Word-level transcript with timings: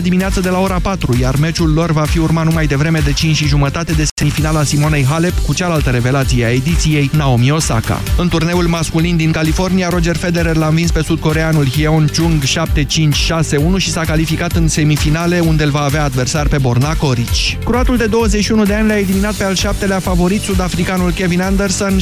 dimineață 0.00 0.40
de 0.40 0.48
la 0.48 0.58
ora 0.58 0.78
4, 0.82 1.16
iar 1.20 1.36
meciul 1.36 1.72
lor 1.72 1.90
va 1.92 2.02
fi 2.02 2.18
urmat 2.18 2.44
numai 2.44 2.66
devreme 2.66 2.98
de 2.98 3.12
5 3.12 3.36
și 3.36 3.46
jumătate 3.46 3.92
de 3.92 4.04
semifinala 4.14 4.62
Simonei 4.62 5.04
Halep 5.04 5.38
cu 5.46 5.54
cealaltă 5.54 5.90
revelație 5.90 6.44
a 6.44 6.52
ediției, 6.52 7.10
Naomi 7.12 7.50
Osaka. 7.50 8.00
În 8.18 8.28
turneul 8.28 8.66
masculin 8.66 9.16
din 9.16 9.32
California, 9.32 9.88
Roger 9.88 10.16
Federer 10.16 10.56
l-a 10.56 10.66
învins 10.66 10.90
pe 10.90 11.02
sudcoreanul 11.02 11.68
Hyeon 11.68 12.06
Chung 12.06 12.42
7-5-6-1 12.42 13.76
și 13.76 13.90
s-a 13.90 14.04
calificat 14.04 14.52
în 14.52 14.68
semifinale, 14.68 15.40
unde 15.40 15.64
îl 15.64 15.70
va 15.70 15.82
avea 15.82 16.04
adversar 16.04 16.48
pe 16.48 16.58
Borna 16.58 16.94
Coric. 16.94 17.64
Croatul 17.64 17.96
de 17.96 18.06
21 18.06 18.64
de 18.64 18.74
ani 18.74 18.88
l-a 18.88 18.98
eliminat 18.98 19.34
pe 19.34 19.44
al 19.44 19.54
șaptelea 19.54 19.98
favorit 19.98 20.40
sudafricanul 20.40 21.10
Kevin 21.10 21.40
Anderson 21.40 21.96
7-3 21.98 22.00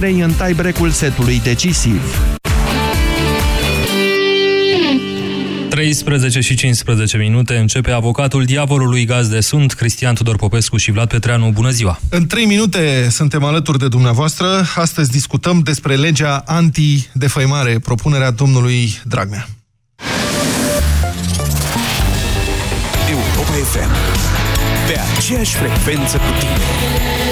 în 0.00 0.32
tie-break-ul 0.32 0.90
setului 0.90 1.40
decisiv. 1.44 2.00
13 5.82 6.40
și 6.40 6.54
15 6.54 7.16
minute 7.16 7.56
începe 7.56 7.90
avocatul 7.90 8.44
diavolului 8.44 9.04
gazde 9.04 9.40
sunt 9.40 9.72
Cristian 9.72 10.14
Tudor 10.14 10.36
Popescu 10.36 10.76
și 10.76 10.90
Vlad 10.90 11.08
Petreanu. 11.08 11.50
Bună 11.50 11.70
ziua! 11.70 12.00
În 12.08 12.26
3 12.26 12.44
minute 12.44 13.08
suntem 13.10 13.44
alături 13.44 13.78
de 13.78 13.88
dumneavoastră. 13.88 14.46
Astăzi 14.74 15.10
discutăm 15.10 15.60
despre 15.60 15.94
legea 15.94 16.42
anti-defăimare, 16.46 17.78
propunerea 17.78 18.30
domnului 18.30 19.00
Dragnea. 19.04 19.48
Europa 23.10 23.52
FM. 23.72 23.90
Pe 24.86 24.98
aceeași 25.16 25.54
frecvență 25.54 26.16
cu 26.16 26.38
tine. 26.38 27.31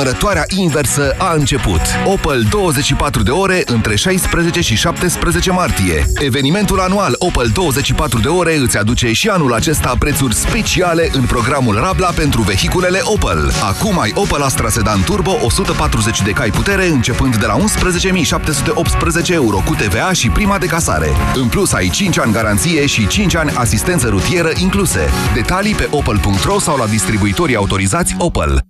Numărătoarea 0.00 0.44
inversă 0.48 1.14
a 1.18 1.32
început. 1.32 1.80
Opel 2.04 2.46
24 2.50 3.22
de 3.22 3.30
ore 3.30 3.62
între 3.66 3.96
16 3.96 4.60
și 4.60 4.76
17 4.76 5.50
martie. 5.50 6.06
Evenimentul 6.18 6.80
anual 6.80 7.14
Opel 7.18 7.50
24 7.54 8.20
de 8.20 8.28
ore 8.28 8.56
îți 8.56 8.78
aduce 8.78 9.12
și 9.12 9.28
anul 9.28 9.54
acesta 9.54 9.96
prețuri 9.98 10.34
speciale 10.34 11.08
în 11.12 11.24
programul 11.24 11.74
Rabla 11.74 12.10
pentru 12.10 12.42
vehiculele 12.42 13.00
Opel. 13.02 13.50
Acum 13.62 14.00
ai 14.00 14.12
Opel 14.14 14.42
Astra 14.42 14.68
Sedan 14.68 15.02
Turbo 15.02 15.36
140 15.42 16.22
de 16.22 16.30
cai 16.30 16.50
putere 16.50 16.86
începând 16.86 17.36
de 17.36 17.46
la 17.46 17.56
11.718 17.58 19.28
euro 19.28 19.62
cu 19.66 19.74
TVA 19.74 20.12
și 20.12 20.28
prima 20.28 20.58
de 20.58 20.66
casare. 20.66 21.10
În 21.34 21.48
plus 21.48 21.72
ai 21.72 21.88
5 21.88 22.18
ani 22.18 22.32
garanție 22.32 22.86
și 22.86 23.06
5 23.06 23.36
ani 23.36 23.50
asistență 23.54 24.08
rutieră 24.08 24.50
incluse. 24.56 25.08
Detalii 25.34 25.74
pe 25.74 25.88
opel.ro 25.90 26.58
sau 26.58 26.76
la 26.76 26.86
distribuitorii 26.86 27.56
autorizați 27.56 28.14
Opel. 28.18 28.69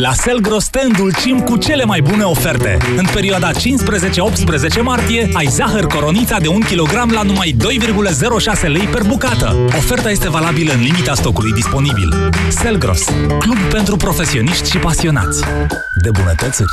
La 0.00 0.12
Selgros 0.12 0.68
te 0.68 0.80
îndulcim 0.82 1.40
cu 1.40 1.56
cele 1.56 1.84
mai 1.84 2.00
bune 2.00 2.22
oferte. 2.22 2.76
În 2.96 3.06
perioada 3.12 3.50
15-18 3.50 3.54
martie 4.82 5.28
ai 5.32 5.46
zahăr 5.46 5.86
coronița 5.86 6.38
de 6.38 6.48
1 6.48 6.58
kg 6.58 7.12
la 7.12 7.22
numai 7.22 7.56
2,06 8.60 8.66
lei 8.66 8.86
per 8.86 9.02
bucată. 9.02 9.56
Oferta 9.76 10.10
este 10.10 10.30
valabilă 10.30 10.72
în 10.72 10.80
limita 10.80 11.14
stocului 11.14 11.52
disponibil. 11.52 12.30
Selgros, 12.48 13.04
club 13.38 13.58
pentru 13.70 13.96
profesioniști 13.96 14.70
și 14.70 14.78
pasionați 14.78 15.40
de 16.02 16.10
bunătățuri. 16.10 16.72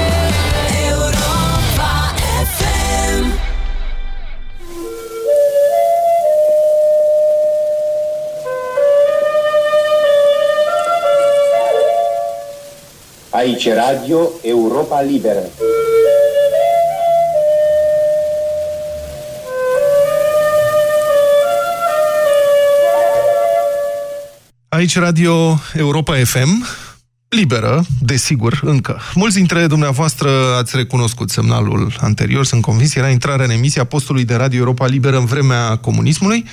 Aici 13.29 13.67
Radio 13.69 14.29
Europa 14.41 15.01
Liberă. 15.01 15.41
Aici 24.69 24.97
Radio 24.97 25.59
Europa 25.73 26.13
FM, 26.23 26.65
liberă, 27.35 27.85
desigur, 27.99 28.59
încă. 28.63 28.99
Mulți 29.15 29.35
dintre 29.35 29.67
dumneavoastră 29.67 30.29
ați 30.57 30.75
recunoscut 30.75 31.29
semnalul 31.29 31.95
anterior, 31.99 32.45
sunt 32.45 32.61
convins, 32.61 32.95
era 32.95 33.09
intrarea 33.09 33.45
în 33.45 33.51
emisia 33.51 33.83
postului 33.83 34.25
de 34.25 34.35
Radio 34.35 34.59
Europa 34.59 34.85
Liberă 34.85 35.17
în 35.17 35.25
vremea 35.25 35.75
comunismului. 35.75 36.45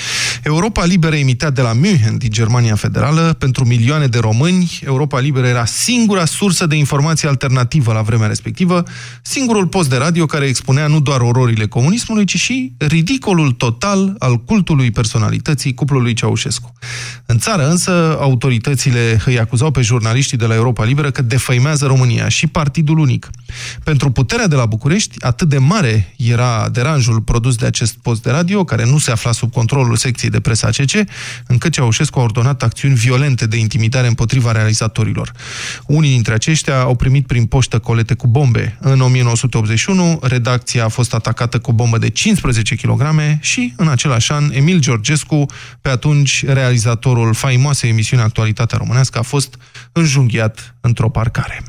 Europa 0.42 0.84
Liberă 0.84 1.16
emitea 1.16 1.50
de 1.50 1.60
la 1.60 1.72
München, 1.72 2.18
din 2.18 2.30
Germania 2.30 2.74
Federală, 2.74 3.36
pentru 3.38 3.64
milioane 3.64 4.06
de 4.06 4.18
români. 4.18 4.78
Europa 4.84 5.20
Liberă 5.20 5.46
era 5.46 5.64
singura 5.64 6.24
sursă 6.24 6.66
de 6.66 6.76
informație 6.76 7.28
alternativă 7.28 7.92
la 7.92 8.02
vremea 8.02 8.26
respectivă, 8.26 8.82
singurul 9.22 9.66
post 9.66 9.88
de 9.88 9.96
radio 9.96 10.26
care 10.26 10.46
expunea 10.46 10.86
nu 10.86 11.00
doar 11.00 11.20
ororile 11.20 11.66
comunismului, 11.66 12.24
ci 12.24 12.36
și 12.36 12.72
ridicolul 12.76 13.50
total 13.50 14.14
al 14.18 14.36
cultului 14.36 14.90
personalității 14.90 15.74
cuplului 15.74 16.12
Ceaușescu. 16.12 16.72
În 17.26 17.38
țară 17.38 17.68
însă, 17.68 18.16
autoritățile 18.20 19.22
îi 19.26 19.38
acuzau 19.38 19.70
pe 19.70 19.80
jurnaliștii 19.80 20.36
de 20.36 20.46
la 20.46 20.54
Europa 20.54 20.66
Europa 20.68 20.84
Liberă 20.84 21.10
că 21.10 21.22
defăimează 21.22 21.86
România 21.86 22.28
și 22.28 22.46
Partidul 22.46 22.98
Unic. 22.98 23.30
Pentru 23.84 24.10
puterea 24.10 24.46
de 24.46 24.54
la 24.54 24.66
București, 24.66 25.24
atât 25.24 25.48
de 25.48 25.58
mare 25.58 26.14
era 26.16 26.68
deranjul 26.68 27.20
produs 27.20 27.56
de 27.56 27.66
acest 27.66 27.96
post 28.02 28.22
de 28.22 28.30
radio, 28.30 28.64
care 28.64 28.84
nu 28.84 28.98
se 28.98 29.10
afla 29.10 29.32
sub 29.32 29.52
controlul 29.52 29.96
secției 29.96 30.30
de 30.30 30.40
presă 30.40 30.66
ACC, 30.66 31.08
încât 31.46 31.72
Ceaușescu 31.72 32.18
a 32.18 32.22
ordonat 32.22 32.62
acțiuni 32.62 32.94
violente 32.94 33.46
de 33.46 33.56
intimidare 33.56 34.06
împotriva 34.06 34.52
realizatorilor. 34.52 35.32
Unii 35.86 36.10
dintre 36.10 36.34
aceștia 36.34 36.80
au 36.80 36.94
primit 36.94 37.26
prin 37.26 37.44
poștă 37.44 37.78
colete 37.78 38.14
cu 38.14 38.26
bombe. 38.26 38.78
În 38.80 39.00
1981, 39.00 40.18
redacția 40.22 40.84
a 40.84 40.88
fost 40.88 41.14
atacată 41.14 41.58
cu 41.58 41.70
o 41.70 41.72
bombă 41.74 41.98
de 41.98 42.08
15 42.08 42.74
kg 42.74 43.02
și, 43.40 43.72
în 43.76 43.88
același 43.88 44.32
an, 44.32 44.50
Emil 44.52 44.78
Georgescu, 44.78 45.46
pe 45.80 45.88
atunci 45.88 46.44
realizatorul 46.46 47.34
faimoasei 47.34 47.90
emisiuni 47.90 48.22
Actualitatea 48.22 48.78
Românească, 48.78 49.18
a 49.18 49.22
fost 49.22 49.56
înjunghiat 49.92 50.57
într-o 50.80 51.10
parcare. 51.10 51.62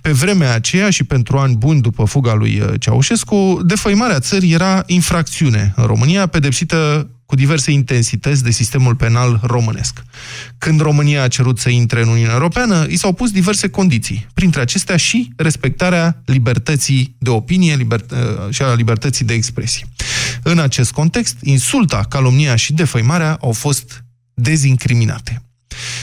Pe 0.00 0.12
vremea 0.12 0.54
aceea 0.54 0.90
și 0.90 1.04
pentru 1.04 1.38
ani 1.38 1.56
buni 1.56 1.80
după 1.80 2.04
fuga 2.04 2.34
lui 2.34 2.60
uh, 2.60 2.72
Ceaușescu, 2.80 3.60
defăimarea 3.64 4.20
țării 4.20 4.52
era 4.52 4.82
infracțiune 4.86 5.72
în 5.76 5.84
România, 5.84 6.26
pedepsită 6.26 7.10
cu 7.26 7.38
diverse 7.38 7.70
intensități 7.70 8.42
de 8.42 8.50
sistemul 8.50 8.94
penal 8.94 9.40
românesc. 9.42 10.02
Când 10.58 10.80
România 10.80 11.22
a 11.22 11.28
cerut 11.28 11.58
să 11.58 11.68
intre 11.68 12.02
în 12.02 12.08
Uniunea 12.08 12.32
Europeană, 12.32 12.86
i 12.88 12.96
s-au 12.96 13.12
pus 13.12 13.30
diverse 13.30 13.68
condiții, 13.68 14.26
printre 14.34 14.60
acestea 14.60 14.96
și 14.96 15.32
respectarea 15.36 16.22
libertății 16.24 17.16
de 17.18 17.30
opinie 17.30 17.74
libert 17.74 18.10
uh, 18.10 18.18
și 18.50 18.62
a 18.62 18.74
libertății 18.74 19.24
de 19.24 19.34
expresie. 19.34 19.86
În 20.42 20.58
acest 20.58 20.92
context, 20.92 21.36
insulta, 21.42 22.04
calomnia 22.08 22.56
și 22.56 22.72
defăimarea 22.72 23.38
au 23.40 23.52
fost 23.52 24.04
dezincriminate. 24.34 25.42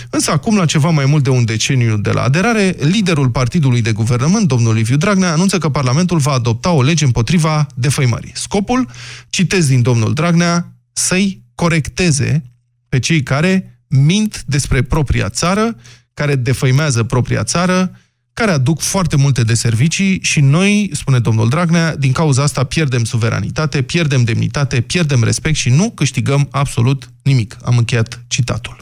Însă 0.10 0.32
acum, 0.32 0.58
la 0.58 0.66
ceva 0.66 0.90
mai 0.90 1.06
mult 1.06 1.24
de 1.24 1.30
un 1.30 1.46
deceniu 1.46 1.98
de 1.98 2.12
la 2.12 2.22
aderare, 2.22 2.76
liderul 2.80 3.30
partidului 3.30 3.82
de 3.82 3.92
guvernământ, 3.92 4.48
domnul 4.48 4.74
Liviu 4.74 4.98
Dragnea, 4.98 5.32
anunță 5.32 5.58
că 5.58 5.70
Parlamentul 5.70 6.18
va 6.18 6.32
adopta 6.32 6.72
o 6.72 6.82
lege 6.82 7.06
împotriva 7.06 7.68
defăimării. 7.76 8.32
Scopul, 8.36 8.90
citez 9.30 9.68
din 9.68 9.82
domnul 9.82 10.14
Dragnea, 10.14 10.74
să-i 10.94 11.44
corecteze 11.56 12.44
pe 12.90 13.00
cei 13.00 13.24
care 13.24 13.82
mint 13.88 14.44
despre 14.46 14.82
propria 14.82 15.30
țară, 15.30 15.76
care 16.14 16.36
defăimează 16.36 17.04
propria 17.04 17.44
țară, 17.44 17.92
care 18.40 18.52
aduc 18.52 18.82
foarte 18.82 19.16
multe 19.16 19.44
de 19.44 19.54
servicii 19.54 20.20
și 20.22 20.40
noi, 20.40 20.90
spune 20.94 21.20
domnul 21.20 21.50
Dragnea, 21.50 21.96
din 21.96 22.12
cauza 22.12 22.44
asta 22.44 22.64
pierdem 22.64 23.04
suveranitate, 23.04 23.82
pierdem 23.82 24.24
demnitate, 24.24 24.82
pierdem 24.82 25.24
respect 25.24 25.56
și 25.56 25.70
nu 25.70 25.90
câștigăm 25.90 26.48
absolut 26.52 27.10
nimic. 27.22 27.58
Am 27.64 27.78
încheiat 27.78 28.24
citatul. 28.28 28.78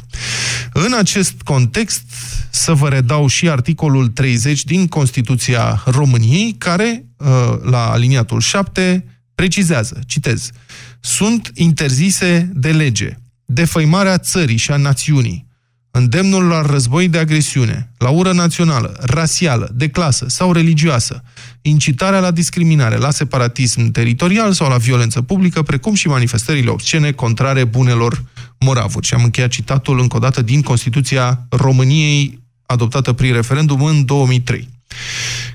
În 0.74 0.94
acest 0.98 1.42
context, 1.42 2.02
să 2.50 2.74
vă 2.74 2.90
redau 2.90 3.28
și 3.28 3.50
articolul 3.50 4.08
30 4.08 4.64
din 4.64 4.88
Constituția 4.88 5.84
României, 5.86 6.56
care, 6.58 7.06
uh, 7.18 7.28
la 7.62 7.90
aliniatul 7.92 8.40
7, 8.40 9.06
precizează, 9.36 10.00
citez, 10.06 10.50
sunt 11.00 11.52
interzise 11.54 12.52
de 12.54 12.72
lege 12.72 13.18
defăimarea 13.46 14.18
țării 14.18 14.58
și 14.58 14.72
a 14.72 14.76
națiunii, 14.76 15.47
îndemnul 15.98 16.44
la 16.44 16.62
război 16.62 17.08
de 17.08 17.18
agresiune, 17.18 17.92
la 17.98 18.10
ură 18.10 18.32
națională, 18.32 18.98
rasială, 19.02 19.72
de 19.76 19.90
clasă 19.90 20.26
sau 20.30 20.52
religioasă, 20.52 21.24
incitarea 21.62 22.20
la 22.20 22.32
discriminare, 22.32 22.98
la 22.98 23.12
separatism 23.12 23.92
teritorial 23.92 24.54
sau 24.54 24.70
la 24.70 24.78
violență 24.78 25.22
publică, 25.22 25.62
precum 25.62 25.94
și 25.94 26.08
manifestările 26.08 26.70
obscene 26.70 27.12
contrare 27.12 27.64
bunelor 27.64 28.24
moravuri. 28.60 29.06
Și 29.06 29.14
am 29.14 29.24
încheiat 29.24 29.50
citatul 29.50 30.00
încă 30.00 30.16
o 30.16 30.20
dată 30.20 30.42
din 30.42 30.62
Constituția 30.62 31.46
României 31.50 32.40
adoptată 32.66 33.14
prin 33.14 33.34
referendum 33.34 33.84
în 33.84 34.06
2003. 34.06 34.68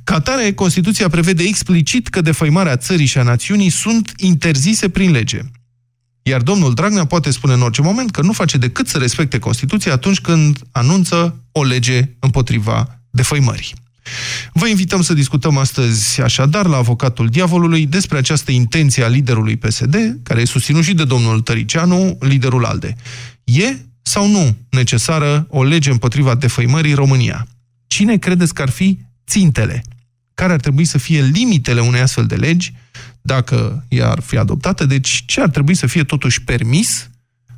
Ca 0.05 0.15
atare, 0.15 0.53
Constituția 0.53 1.09
prevede 1.09 1.43
explicit 1.43 2.09
că 2.09 2.21
defăimarea 2.21 2.77
țării 2.77 3.07
și 3.07 3.19
a 3.19 3.23
națiunii 3.23 3.71
sunt 3.71 4.13
interzise 4.17 4.89
prin 4.89 5.11
lege. 5.11 5.41
Iar 6.23 6.43
domnul 6.43 6.75
Dragnea 6.75 7.05
poate 7.05 7.31
spune 7.31 7.53
în 7.53 7.63
orice 7.63 7.83
moment 7.83 8.11
că 8.11 8.23
nu 8.23 8.33
face 8.33 8.59
decât 8.59 8.89
să 8.89 8.99
respecte 8.99 9.39
Constituția 9.39 9.93
atunci 9.93 10.21
când 10.21 10.59
anunță 10.73 11.45
o 11.53 11.65
lege 11.65 12.09
împotriva 12.19 13.01
defăimării. 13.11 13.75
Vă 14.53 14.67
invităm 14.67 15.03
să 15.03 15.15
discutăm 15.15 15.57
astăzi 15.57 16.21
așadar 16.21 16.67
la 16.67 16.77
avocatul 16.77 17.29
diavolului 17.29 17.87
despre 17.87 18.19
această 18.19 18.51
intenție 18.51 19.05
a 19.05 19.09
liderului 19.09 19.57
PSD, 19.57 20.19
care 20.23 20.41
e 20.41 20.45
susținut 20.45 20.85
și 20.85 20.95
de 20.95 21.05
domnul 21.05 21.41
Tăricianu, 21.41 22.17
liderul 22.21 22.65
ALDE. 22.65 22.97
E 23.45 23.77
sau 24.03 24.29
nu 24.29 24.57
necesară 24.71 25.47
o 25.51 25.65
lege 25.65 25.91
împotriva 25.91 26.35
defăimării 26.35 26.91
în 26.91 26.97
România? 26.97 27.47
Cine 27.87 28.17
credeți 28.17 28.55
că 28.55 28.63
ar 28.63 28.71
fi 28.71 28.99
țintele? 29.27 29.83
Care 30.35 30.53
ar 30.53 30.61
trebui 30.61 30.85
să 30.85 30.99
fie 30.99 31.23
limitele 31.23 31.81
unei 31.81 32.01
astfel 32.01 32.27
de 32.27 32.35
legi 32.35 32.73
dacă 33.23 33.85
ea 33.89 34.11
ar 34.11 34.21
fi 34.21 34.37
adoptată? 34.37 34.87
Deci 34.87 35.23
ce 35.27 35.41
ar 35.41 35.49
trebui 35.49 35.75
să 35.75 35.87
fie 35.87 36.05
totuși 36.05 36.43
permis, 36.43 37.11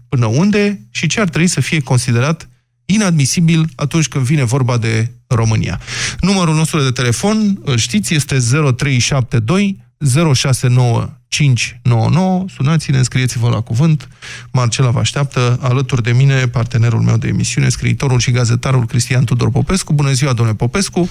până 0.08 0.26
unde 0.26 0.86
și 0.90 1.06
ce 1.06 1.20
ar 1.20 1.28
trebui 1.28 1.48
să 1.48 1.60
fie 1.60 1.80
considerat 1.80 2.48
inadmisibil 2.84 3.68
atunci 3.74 4.08
când 4.08 4.24
vine 4.24 4.44
vorba 4.44 4.78
de 4.78 5.12
România. 5.26 5.80
Numărul 6.20 6.54
nostru 6.54 6.82
de 6.82 6.90
telefon, 6.90 7.60
îl 7.64 7.76
știți, 7.76 8.14
este 8.14 8.38
0372 8.76 9.83
069599. 9.98 12.44
Sunați-ne, 12.48 12.98
înscrieți-vă 12.98 13.48
la 13.48 13.60
cuvânt. 13.60 14.08
Marcela 14.52 14.90
vă 14.90 14.98
așteaptă. 14.98 15.58
Alături 15.62 16.02
de 16.02 16.12
mine, 16.12 16.48
partenerul 16.48 17.00
meu 17.00 17.16
de 17.16 17.28
emisiune, 17.28 17.68
scriitorul 17.68 18.18
și 18.18 18.30
gazetarul 18.30 18.86
Cristian 18.86 19.24
Tudor 19.24 19.50
Popescu. 19.50 19.92
Bună 19.92 20.12
ziua, 20.12 20.32
domnule 20.32 20.56
Popescu! 20.56 21.08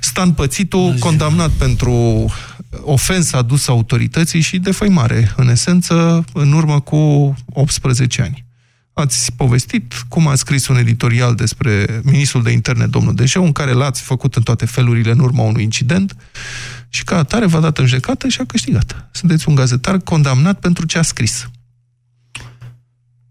Stan 0.00 0.32
Pățitu, 0.32 0.96
condamnat 0.98 1.50
pentru 1.50 2.26
ofensa 2.80 3.38
adusă 3.38 3.70
autorității 3.70 4.40
și 4.40 4.58
defăimare, 4.58 5.32
în 5.36 5.48
esență, 5.48 6.24
în 6.32 6.52
urmă 6.52 6.80
cu 6.80 7.34
18 7.52 8.22
ani. 8.22 8.46
Ați 8.92 9.32
povestit 9.36 9.94
cum 10.08 10.26
a 10.26 10.34
scris 10.34 10.68
un 10.68 10.76
editorial 10.76 11.34
despre 11.34 12.00
ministrul 12.04 12.42
de 12.42 12.50
interne, 12.50 12.86
domnul 12.86 13.14
Deșeu, 13.14 13.44
în 13.44 13.52
care 13.52 13.72
l-ați 13.72 14.02
făcut 14.02 14.34
în 14.34 14.42
toate 14.42 14.66
felurile 14.66 15.10
în 15.10 15.18
urma 15.18 15.42
unui 15.42 15.62
incident 15.62 16.16
și 16.88 17.04
ca 17.04 17.16
atare 17.16 17.46
v-a 17.46 17.60
dat 17.60 17.78
în 17.78 17.86
judecată 17.86 18.28
și 18.28 18.40
a 18.40 18.44
câștigat. 18.44 19.08
Sunteți 19.12 19.48
un 19.48 19.54
gazetar 19.54 19.98
condamnat 19.98 20.58
pentru 20.58 20.86
ce 20.86 20.98
a 20.98 21.02
scris. 21.02 21.50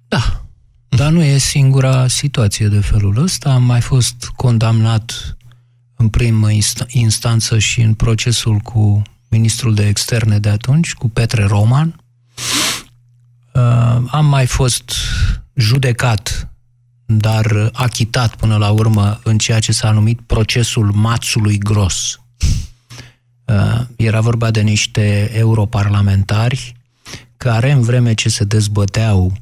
Da, 0.08 0.46
dar 0.90 1.12
nu 1.12 1.24
e 1.24 1.38
singura 1.38 2.08
situație 2.08 2.68
de 2.68 2.80
felul 2.80 3.22
ăsta. 3.22 3.50
Am 3.50 3.64
mai 3.64 3.82
fost 3.82 4.32
condamnat 4.36 5.38
în 5.96 6.10
primă 6.10 6.48
instanță 6.88 7.60
și 7.60 7.82
în 7.82 7.94
procesul 7.94 8.58
cu 8.58 9.02
ministrul 9.30 9.74
de 9.74 9.88
externe 9.88 10.40
de 10.40 10.50
atunci, 10.50 10.94
cu 10.94 11.10
Petre 11.10 11.44
Roman. 11.44 12.02
Uh, 13.54 13.62
am 14.08 14.26
mai 14.26 14.46
fost 14.46 14.92
judecat, 15.54 16.52
dar 17.06 17.70
achitat 17.74 18.36
până 18.36 18.58
la 18.58 18.70
urmă 18.70 19.20
în 19.24 19.38
ceea 19.38 19.60
ce 19.60 19.72
s-a 19.72 19.92
numit 19.92 20.22
procesul 20.22 20.92
mațului 20.92 21.58
gros. 21.58 22.20
Uh, 23.48 23.82
era 23.96 24.22
vorba 24.22 24.52
de 24.52 24.62
niște 24.62 25.32
europarlamentari 25.34 26.76
care, 27.38 27.72
în 27.72 27.82
vreme 27.82 28.14
ce 28.14 28.30
se 28.30 28.44
dezbăteau 28.44 29.34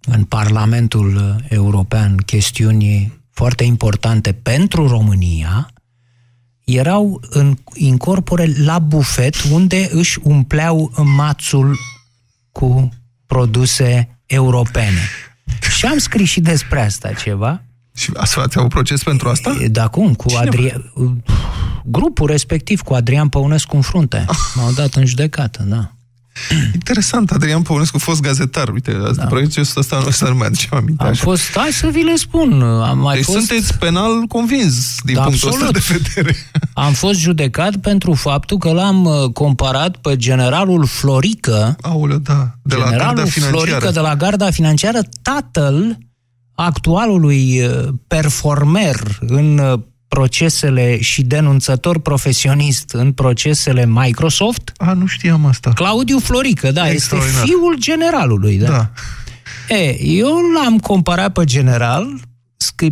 în 0.00 0.24
Parlamentul 0.24 1.36
European 1.48 2.16
chestiuni 2.16 3.20
foarte 3.30 3.64
importante 3.64 4.32
pentru 4.32 4.88
România, 4.88 5.72
erau 6.64 7.20
în 7.30 7.56
incorpore 7.74 8.52
la 8.56 8.78
bufet 8.78 9.34
unde 9.50 9.88
își 9.92 10.18
umpleau 10.22 10.92
mațul 11.04 11.76
cu 12.52 12.88
produse 13.26 14.18
europene. 14.26 15.08
Și 15.76 15.86
am 15.86 15.98
scris 15.98 16.28
și 16.28 16.40
despre 16.40 16.80
asta 16.80 17.12
ceva. 17.12 17.62
Și 17.94 18.10
ați 18.16 18.58
avut 18.58 18.68
proces 18.68 19.02
pentru 19.02 19.28
asta? 19.28 19.56
Da, 19.70 19.88
cum? 19.88 20.14
Cu 20.14 20.34
Adrian... 20.36 20.92
Grupul 21.84 22.26
respectiv, 22.26 22.80
cu 22.80 22.94
Adrian 22.94 23.28
Păunescu 23.28 23.76
în 23.76 23.82
frunte. 23.82 24.24
M-au 24.56 24.72
dat 24.72 24.94
în 24.94 25.06
judecată, 25.06 25.62
da. 25.62 25.92
Interesant, 26.74 27.30
Adrian 27.30 27.62
Păunescu, 27.62 27.98
fost 27.98 28.20
gazetar. 28.20 28.68
Uite, 28.68 28.96
da. 29.16 29.24
proiectul 29.24 29.62
ăsta 29.76 29.98
nu, 29.98 30.06
ăsta 30.06 30.28
nu 30.28 30.34
mai 30.34 30.46
aduce 30.46 30.68
aminte. 30.70 31.02
Am 31.02 31.08
așa. 31.08 31.22
fost, 31.22 31.50
hai 31.54 31.70
să 31.72 31.86
vi 31.86 32.02
le 32.02 32.14
spun. 32.16 32.62
Am 32.62 32.98
mai 32.98 33.14
deci 33.14 33.24
fost... 33.24 33.38
sunteți 33.38 33.78
penal 33.78 34.22
convins 34.22 34.94
din 35.04 35.14
da, 35.14 35.22
punctul 35.22 35.48
absolut. 35.48 35.76
ăsta 35.76 35.94
de 35.94 36.00
vedere. 36.14 36.36
Am 36.74 36.92
fost 36.92 37.18
judecat 37.18 37.76
pentru 37.76 38.12
faptul 38.12 38.58
că 38.58 38.72
l-am 38.72 39.04
uh, 39.04 39.30
comparat 39.32 39.96
pe 39.96 40.16
generalul 40.16 40.86
Florică. 40.86 41.76
Aoleu, 41.80 42.18
da. 42.18 42.54
De 42.62 42.74
generalul 42.74 42.98
la 42.98 43.04
Garda 43.04 43.24
Financiară. 43.24 43.56
Florică 43.56 43.90
de 43.90 44.00
la 44.00 44.16
Garda 44.16 44.50
Financiară, 44.50 44.98
tatăl 45.22 45.98
actualului 46.54 47.64
uh, 47.64 47.88
performer 48.06 49.18
în 49.20 49.58
uh, 49.58 49.80
procesele 50.14 51.00
și 51.00 51.22
denunțător 51.22 52.00
profesionist 52.00 52.90
în 52.90 53.12
procesele 53.12 53.86
Microsoft. 53.86 54.72
A, 54.76 54.92
nu 54.92 55.06
știam 55.06 55.46
asta. 55.46 55.70
Claudiu 55.70 56.18
Florică, 56.18 56.72
da, 56.72 56.88
este 56.88 57.16
fiul 57.44 57.76
generalului, 57.78 58.58
da. 58.58 58.68
da. 58.68 58.90
E, 59.74 60.02
eu 60.02 60.36
l-am 60.54 60.78
comparat 60.78 61.32
pe 61.32 61.44
general, 61.44 62.20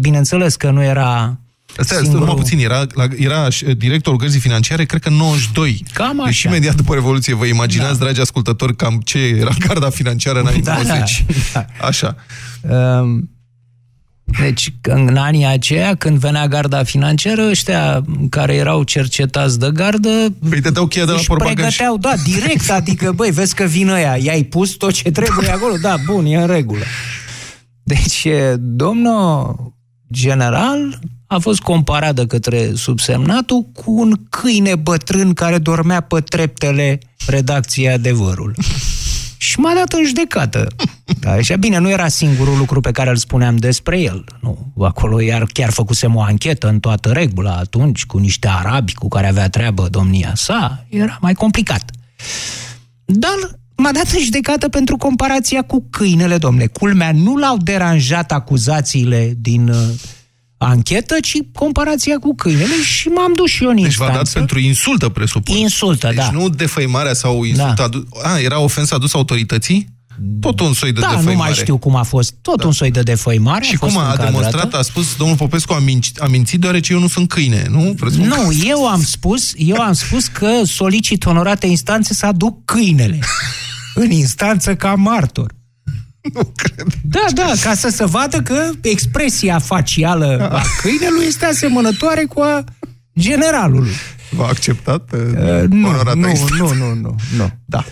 bineînțeles 0.00 0.56
că 0.56 0.70
nu 0.70 0.82
era 0.82 1.38
Asta 1.76 1.94
Singurul... 1.94 2.20
numai 2.20 2.34
puțin, 2.34 2.58
era, 2.58 2.86
la, 2.94 3.06
era 3.16 3.48
directorul 3.76 4.18
gărzii 4.18 4.40
financiare, 4.40 4.84
cred 4.84 5.02
că 5.02 5.10
92. 5.10 5.84
Cam 5.92 6.20
așa. 6.20 6.26
Deci 6.26 6.42
imediat 6.42 6.74
după 6.74 6.94
Revoluție, 6.94 7.34
vă 7.34 7.44
imaginați, 7.44 7.98
da. 7.98 8.04
dragi 8.04 8.20
ascultători, 8.20 8.76
cam 8.76 9.00
ce 9.04 9.18
era 9.18 9.50
garda 9.66 9.90
financiară 9.90 10.40
în 10.40 10.46
anii 10.46 10.62
da, 10.70 10.76
90. 10.76 11.24
Da, 11.52 11.64
da. 11.78 11.86
Așa. 11.86 12.16
Um, 12.60 13.30
deci, 14.38 14.74
în 14.82 15.16
anii 15.16 15.46
aceia, 15.46 15.94
când 15.94 16.18
venea 16.18 16.48
garda 16.48 16.82
financiară, 16.82 17.48
ăștia 17.48 18.02
care 18.28 18.54
erau 18.54 18.82
cercetați 18.82 19.58
de 19.58 19.70
gardă... 19.74 20.08
Păi 20.48 20.60
te 20.60 20.70
dau 20.70 20.86
cheia 20.86 21.04
de 21.04 21.12
la 21.12 21.34
pregăteau, 21.34 21.96
da, 21.96 22.14
direct, 22.24 22.70
adică, 22.80 23.12
băi, 23.12 23.30
vezi 23.30 23.54
că 23.54 23.64
vin 23.64 23.88
ăia, 23.88 24.16
i-ai 24.16 24.42
pus 24.42 24.70
tot 24.70 24.92
ce 24.92 25.10
trebuie 25.10 25.50
acolo? 25.50 25.76
Da, 25.82 25.96
bun, 26.06 26.24
e 26.24 26.36
în 26.36 26.46
regulă. 26.46 26.84
Deci, 27.82 28.26
domnul 28.58 29.56
general 30.12 30.98
a 31.26 31.38
fost 31.38 31.60
comparat 31.60 32.14
de 32.14 32.26
către 32.26 32.70
subsemnatul 32.74 33.62
cu 33.62 33.92
un 33.92 34.12
câine 34.28 34.74
bătrân 34.74 35.32
care 35.32 35.58
dormea 35.58 36.00
pe 36.00 36.20
treptele 36.20 36.98
redacției 37.26 37.88
adevărul. 37.88 38.54
Și 39.40 39.58
m-a 39.58 39.74
dat 39.74 39.92
în 39.92 40.04
judecată. 40.04 40.66
Da, 41.20 41.30
așa 41.30 41.56
bine, 41.56 41.78
nu 41.78 41.90
era 41.90 42.08
singurul 42.08 42.56
lucru 42.58 42.80
pe 42.80 42.90
care 42.90 43.10
îl 43.10 43.16
spuneam 43.16 43.56
despre 43.56 44.00
el. 44.00 44.24
Nu, 44.40 44.72
acolo 44.80 45.20
iar 45.20 45.44
chiar 45.52 45.70
făcusem 45.70 46.14
o 46.16 46.22
anchetă 46.22 46.68
în 46.68 46.80
toată 46.80 47.08
regula 47.08 47.56
atunci, 47.56 48.06
cu 48.06 48.18
niște 48.18 48.48
arabi 48.48 48.94
cu 48.94 49.08
care 49.08 49.28
avea 49.28 49.48
treabă 49.48 49.88
domnia 49.90 50.32
sa. 50.34 50.84
Era 50.88 51.18
mai 51.20 51.34
complicat. 51.34 51.90
Dar 53.04 53.58
m-a 53.76 53.92
dat 53.92 54.10
în 54.10 54.20
judecată 54.20 54.68
pentru 54.68 54.96
comparația 54.96 55.62
cu 55.62 55.86
câinele, 55.90 56.38
domnule. 56.38 56.66
Culmea, 56.66 57.12
nu 57.12 57.36
l-au 57.36 57.56
deranjat 57.56 58.32
acuzațiile 58.32 59.32
din 59.36 59.68
uh, 59.68 59.76
anchetă, 60.62 61.14
ci 61.22 61.32
comparația 61.52 62.16
cu 62.18 62.34
câinele 62.34 62.82
și 62.84 63.08
m-am 63.08 63.32
dus 63.36 63.50
și 63.50 63.62
eu 63.62 63.68
în 63.68 63.74
Deci 63.76 63.84
instanță. 63.84 64.12
v-a 64.12 64.18
dat 64.22 64.32
pentru 64.32 64.58
insultă, 64.58 65.08
presupun. 65.08 65.56
Insultă, 65.56 66.06
deci 66.06 66.16
da. 66.16 66.30
nu 66.30 66.48
defăimarea 66.48 67.12
sau 67.14 67.44
insulta. 67.44 67.74
Da. 67.74 67.82
Adu- 67.84 68.08
a, 68.22 68.38
era 68.38 68.58
ofensă 68.60 68.94
adusă 68.94 69.16
autorității? 69.16 69.98
Tot 70.40 70.60
un 70.60 70.72
soi 70.72 70.92
de 70.92 71.00
da, 71.00 71.06
defăimare. 71.06 71.32
nu 71.36 71.42
mai 71.42 71.52
știu 71.52 71.78
cum 71.78 71.96
a 71.96 72.02
fost. 72.02 72.34
Tot 72.42 72.56
da. 72.60 72.66
un 72.66 72.72
soi 72.72 72.90
de 72.90 73.00
defăimare. 73.02 73.64
Și 73.64 73.72
a 73.74 73.78
fost 73.78 73.92
cum 73.92 74.00
a, 74.00 74.04
a 74.04 74.10
încadrată. 74.10 74.36
demonstrat, 74.36 74.74
a 74.74 74.82
spus, 74.82 75.16
domnul 75.16 75.36
Popescu 75.36 75.72
a, 75.72 75.78
minț, 75.78 76.06
a 76.18 76.26
mințit 76.26 76.60
deoarece 76.60 76.92
eu 76.92 76.98
nu 76.98 77.08
sunt 77.08 77.28
câine, 77.28 77.66
nu? 77.70 77.94
Presupun 77.96 78.26
Nu, 78.26 78.34
că- 78.34 78.54
eu 78.66 78.86
am 78.88 79.02
spus, 79.02 79.52
eu 79.56 79.76
am 79.80 79.92
spus 79.92 80.26
că 80.26 80.50
solicit 80.64 81.24
onorate 81.26 81.66
instanțe 81.66 82.14
să 82.14 82.26
aduc 82.26 82.64
câinele 82.64 83.18
în 83.94 84.10
instanță 84.10 84.74
ca 84.74 84.94
martor. 84.94 85.52
Nu 86.34 86.52
cred. 86.56 86.86
Da, 87.02 87.24
da, 87.34 87.52
ca 87.62 87.74
să 87.74 87.88
se 87.88 88.04
vadă 88.04 88.40
că 88.42 88.70
expresia 88.80 89.58
facială 89.58 90.48
a 90.52 90.62
câinelui 90.82 91.24
este 91.26 91.44
asemănătoare 91.46 92.24
cu 92.24 92.40
a 92.40 92.64
generalului. 93.18 93.92
V-a 94.30 94.46
acceptat 94.46 95.12
uh, 95.12 95.18
Uh, 95.20 95.68
nu, 95.68 95.88
onorata 95.88 96.14
nu, 96.14 96.28
instanță? 96.28 96.54
nu, 96.62 96.74
nu, 96.74 96.94
nu, 96.94 97.14
nu, 97.36 97.50
da. 97.64 97.84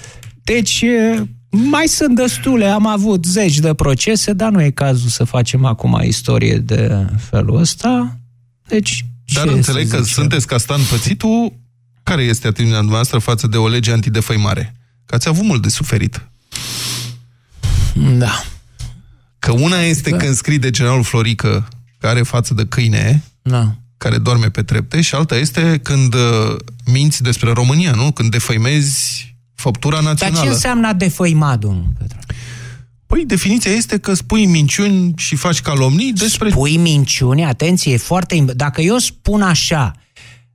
Deci, 0.44 0.84
uh, 1.12 1.20
mai 1.50 1.86
sunt 1.86 2.14
destule, 2.14 2.66
am 2.66 2.86
avut 2.86 3.24
zeci 3.24 3.58
de 3.58 3.74
procese, 3.74 4.32
dar 4.32 4.50
nu 4.50 4.62
e 4.62 4.70
cazul 4.70 5.08
să 5.08 5.24
facem 5.24 5.64
acum 5.64 6.00
istorie 6.04 6.56
de 6.56 7.06
felul 7.30 7.56
ăsta. 7.60 8.18
Deci, 8.68 9.04
Dar 9.34 9.46
ce 9.46 9.52
înțeleg 9.52 9.88
să 9.88 9.96
că 9.96 10.02
zicem? 10.02 10.20
sunteți 10.20 10.46
ca 10.46 10.58
Stan 10.58 10.80
Pățitu. 10.90 11.52
Care 12.02 12.22
este 12.22 12.46
atitudinea 12.46 12.78
dumneavoastră 12.78 13.18
față 13.18 13.46
de 13.46 13.56
o 13.56 13.68
lege 13.68 13.92
antidefăimare? 13.92 14.74
Că 15.06 15.14
ați 15.14 15.28
avut 15.28 15.44
mult 15.44 15.62
de 15.62 15.68
suferit. 15.68 16.28
Da. 18.18 18.42
Că 19.38 19.52
una 19.52 19.80
este 19.80 20.10
Da. 20.10 20.16
când 20.16 20.34
scrii 20.34 20.58
de 20.58 20.70
generalul 20.70 21.04
Florică, 21.04 21.68
care 21.98 22.12
are 22.14 22.22
față 22.22 22.54
de 22.54 22.66
câine, 22.66 23.22
Da. 23.42 23.74
care 23.96 24.18
doarme 24.18 24.46
pe 24.50 24.62
trepte, 24.62 25.00
și 25.00 25.14
alta 25.14 25.36
este 25.36 25.78
când 25.82 26.14
uh, 26.14 26.56
minți 26.92 27.22
despre 27.22 27.52
România, 27.52 27.92
nu? 27.92 28.10
Când 28.12 28.30
defăimezi 28.30 29.26
făptura 29.54 29.94
Dar 29.96 30.04
națională. 30.04 30.42
ce 30.42 30.48
înseamnă 30.48 30.86
a 30.88 30.92
defăima, 30.92 31.56
domnul 31.56 31.92
Petru? 31.98 32.16
Păi, 33.06 33.24
definiția 33.26 33.70
este 33.70 33.98
că 33.98 34.14
spui 34.14 34.46
minciuni 34.46 35.12
și 35.16 35.36
faci 35.36 35.60
calomnii 35.60 36.12
despre... 36.12 36.50
Spui 36.50 36.76
minciuni, 36.76 37.44
atenție, 37.44 37.92
e 37.92 37.96
foarte... 37.96 38.34
im- 38.36 38.52
Dacă 38.56 38.80
eu 38.80 38.96
spun 38.98 39.42
așa, 39.42 39.92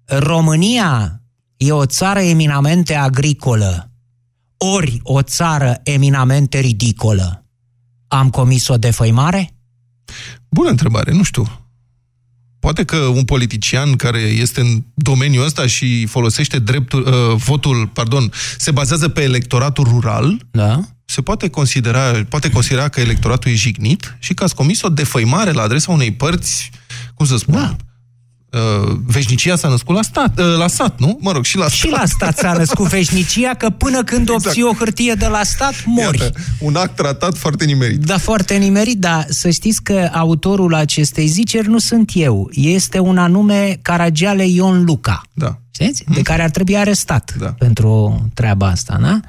România 0.06 1.22
e 1.58 1.72
o 1.72 1.86
țară 1.86 2.20
eminamente 2.20 2.94
agricolă, 2.96 3.92
ori 4.63 5.00
o 5.03 5.22
țară 5.22 5.79
eminamente 5.84 6.60
ridicolă, 6.60 7.46
am 8.08 8.29
comis 8.29 8.67
o 8.67 8.77
defăimare? 8.77 9.55
Bună 10.50 10.70
întrebare, 10.70 11.12
nu 11.12 11.24
știu. 11.24 11.63
Poate 12.60 12.84
că 12.84 12.98
un 12.98 13.24
politician 13.24 13.96
care 13.96 14.20
este 14.20 14.62
în 14.62 14.84
domeniul 14.93 15.46
ăsta 15.46 15.67
și 15.67 16.05
folosește 16.05 16.60
dreptul, 16.60 17.08
uh, 17.08 17.36
votul, 17.36 17.88
pardon, 17.88 18.32
se 18.58 18.72
bazează 18.72 19.10
pe 19.10 19.22
electoratul 19.22 19.84
rural, 19.84 20.48
da. 20.51 20.79
se 21.05 21.22
poate 21.22 21.50
considera, 21.50 22.25
poate 22.29 22.50
considera 22.50 22.88
că 22.88 23.00
electoratul 23.00 23.51
e 23.51 23.55
jignit 23.55 24.17
și 24.20 24.34
că 24.34 24.43
ați 24.43 24.55
comis 24.55 24.82
o 24.82 24.89
defăimare 24.89 25.51
la 25.51 25.62
adresa 25.62 25.91
unei 25.91 26.13
părți, 26.13 26.72
cum 27.13 27.25
să 27.25 27.38
spun, 27.38 27.53
da. 27.53 27.75
Uh, 28.53 28.98
veșnicia 29.05 29.55
s-a 29.55 29.67
născut 29.67 29.95
la, 29.95 30.01
stat, 30.01 30.39
uh, 30.39 30.55
la 30.57 30.67
sat, 30.67 31.00
nu? 31.00 31.17
Mă 31.22 31.31
rog, 31.31 31.43
și 31.43 31.57
la 31.57 31.69
Și 31.69 31.88
stat. 31.88 32.00
la 32.00 32.05
stat 32.05 32.38
s-a 32.38 32.53
născut 32.53 32.88
veșnicia, 32.88 33.53
că 33.53 33.69
până 33.69 34.03
când 34.03 34.22
Exact. 34.22 34.45
obții 34.45 34.63
o 34.63 34.74
hârtie 34.74 35.13
de 35.13 35.27
la 35.27 35.43
stat, 35.43 35.74
mori. 35.86 36.19
Iată, 36.19 36.39
un 36.60 36.75
act 36.75 36.95
tratat 36.95 37.38
foarte 37.38 37.65
nimerit. 37.65 38.00
Da, 38.00 38.17
foarte 38.17 38.55
nimerit, 38.55 39.00
dar 39.00 39.25
să 39.29 39.50
știți 39.50 39.83
că 39.83 40.10
autorul 40.13 40.74
acestei 40.74 41.27
ziceri 41.27 41.67
nu 41.67 41.77
sunt 41.77 42.12
eu. 42.13 42.50
Este 42.51 43.00
un 43.00 43.17
anume 43.17 43.79
Caragiale 43.81 44.48
Ion 44.48 44.83
Luca. 44.83 45.22
Da. 45.33 45.57
Știți? 45.72 46.03
De 46.13 46.22
care 46.22 46.43
ar 46.43 46.50
trebui 46.50 46.77
arestat 46.77 47.33
da. 47.39 47.45
pentru 47.57 48.22
treaba 48.33 48.67
asta, 48.67 48.98
da? 49.01 49.19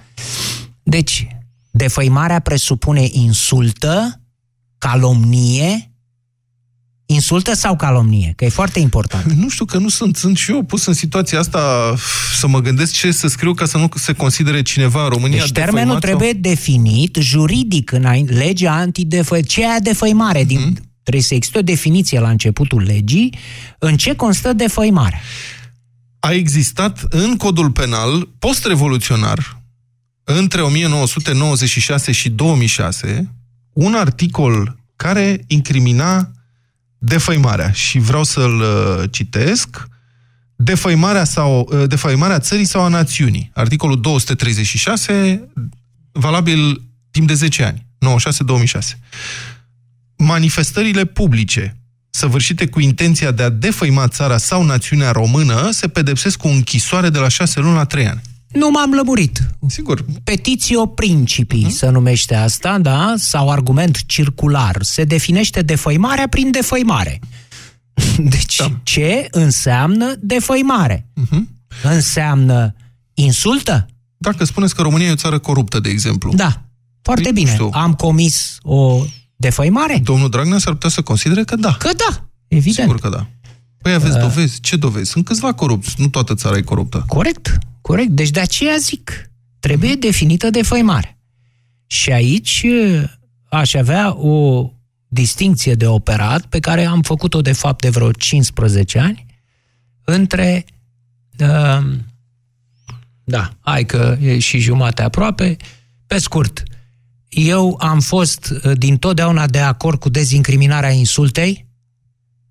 Deci, 0.83 1.27
defăimarea 1.71 2.39
presupune 2.39 3.09
insultă, 3.13 4.21
calomnie, 4.79 5.94
insultă 7.07 7.55
sau 7.55 7.77
calomnie? 7.77 8.33
Că 8.37 8.45
e 8.45 8.49
foarte 8.49 8.79
important. 8.79 9.33
Nu 9.33 9.49
știu 9.49 9.65
că 9.65 9.79
nu 9.79 9.89
sunt. 9.89 10.17
Sunt 10.17 10.37
și 10.37 10.51
eu 10.51 10.63
pus 10.63 10.87
în 10.87 10.93
situația 10.93 11.39
asta 11.39 11.95
să 12.39 12.47
mă 12.47 12.61
gândesc 12.61 12.93
ce 12.93 13.11
să 13.11 13.27
scriu 13.27 13.55
ca 13.55 13.65
să 13.65 13.79
nu 13.79 13.89
se 13.95 14.13
considere 14.13 14.63
cineva 14.63 15.03
în 15.03 15.09
România 15.09 15.39
Deci 15.39 15.53
termenul 15.53 15.75
defăimat 15.75 16.01
trebuie 16.01 16.33
definit 16.33 17.17
juridic 17.21 17.93
în 17.93 18.25
legea 18.27 18.73
antidefăimare. 18.73 19.47
Ce 19.49 19.63
e 19.63 19.79
defăimare? 19.83 20.45
Din, 20.45 20.61
Mhm. 20.61 20.93
Trebuie 21.03 21.25
să 21.25 21.35
existe 21.35 21.59
o 21.59 21.63
definiție 21.63 22.21
la 22.21 22.29
începutul 22.29 22.83
legii 22.83 23.35
în 23.79 23.97
ce 23.97 24.15
constă 24.15 24.53
defăimarea. 24.53 25.21
a 26.21 26.33
existat 26.33 27.05
în 27.09 27.37
codul 27.37 27.71
penal 27.71 28.29
post-revoluționar, 28.39 29.63
între 30.25 30.63
1996 30.63 32.13
și 32.13 32.31
2006, 32.31 33.35
un 33.73 33.95
articol 33.95 34.77
care 34.97 35.45
incrimina 35.47 36.31
defăimarea. 37.05 37.71
Și 37.71 37.99
vreau 37.99 38.25
să-l 38.25 38.61
uh, 38.61 39.05
citesc. 39.11 39.89
Defăimarea, 40.57 41.25
sau, 41.25 41.69
uh, 41.73 41.89
defăimarea 41.89 42.39
țării 42.39 42.65
sau 42.65 42.83
a 42.83 42.89
națiunii. 42.89 43.51
Articolul 43.55 44.01
236, 44.01 45.49
valabil 46.13 46.83
timp 47.11 47.27
de 47.27 47.35
10 47.35 47.65
ani, 47.65 47.87
96-2006. 47.99 48.99
Manifestările 50.17 51.05
publice 51.05 51.77
săvârșite 52.11 52.67
cu 52.67 52.81
intenția 52.81 53.31
de 53.31 53.43
a 53.43 53.49
defăima 53.49 54.09
țara 54.09 54.39
sau 54.39 54.63
națiunea 54.63 55.11
română 55.11 55.71
se 55.71 55.89
pedepsesc 55.89 56.39
cu 56.39 56.49
închisoare 56.49 57.09
de 57.09 57.19
la 57.19 57.29
6 57.29 57.61
luni 57.61 57.75
la 57.75 57.85
3 57.85 58.07
ani. 58.07 58.21
Nu 58.49 58.71
m-am 58.71 58.93
lămurit. 58.93 59.44
Sigur. 59.69 60.05
Petitio 60.25 60.87
principii 60.87 61.61
Mhm. 61.63 61.69
uh-huh. 61.71 61.77
se 61.77 61.89
numește 61.89 62.35
asta, 62.35 62.79
da? 62.79 63.15
Sau 63.17 63.51
argument 63.51 64.07
circular. 64.07 64.77
Se 64.83 65.05
definește 65.05 65.63
defăimarea 65.63 66.29
prin 66.29 66.51
defăimare. 66.51 67.21
Deci, 68.19 68.57
da. 68.57 68.81
ce 68.83 69.29
înseamnă 69.31 70.15
defăimare? 70.21 71.07
Uh-huh. 71.21 71.41
Înseamnă 71.83 72.75
insultă? 73.15 73.87
Dacă 74.17 74.45
spuneți 74.45 74.75
că 74.75 74.83
România 74.83 75.07
e 75.07 75.11
o 75.13 75.15
țară 75.15 75.39
coruptă, 75.39 75.81
de 75.81 75.89
exemplu. 75.89 76.33
Da. 76.35 76.63
Foarte 77.03 77.23
Păi, 77.23 77.31
nu 77.33 77.39
bine. 77.39 77.53
știu. 77.53 77.71
Am 77.73 77.95
comis 77.95 78.59
o 78.63 79.05
defăimare? 79.37 80.01
Domnul 80.05 80.29
Dragnea 80.31 80.59
s-ar 80.59 80.73
putea 80.73 80.89
să 80.91 81.03
considere 81.03 81.45
că 81.45 81.57
da. 81.57 81.73
Că 81.79 81.91
da, 81.97 82.25
evident. 82.49 82.89
Sigur 82.89 83.01
că 83.01 83.09
da. 83.17 83.27
Păi 83.83 83.93
aveți 83.93 84.15
Uh. 84.17 84.21
dovezi? 84.23 84.61
Ce 84.61 84.77
dovezi? 84.77 85.11
Sunt 85.11 85.25
câțiva 85.25 85.53
corupți. 85.53 85.95
Nu 85.99 86.09
toată 86.09 86.35
țara 86.35 86.57
e 86.57 86.61
coruptă. 86.61 87.05
Corect, 87.09 87.59
corect. 87.81 88.09
Deci 88.11 88.31
de 88.31 88.41
aceea 88.41 88.77
zic, 88.77 89.31
trebuie 89.65 89.95
definită 89.95 90.51
defăimare. 90.51 91.19
Și 91.87 92.13
aici 92.13 92.63
eh, 92.65 93.03
aș 93.49 93.75
avea 93.75 94.17
o 94.17 94.71
distinție 95.09 95.75
de 95.75 95.87
operat 95.87 96.47
pe 96.47 96.61
care 96.61 96.85
am 96.85 97.03
făcut-o 97.03 97.41
de 97.41 97.53
fapt 97.53 97.81
de 97.81 97.89
vreo 97.89 98.11
15 98.11 98.99
ani 98.99 99.27
între 100.05 100.65
uh, 101.39 101.85
da, 103.25 103.51
hai 103.61 103.85
că 103.85 104.17
e 104.21 104.39
și 104.39 104.59
jumate 104.59 105.03
aproape. 105.03 105.57
Pe 106.07 106.19
scurt, 106.19 106.63
eu 107.29 107.77
am 107.81 108.01
fost 108.01 108.51
uh, 108.65 108.79
din 108.79 108.97
totdeauna 108.97 109.47
de 109.47 109.61
acord 109.61 109.99
cu 109.99 110.09
dezincriminarea 110.09 110.91
insultei, 110.91 111.67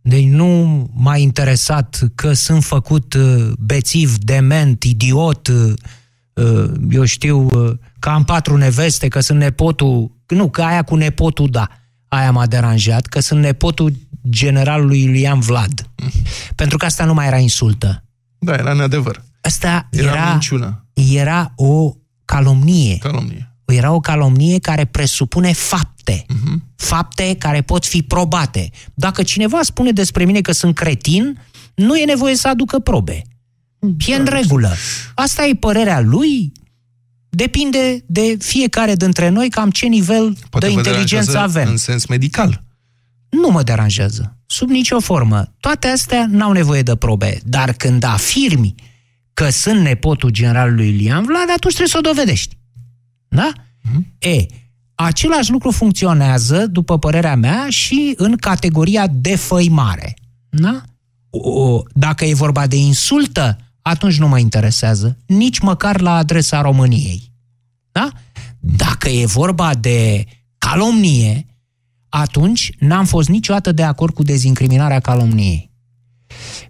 Deci 0.05 0.25
nu 0.25 0.89
m-a 0.93 1.17
interesat 1.17 1.99
că 2.15 2.33
sunt 2.33 2.63
făcut 2.63 3.13
uh, 3.13 3.51
bețiv, 3.59 4.17
dement, 4.17 4.83
idiot, 4.83 5.47
uh, 5.47 5.55
uh, 5.55 5.73
eu 6.89 7.03
știu, 7.03 7.49
că 7.99 8.09
am 8.09 8.23
patru 8.23 8.57
neveste, 8.57 9.07
că 9.07 9.19
sunt 9.19 9.39
nepotul... 9.39 10.11
Nu, 10.27 10.49
că 10.49 10.61
aia 10.61 10.81
cu 10.81 10.95
nepotul, 10.95 11.47
da. 11.49 11.67
Aia 12.07 12.31
m-a 12.31 12.45
deranjat, 12.45 13.05
că 13.05 13.19
sunt 13.19 13.39
nepotul 13.41 13.93
generalului 14.29 15.01
Iulian 15.03 15.39
Vlad. 15.39 15.89
Pentru 16.55 16.77
că 16.77 16.85
asta 16.85 17.05
nu 17.05 17.13
mai 17.13 17.27
era 17.27 17.37
insultă. 17.37 18.03
Da, 18.39 18.53
era 18.53 18.73
neadevăr. 18.73 19.23
Asta 19.41 19.87
Era 19.91 20.11
era, 20.11 20.29
minciună. 20.29 20.85
era 20.93 21.51
o 21.55 21.93
calomnie. 22.25 22.97
Calomnie. 22.97 23.47
Era 23.65 23.91
o 23.91 23.99
calomnie 23.99 24.59
care 24.59 24.85
presupune 24.85 25.53
fapte. 25.53 26.25
Fapte 26.75 27.35
care 27.39 27.61
pot 27.61 27.85
fi 27.85 28.01
probate. 28.01 28.69
Dacă 28.93 29.23
cineva 29.23 29.59
spune 29.61 29.91
despre 29.91 30.25
mine 30.25 30.41
că 30.41 30.51
sunt 30.51 30.75
cretin, 30.75 31.39
nu 31.75 31.95
e 31.97 32.05
nevoie 32.05 32.35
să 32.35 32.47
aducă 32.47 32.79
probe. 32.79 33.21
E 34.07 34.15
în 34.15 34.25
regulă. 34.25 34.73
Asta 35.15 35.45
e 35.45 35.53
părerea 35.55 35.99
lui. 35.99 36.51
Depinde 37.29 38.03
de 38.07 38.37
fiecare 38.39 38.95
dintre 38.95 39.29
noi 39.29 39.49
cam 39.49 39.69
ce 39.69 39.85
nivel 39.85 40.37
Poate 40.49 40.65
de 40.67 40.71
vă 40.71 40.77
inteligență 40.77 41.31
deranjează 41.31 41.59
avem. 41.59 41.71
în 41.71 41.77
sens 41.77 42.05
medical. 42.05 42.63
Nu 43.29 43.49
mă 43.49 43.63
deranjează. 43.63 44.37
Sub 44.45 44.69
nicio 44.69 44.99
formă. 44.99 45.53
Toate 45.59 45.87
astea 45.87 46.25
n-au 46.29 46.51
nevoie 46.51 46.81
de 46.81 46.95
probe. 46.95 47.39
Dar 47.43 47.73
când 47.73 48.03
afirmi 48.03 48.75
că 49.33 49.49
sunt 49.49 49.79
nepotul 49.79 50.29
generalului 50.29 50.87
Ilian 50.87 51.23
Vlad, 51.25 51.47
atunci 51.55 51.73
trebuie 51.73 51.87
să 51.87 51.97
o 51.97 52.01
dovedești. 52.01 52.57
Da? 53.27 53.51
E, 54.19 54.45
același 54.95 55.51
lucru 55.51 55.71
funcționează, 55.71 56.67
după 56.67 56.99
părerea 56.99 57.35
mea, 57.35 57.65
și 57.69 58.13
în 58.17 58.35
categoria 58.35 59.07
defăimare. 59.07 60.13
Da? 60.49 60.81
O, 61.29 61.83
dacă 61.93 62.25
e 62.25 62.33
vorba 62.33 62.67
de 62.67 62.75
insultă, 62.75 63.57
atunci 63.83 64.17
nu 64.17 64.27
mă 64.27 64.39
interesează, 64.39 65.17
nici 65.25 65.59
măcar 65.59 66.01
la 66.01 66.15
adresa 66.15 66.61
României. 66.61 67.31
Da? 67.91 68.09
Dacă 68.59 69.09
e 69.09 69.25
vorba 69.25 69.73
de 69.73 70.25
calomnie, 70.57 71.45
atunci 72.09 72.71
n-am 72.79 73.05
fost 73.05 73.29
niciodată 73.29 73.71
de 73.71 73.83
acord 73.83 74.13
cu 74.13 74.23
dezincriminarea 74.23 74.99
calomniei. 74.99 75.71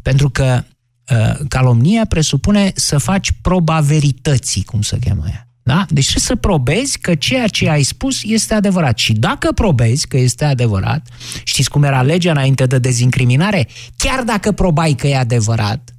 Pentru 0.01 0.29
că 0.29 0.63
uh, 1.09 1.39
calomnia 1.47 2.05
presupune 2.05 2.71
să 2.75 2.97
faci 2.97 3.31
proba 3.41 3.79
verității, 3.79 4.63
cum 4.63 4.81
se 4.81 4.99
cheamă 4.99 5.23
ea. 5.29 5.47
Da? 5.63 5.85
Deci 5.89 6.07
trebuie 6.07 6.23
să 6.23 6.35
probezi 6.35 6.99
că 6.99 7.15
ceea 7.15 7.47
ce 7.47 7.69
ai 7.69 7.83
spus 7.83 8.23
este 8.23 8.53
adevărat. 8.53 8.97
Și 8.97 9.13
dacă 9.13 9.51
probezi 9.51 10.07
că 10.07 10.17
este 10.17 10.45
adevărat, 10.45 11.07
știți 11.43 11.69
cum 11.69 11.83
era 11.83 12.01
legea 12.01 12.31
înainte 12.31 12.65
de 12.65 12.79
dezincriminare? 12.79 13.67
Chiar 13.97 14.23
dacă 14.23 14.51
probai 14.51 14.93
că 14.93 15.07
e 15.07 15.17
adevărat, 15.17 15.92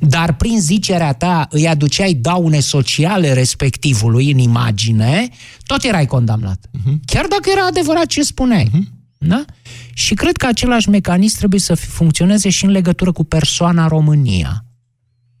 dar 0.00 0.36
prin 0.36 0.60
zicerea 0.60 1.12
ta 1.12 1.46
îi 1.50 1.68
aduceai 1.68 2.14
daune 2.14 2.60
sociale 2.60 3.32
respectivului 3.32 4.32
în 4.32 4.38
imagine, 4.38 5.28
tot 5.66 5.82
erai 5.82 6.06
condamnat. 6.06 6.66
Uh-huh. 6.66 6.94
Chiar 7.04 7.26
dacă 7.26 7.50
era 7.52 7.66
adevărat 7.66 8.06
ce 8.06 8.22
spuneai. 8.22 8.68
Uh-huh. 8.68 9.00
Da? 9.18 9.44
Și 9.94 10.14
cred 10.14 10.36
că 10.36 10.46
același 10.46 10.88
mecanism 10.88 11.36
trebuie 11.36 11.60
să 11.60 11.74
funcționeze 11.74 12.50
și 12.50 12.64
în 12.64 12.70
legătură 12.70 13.12
cu 13.12 13.24
persoana 13.24 13.86
România, 13.86 14.64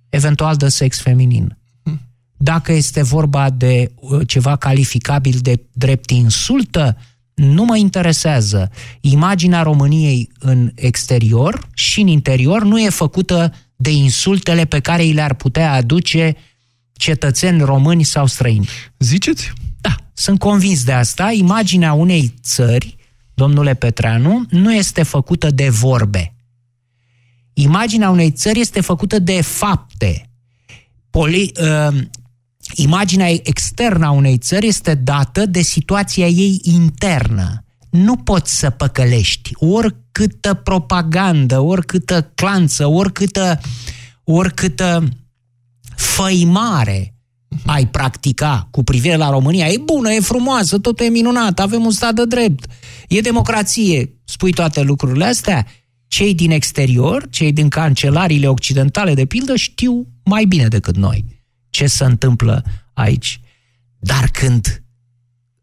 eventual 0.08 0.56
de 0.56 0.68
sex 0.68 1.00
feminin. 1.00 1.56
Dacă 2.42 2.72
este 2.72 3.02
vorba 3.02 3.50
de 3.50 3.92
uh, 3.94 4.20
ceva 4.26 4.56
calificabil 4.56 5.38
de 5.42 5.66
drept 5.72 6.10
insultă, 6.10 6.96
nu 7.34 7.64
mă 7.64 7.76
interesează. 7.76 8.70
Imaginea 9.00 9.62
României 9.62 10.30
în 10.38 10.72
exterior 10.74 11.68
și 11.74 12.00
în 12.00 12.06
interior 12.06 12.64
nu 12.64 12.80
e 12.80 12.88
făcută 12.88 13.54
de 13.82 13.90
insultele 13.90 14.64
pe 14.64 14.80
care 14.80 15.02
îi 15.02 15.12
le-ar 15.12 15.34
putea 15.34 15.72
aduce 15.72 16.36
cetățeni 16.92 17.62
români 17.62 18.02
sau 18.02 18.26
străini. 18.26 18.68
Ziceți? 18.98 19.52
Da, 19.80 19.94
sunt 20.12 20.38
convins 20.38 20.84
de 20.84 20.92
asta. 20.92 21.30
Imaginea 21.30 21.92
unei 21.92 22.34
țări, 22.42 22.96
domnule 23.34 23.74
Petreanu, 23.74 24.44
nu 24.50 24.74
este 24.74 25.02
făcută 25.02 25.50
de 25.50 25.68
vorbe. 25.68 26.34
Imaginea 27.52 28.10
unei 28.10 28.30
țări 28.30 28.60
este 28.60 28.80
făcută 28.80 29.18
de 29.18 29.40
fapte. 29.40 30.30
Poli, 31.10 31.52
uh, 31.60 32.00
imaginea 32.74 33.28
externă 33.28 34.06
a 34.06 34.10
unei 34.10 34.38
țări 34.38 34.66
este 34.66 34.94
dată 34.94 35.46
de 35.46 35.62
situația 35.62 36.26
ei 36.26 36.60
internă. 36.62 37.64
Nu 37.92 38.16
poți 38.16 38.58
să 38.58 38.70
păcălești 38.70 39.50
oricâtă 39.54 40.54
propagandă, 40.54 41.60
oricâtă 41.60 42.32
clanță, 42.34 42.86
oricâtă, 42.86 43.60
oricâtă 44.24 45.08
făimare 45.96 47.14
ai 47.66 47.86
practica 47.86 48.68
cu 48.70 48.82
privire 48.82 49.16
la 49.16 49.30
România. 49.30 49.66
E 49.66 49.78
bună, 49.78 50.12
e 50.12 50.20
frumoasă, 50.20 50.78
totul 50.78 51.06
e 51.06 51.08
minunat, 51.08 51.60
avem 51.60 51.84
un 51.84 51.90
stat 51.90 52.14
de 52.14 52.24
drept, 52.24 52.66
e 53.08 53.20
democrație. 53.20 54.20
Spui 54.24 54.52
toate 54.52 54.82
lucrurile 54.82 55.24
astea, 55.24 55.66
cei 56.08 56.34
din 56.34 56.50
exterior, 56.50 57.28
cei 57.30 57.52
din 57.52 57.68
cancelariile 57.68 58.48
occidentale, 58.48 59.14
de 59.14 59.26
pildă, 59.26 59.56
știu 59.56 60.06
mai 60.24 60.44
bine 60.44 60.68
decât 60.68 60.96
noi 60.96 61.24
ce 61.70 61.86
se 61.86 62.04
întâmplă 62.04 62.64
aici. 62.92 63.40
Dar 63.98 64.28
când, 64.32 64.81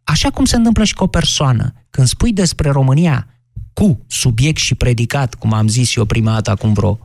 așa 0.09 0.29
cum 0.29 0.45
se 0.45 0.55
întâmplă 0.55 0.83
și 0.83 0.93
cu 0.93 1.03
o 1.03 1.07
persoană, 1.07 1.73
când 1.89 2.07
spui 2.07 2.33
despre 2.33 2.69
România 2.69 3.27
cu 3.73 4.05
subiect 4.07 4.57
și 4.57 4.75
predicat, 4.75 5.35
cum 5.35 5.53
am 5.53 5.67
zis 5.67 5.95
eu 5.95 6.05
prima 6.05 6.33
dată 6.33 6.49
acum 6.49 6.73
vreo 6.73 6.99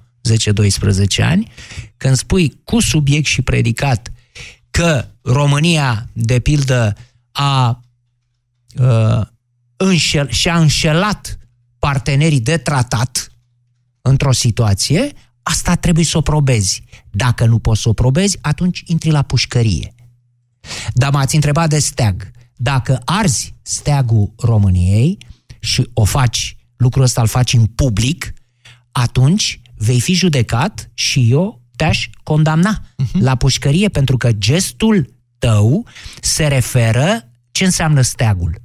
10-12 1.21 1.23
ani, 1.23 1.53
când 1.97 2.17
spui 2.17 2.61
cu 2.65 2.81
subiect 2.81 3.27
și 3.27 3.43
predicat 3.43 4.13
că 4.71 5.07
România, 5.23 6.09
de 6.13 6.39
pildă, 6.39 6.97
a 7.33 7.83
uh, 8.79 9.21
înșel, 9.77 10.29
și-a 10.29 10.59
înșelat 10.59 11.39
partenerii 11.79 12.41
de 12.41 12.57
tratat 12.57 13.33
într-o 14.01 14.33
situație, 14.33 15.13
asta 15.43 15.75
trebuie 15.75 16.05
să 16.05 16.17
o 16.17 16.21
probezi. 16.21 16.85
Dacă 17.11 17.45
nu 17.47 17.59
poți 17.59 17.81
să 17.81 17.89
o 17.89 17.93
probezi, 17.93 18.39
atunci 18.41 18.83
intri 18.87 19.11
la 19.11 19.23
pușcărie. 19.23 19.95
Dar 20.93 21.13
m-ați 21.13 21.35
întrebat 21.35 21.69
de 21.69 21.79
steag. 21.79 22.33
Dacă 22.57 23.01
arzi 23.05 23.55
steagul 23.63 24.33
României 24.39 25.19
și 25.61 25.89
o 25.93 26.05
faci, 26.05 26.57
lucrul 26.77 27.03
ăsta 27.03 27.21
îl 27.21 27.27
faci 27.27 27.53
în 27.53 27.67
public, 27.67 28.33
atunci 28.93 29.61
vei 29.77 30.01
fi 30.01 30.13
judecat 30.13 30.91
și 30.95 31.31
eu 31.31 31.61
te-aș 31.77 32.09
condamna 32.23 32.81
uh-huh. 32.81 33.19
la 33.19 33.35
pușcărie 33.35 33.89
pentru 33.89 34.17
că 34.17 34.33
gestul 34.33 35.15
tău 35.39 35.87
se 36.21 36.47
referă 36.47 37.29
ce 37.51 37.65
înseamnă 37.65 38.01
steagul. 38.01 38.63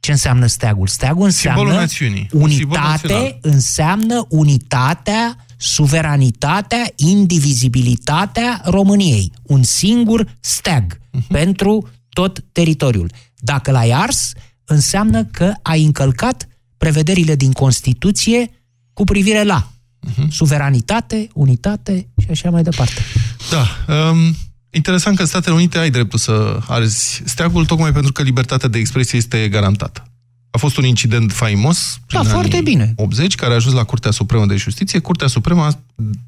Ce 0.00 0.10
înseamnă 0.10 0.46
steagul? 0.46 0.86
Steagul 0.86 1.24
înseamnă 1.24 1.72
națiunii. 1.72 2.28
unitate, 2.32 3.38
înseamnă 3.40 4.26
unitatea, 4.28 5.46
suveranitatea, 5.56 6.82
indivizibilitatea 6.96 8.60
României. 8.64 9.32
Un 9.42 9.62
singur 9.62 10.36
steag 10.40 10.96
uh-huh. 10.96 11.26
pentru 11.28 11.88
tot 12.18 12.44
teritoriul. 12.52 13.10
Dacă 13.38 13.70
l-ai 13.70 13.90
ars, 13.90 14.32
înseamnă 14.64 15.24
că 15.24 15.52
ai 15.62 15.84
încălcat 15.84 16.48
prevederile 16.76 17.34
din 17.36 17.52
Constituție 17.52 18.50
cu 18.92 19.04
privire 19.04 19.42
la 19.42 19.68
uh-huh. 19.68 20.28
suveranitate, 20.30 21.28
unitate 21.34 22.08
și 22.18 22.26
așa 22.30 22.50
mai 22.50 22.62
departe. 22.62 23.02
Da. 23.50 23.94
Um, 23.94 24.34
interesant 24.70 25.16
că 25.16 25.22
în 25.22 25.28
Statele 25.28 25.54
Unite 25.54 25.78
ai 25.78 25.90
dreptul 25.90 26.18
să 26.18 26.60
arzi 26.68 27.22
steagul, 27.24 27.66
tocmai 27.66 27.92
pentru 27.92 28.12
că 28.12 28.22
libertatea 28.22 28.68
de 28.68 28.78
expresie 28.78 29.18
este 29.18 29.48
garantată. 29.48 30.04
A 30.50 30.58
fost 30.58 30.76
un 30.76 30.84
incident 30.84 31.32
faimos 31.32 32.00
da, 32.08 32.22
foarte 32.22 32.60
bine. 32.60 32.92
80, 32.96 33.34
care 33.34 33.52
a 33.52 33.54
ajuns 33.54 33.74
la 33.74 33.84
Curtea 33.84 34.10
Supremă 34.10 34.46
de 34.46 34.56
Justiție. 34.56 34.98
Curtea 34.98 35.26
Supremă 35.26 35.62
a, 35.62 35.80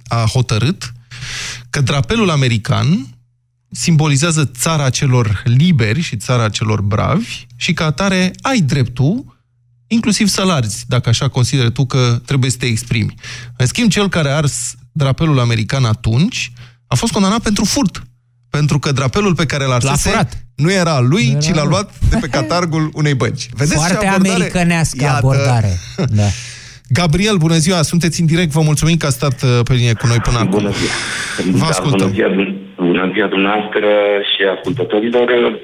a 0.09 0.25
hotărât 0.33 0.93
că 1.71 1.81
drapelul 1.81 2.31
american 2.31 3.18
simbolizează 3.71 4.45
țara 4.45 4.91
celor 4.91 5.43
liberi 5.45 6.01
și 6.01 6.17
țara 6.17 6.49
celor 6.49 6.81
bravi 6.81 7.47
și 7.57 7.73
ca 7.73 7.85
atare 7.85 8.33
ai 8.41 8.61
dreptul 8.61 9.37
inclusiv 9.87 10.29
să-l 10.29 10.51
arzi, 10.51 10.85
dacă 10.87 11.09
așa 11.09 11.29
consideri 11.29 11.73
tu 11.73 11.87
că 11.87 12.21
trebuie 12.25 12.51
să 12.51 12.57
te 12.57 12.67
exprimi. 12.67 13.15
În 13.57 13.67
schimb, 13.67 13.91
cel 13.91 14.09
care 14.09 14.31
a 14.31 14.37
ars 14.37 14.75
drapelul 14.93 15.39
american 15.41 15.85
atunci 15.85 16.53
a 16.87 16.95
fost 16.95 17.13
condamnat 17.13 17.41
pentru 17.43 17.65
furt. 17.65 18.03
Pentru 18.51 18.79
că 18.79 18.93
drapelul 18.93 19.35
pe 19.35 19.47
care 19.47 19.65
l-a 19.65 19.75
arsese 19.75 20.29
nu 20.55 20.73
era 20.73 20.95
al 20.95 21.09
lui, 21.09 21.27
era 21.29 21.39
ci 21.39 21.55
l-a 21.55 21.65
luat 21.65 21.93
de 22.11 22.17
pe 22.21 22.27
catargul 22.27 22.91
unei 23.01 23.15
bănci. 23.15 23.49
Vedeți 23.53 23.75
Foarte 23.75 24.07
abordare? 24.07 24.35
americanească 24.35 25.03
Iată. 25.03 25.17
abordare. 25.17 25.79
Da. 26.09 26.27
Gabriel, 26.89 27.37
bună 27.37 27.57
ziua, 27.57 27.83
sunteți 27.83 28.21
în 28.21 28.27
direct, 28.27 28.51
vă 28.53 28.61
mulțumim 28.61 28.97
că 28.97 29.07
a 29.07 29.11
stat 29.11 29.43
uh, 29.43 29.61
pe 29.65 29.75
linie 29.75 29.93
cu 29.93 30.07
noi 30.07 30.19
până 30.19 30.39
acum. 30.39 30.51
Bună 30.51 30.71
ziua. 30.71 31.57
Vă 31.59 31.65
ascultăm. 31.65 31.99
Bună 31.99 32.13
ziua, 32.13 32.29
bună 32.99 33.13
ziua 33.13 33.27
dumneavoastră 33.27 33.89
și 34.35 34.43
ascultătorilor. 34.43 35.59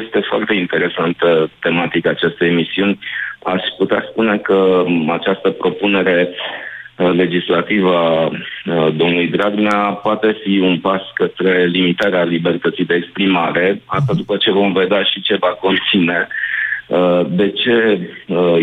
Este 0.00 0.20
foarte 0.28 0.54
interesantă 0.54 1.50
tematica 1.60 2.10
acestei 2.10 2.48
emisiuni. 2.48 2.98
Aș 3.42 3.62
putea 3.78 4.06
spune 4.10 4.38
că 4.38 4.84
această 5.08 5.50
propunere 5.50 6.28
uh, 6.28 7.12
legislativă 7.12 7.94
a 7.96 8.24
uh, 8.24 8.94
domnului 8.96 9.26
Dragnea 9.26 10.00
poate 10.02 10.36
fi 10.42 10.58
un 10.58 10.78
pas 10.78 11.02
către 11.14 11.66
limitarea 11.66 12.22
libertății 12.22 12.84
de 12.84 12.94
exprimare, 12.94 13.80
asta 13.86 14.12
după 14.16 14.36
ce 14.36 14.50
vom 14.50 14.72
vedea 14.72 15.02
și 15.02 15.20
ce 15.20 15.36
va 15.36 15.58
conține. 15.60 16.26
Uh, 16.86 17.20
de 17.28 17.50
ce 17.50 18.00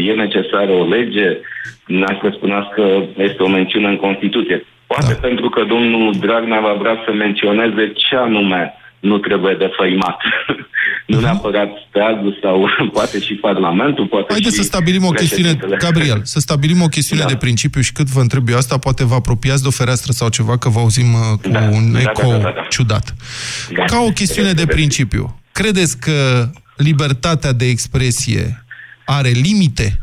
e 0.08 0.14
necesară 0.14 0.72
o 0.72 0.88
lege? 0.88 1.38
Dumneavoastră 1.88 2.30
spuneați 2.30 2.70
că 2.74 3.02
este 3.18 3.44
o 3.44 3.48
mențiune 3.48 3.88
în 3.88 3.98
Constituție. 3.98 4.66
Poate 4.88 5.14
da. 5.14 5.28
pentru 5.28 5.50
că 5.50 5.64
domnul 5.64 6.14
Dragnea 6.20 6.60
va 6.60 6.74
vrea 6.80 6.96
să 7.06 7.12
menționeze 7.14 7.94
ce 7.94 8.16
anume 8.16 8.74
nu 9.00 9.18
trebuie 9.18 9.56
defăimat. 9.56 10.18
nu 11.12 11.20
neapărat 11.20 11.70
steagul 11.90 12.40
sau 12.42 12.70
poate 12.94 13.20
și 13.20 13.34
Parlamentul, 13.34 14.08
poate 14.08 14.26
Haideți 14.30 14.56
și 14.56 14.62
să 14.62 14.68
stabilim 14.68 15.06
o 15.06 15.10
chestiune, 15.10 15.60
Gabriel, 15.78 16.22
să 16.24 16.40
stabilim 16.40 16.82
o 16.82 16.88
chestiune 16.88 17.22
da. 17.22 17.28
de 17.28 17.36
principiu 17.36 17.82
și 17.82 17.92
cât 17.92 18.08
vă 18.08 18.20
întreb 18.20 18.50
eu 18.50 18.58
asta, 18.58 18.78
poate 18.78 19.06
vă 19.06 19.16
apropiați 19.16 19.62
de 19.62 19.68
o 19.68 19.72
fereastră 19.72 20.12
sau 20.12 20.30
ceva, 20.30 20.58
că 20.58 20.70
vă 20.70 20.80
auzim 20.80 21.14
uh, 21.14 21.40
cu 21.42 21.50
da. 21.50 21.60
un 21.60 21.92
da, 21.92 22.00
eco 22.00 22.22
da, 22.22 22.38
da, 22.38 22.38
da, 22.38 22.52
da. 22.56 22.66
ciudat. 22.70 23.16
Da. 23.76 23.84
Ca 23.84 24.00
o 24.00 24.10
chestiune 24.10 24.52
de 24.52 24.66
principiu, 24.66 25.40
credeți 25.52 26.00
că 26.00 26.50
libertatea 26.78 27.52
de 27.52 27.66
expresie 27.66 28.64
are 29.06 29.30
limite? 29.30 30.00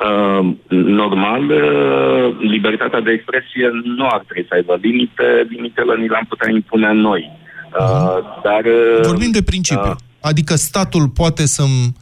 Uh, 0.00 0.54
normal, 0.68 1.42
uh, 1.50 2.36
libertatea 2.38 3.00
de 3.00 3.10
expresie 3.10 3.70
nu 3.96 4.06
ar 4.06 4.22
trebui 4.26 4.48
să 4.48 4.54
aibă 4.54 4.78
limite, 4.80 5.46
limitele 5.48 5.96
ni 5.96 6.08
le-am 6.08 6.26
putea 6.28 6.50
impune 6.50 6.92
noi. 6.92 7.30
Uh, 7.78 8.40
dar... 8.42 8.64
Uh, 8.64 9.06
Vorbim 9.06 9.30
de 9.30 9.42
principiu. 9.42 9.90
Uh, 9.90 9.96
adică 10.20 10.54
statul 10.54 11.08
poate 11.08 11.46
să-mi 11.46 11.92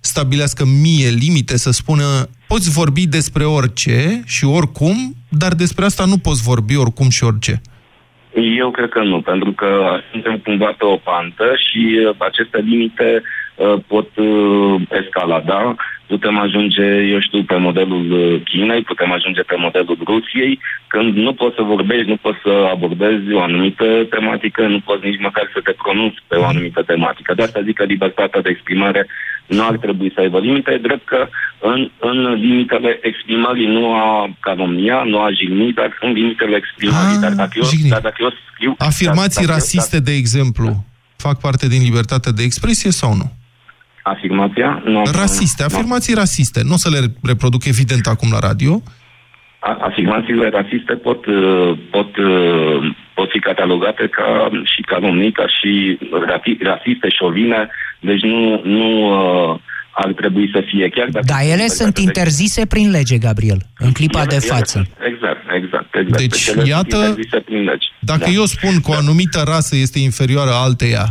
stabilească 0.00 0.64
mie 0.82 1.08
limite, 1.08 1.56
să 1.56 1.70
spună 1.70 2.04
poți 2.48 2.70
vorbi 2.70 3.06
despre 3.06 3.44
orice 3.44 4.22
și 4.26 4.44
oricum, 4.44 4.96
dar 5.28 5.52
despre 5.54 5.84
asta 5.84 6.04
nu 6.04 6.18
poți 6.18 6.42
vorbi 6.42 6.76
oricum 6.76 7.08
și 7.08 7.24
orice. 7.24 7.60
Eu 8.62 8.70
cred 8.70 8.88
că 8.88 9.02
nu, 9.02 9.20
pentru 9.20 9.52
că 9.52 9.70
suntem 10.10 10.38
cumva 10.38 10.74
pe 10.78 10.84
o 10.84 10.96
pantă 10.96 11.44
și 11.66 11.82
uh, 11.98 12.14
aceste 12.18 12.58
limite 12.58 13.22
uh, 13.22 13.76
pot 13.86 14.08
uh, 14.16 14.80
escalada 14.90 15.74
putem 16.06 16.38
ajunge, 16.38 16.86
eu 17.14 17.20
știu, 17.20 17.42
pe 17.42 17.56
modelul 17.56 18.06
uh, 18.12 18.40
Chinei, 18.44 18.82
putem 18.82 19.12
ajunge 19.12 19.42
pe 19.42 19.56
modelul 19.58 19.98
Rusiei, 20.04 20.60
când 20.86 21.16
nu 21.16 21.32
poți 21.32 21.56
să 21.56 21.62
vorbești, 21.62 22.08
nu 22.08 22.16
poți 22.16 22.38
să 22.44 22.52
abordezi 22.74 23.32
o 23.32 23.40
anumită 23.40 23.84
tematică, 24.10 24.66
nu 24.66 24.80
poți 24.80 25.06
nici 25.06 25.20
măcar 25.20 25.50
să 25.54 25.60
te 25.64 25.72
pronunți 25.82 26.18
pe 26.28 26.36
o 26.36 26.44
anumită 26.44 26.82
tematică. 26.82 27.34
De 27.34 27.42
asta 27.42 27.62
zic 27.62 27.76
că 27.76 27.84
libertatea 27.84 28.40
de 28.40 28.50
exprimare 28.52 29.06
nu 29.46 29.62
ar 29.66 29.76
trebui 29.76 30.12
să 30.14 30.20
aibă 30.20 30.38
limite, 30.38 30.70
e 30.70 30.86
drept 30.88 31.06
că 31.06 31.28
în, 31.60 31.90
în 31.98 32.18
limitele 32.34 32.98
exprimării 33.02 33.66
nu 33.66 33.94
a 33.94 34.36
calomnia, 34.40 35.02
nu 35.02 35.18
a 35.18 35.28
jigni, 35.38 35.72
dar 35.72 35.98
în 36.00 36.12
limitele 36.12 36.56
exprimării. 36.56 37.16
Ah, 37.16 37.20
dar, 37.20 37.32
dacă 37.32 37.52
eu, 37.54 37.88
dar 37.88 38.00
dacă 38.00 38.16
eu 38.18 38.32
scriu... 38.52 38.74
Afirmații 38.78 39.46
dacă, 39.46 39.52
rasiste, 39.52 39.98
dacă, 39.98 40.10
de 40.10 40.16
exemplu, 40.16 40.84
fac 41.16 41.40
parte 41.40 41.68
din 41.68 41.82
libertatea 41.82 42.32
de 42.32 42.42
expresie 42.42 42.90
sau 42.90 43.14
nu? 43.14 43.32
Afirmația? 44.12 44.82
Nu, 44.84 45.02
rasiste, 45.12 45.62
afirmații 45.62 46.14
nu. 46.14 46.18
rasiste. 46.18 46.60
Nu 46.64 46.72
o 46.72 46.76
să 46.84 46.88
le 46.90 47.00
reproduc 47.22 47.64
evident 47.64 48.06
acum 48.06 48.28
la 48.32 48.38
radio. 48.48 48.82
Afirmațiile 49.90 50.48
rasiste 50.48 50.92
pot, 50.92 51.26
uh, 51.26 51.78
pot, 51.90 52.16
uh, 52.16 52.94
pot 53.14 53.28
fi 53.30 53.38
catalogate 53.38 54.08
ca 54.08 54.50
și 54.74 54.80
calomnii, 54.82 55.32
ca 55.32 55.46
și 55.56 55.98
rasiste, 56.62 57.08
șovine, 57.08 57.68
deci 58.00 58.22
nu, 58.22 58.60
nu 58.64 58.88
uh, 59.10 59.58
ar 59.90 60.12
trebui 60.12 60.50
să 60.52 60.62
fie 60.66 60.88
chiar 60.88 61.08
dacă... 61.08 61.26
Dar 61.26 61.42
ele 61.52 61.66
sunt 61.66 61.98
interzise 61.98 62.60
de... 62.60 62.66
prin 62.66 62.90
lege, 62.90 63.18
Gabriel, 63.18 63.60
în 63.78 63.92
clipa 63.92 64.20
ele, 64.20 64.28
de 64.28 64.38
față. 64.38 64.78
Ele, 64.78 65.08
exact, 65.12 65.42
exact, 65.54 65.94
exact. 65.94 66.20
Deci, 66.20 66.50
deci 66.54 66.66
iată, 66.68 67.16
prin 67.44 67.62
lege. 67.62 67.86
dacă 67.98 68.24
da. 68.24 68.30
eu 68.30 68.44
spun 68.44 68.80
că 68.80 68.90
o 68.90 68.94
anumită 68.94 69.42
rasă 69.46 69.76
este 69.76 69.98
inferioară 69.98 70.50
alteia, 70.50 71.06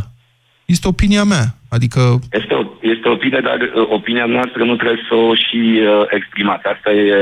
este 0.64 0.88
opinia 0.88 1.24
mea. 1.24 1.46
Adică... 1.68 2.00
Este, 2.30 2.54
o, 2.54 2.62
este 2.94 3.08
opinie, 3.08 3.40
dar 3.42 3.58
uh, 3.60 3.86
opinia 3.98 4.26
noastră 4.26 4.64
nu 4.64 4.76
trebuie 4.76 5.06
să 5.08 5.14
o 5.14 5.34
și 5.34 5.62
uh, 5.80 6.04
exprimați. 6.08 6.66
Asta 6.66 6.90
e... 6.92 7.12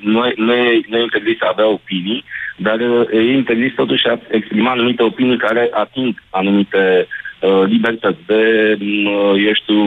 Noi, 0.00 0.32
noi, 0.36 0.84
noi 0.88 1.02
interzis 1.02 1.36
să 1.38 1.46
avea 1.48 1.68
opinii, 1.68 2.24
dar 2.56 2.78
uh, 2.80 3.06
e 3.12 3.32
interzis 3.32 3.72
totuși 3.74 4.06
a 4.06 4.18
exprima 4.30 4.70
anumite 4.70 5.02
opinii 5.02 5.36
care 5.36 5.68
ating 5.72 6.22
anumite 6.30 7.06
uh, 7.40 7.62
libertăți 7.66 8.22
de, 8.26 8.42
uh, 8.80 9.34
eu 9.46 9.54
știu, 9.62 9.80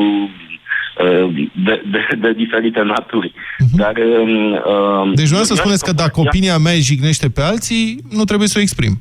uh, 1.03 1.47
de, 1.65 1.81
de, 1.91 2.01
de 2.17 2.33
diferite 2.33 2.81
naturi. 2.81 3.31
Uh-huh. 3.33 3.75
Dar, 3.75 3.95
uh, 3.97 5.11
deci 5.13 5.27
vreau 5.27 5.43
să 5.43 5.55
spuneți 5.55 5.85
că 5.85 5.91
dacă 5.91 6.19
opinia 6.19 6.57
mea 6.57 6.73
jignește 6.73 7.29
pe 7.29 7.41
alții, 7.41 7.97
nu 8.09 8.23
trebuie 8.23 8.47
să 8.47 8.57
o 8.57 8.61
exprim. 8.61 8.97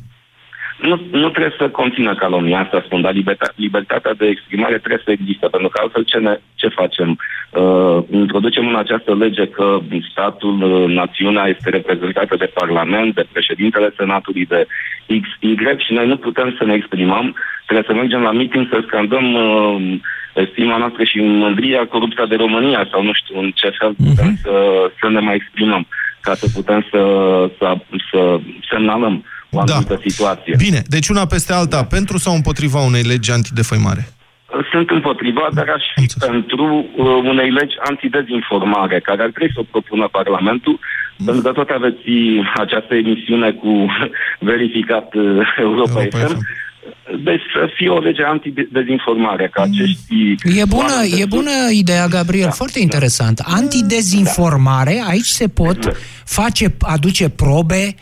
Nu, 0.81 1.01
nu 1.11 1.29
trebuie 1.29 1.55
să 1.59 1.69
conțină 1.69 2.15
calomnia 2.15 2.61
asta, 2.61 2.83
spun, 2.85 3.01
dar 3.01 3.13
liberta, 3.13 3.53
libertatea 3.55 4.15
de 4.15 4.27
exprimare 4.27 4.79
trebuie 4.79 5.03
să 5.05 5.11
existe, 5.11 5.47
pentru 5.47 5.69
că 5.69 5.81
altfel 5.83 6.05
ce, 6.05 6.19
ne, 6.19 6.41
ce 6.55 6.69
facem? 6.69 7.19
Uh, 7.51 7.99
introducem 8.11 8.69
în 8.69 8.77
această 8.77 9.15
lege 9.15 9.47
că 9.47 9.79
statul, 10.11 10.63
uh, 10.63 10.95
națiunea 10.95 11.47
este 11.47 11.71
reprezentată 11.71 12.37
de 12.37 12.51
Parlament, 12.55 13.15
de 13.15 13.27
președintele 13.33 13.95
Senatului, 13.97 14.47
de 14.47 14.67
X, 15.07 15.27
Y 15.41 15.57
și 15.77 15.93
noi 15.93 16.07
nu 16.07 16.17
putem 16.17 16.55
să 16.59 16.65
ne 16.65 16.75
exprimăm, 16.75 17.35
trebuie 17.67 17.87
să 17.89 17.95
mergem 17.95 18.23
la 18.23 18.33
meeting 18.33 18.67
să 18.71 18.83
scandăm 18.87 19.35
uh, 19.35 19.99
estima 20.35 20.77
noastră 20.77 21.05
și 21.05 21.19
mândria 21.21 21.87
corupția 21.87 22.27
de 22.27 22.37
România 22.37 22.89
sau 22.91 23.03
nu 23.03 23.13
știu 23.13 23.39
în 23.39 23.51
ce 23.55 23.69
fel 23.79 23.95
putem 23.95 24.33
uh-huh. 24.33 24.43
să, 24.43 24.91
să 25.01 25.09
ne 25.09 25.21
mai 25.21 25.35
exprimăm 25.35 25.87
ca 26.21 26.35
să 26.35 26.47
putem 26.55 26.87
să, 26.91 27.01
să, 27.59 27.77
să 28.11 28.41
semnalăm 28.71 29.25
o 29.51 29.61
anumită 29.61 29.95
da. 29.95 30.01
situație. 30.09 30.55
Bine, 30.59 30.83
deci 30.87 31.09
una 31.09 31.27
peste 31.27 31.53
alta, 31.53 31.77
da. 31.77 31.85
pentru 31.85 32.19
sau 32.19 32.35
împotriva 32.35 32.81
unei 32.81 33.03
legi 33.03 33.31
antidefăimare? 33.31 34.09
Sunt 34.73 34.91
împotriva, 34.91 35.49
dar 35.55 35.69
aș 35.69 35.83
fi 35.95 36.01
Înțeles. 36.01 36.29
pentru 36.31 36.87
uh, 36.97 37.07
unei 37.25 37.51
legi 37.51 37.75
antidezinformare, 37.89 39.01
care 39.01 39.23
ar 39.23 39.31
trebui 39.31 39.53
să 39.55 39.61
o 39.61 39.71
propună 39.71 40.09
Parlamentul, 40.09 40.79
mm. 41.19 41.25
pentru 41.27 41.43
că 41.43 41.53
tot 41.53 41.69
aveți 41.69 42.09
această 42.55 42.95
emisiune 42.95 43.53
cu 43.53 43.87
verificat 44.51 45.15
uh, 45.15 45.23
Europa, 45.59 46.01
Europa 46.01 46.19
FM. 46.19 46.27
FM. 46.27 46.65
Deci 47.25 47.43
să 47.53 47.71
fie 47.75 47.89
o 47.89 47.99
lege 47.99 48.23
antidezinformare, 48.23 49.51
ca 49.53 49.65
mm. 49.65 49.71
acești... 49.73 50.15
E 50.61 50.65
bună, 50.69 50.97
e 51.21 51.25
bună 51.25 51.51
ideea, 51.73 52.07
Gabriel, 52.07 52.45
da, 52.45 52.51
foarte 52.51 52.81
interesant. 52.81 53.41
Da. 53.41 53.55
Antidezinformare, 53.55 54.99
da. 55.03 55.09
aici 55.09 55.27
se 55.41 55.49
pot 55.49 55.77
exact. 55.77 56.01
face, 56.25 56.77
aduce 56.81 57.29
probe, 57.29 57.95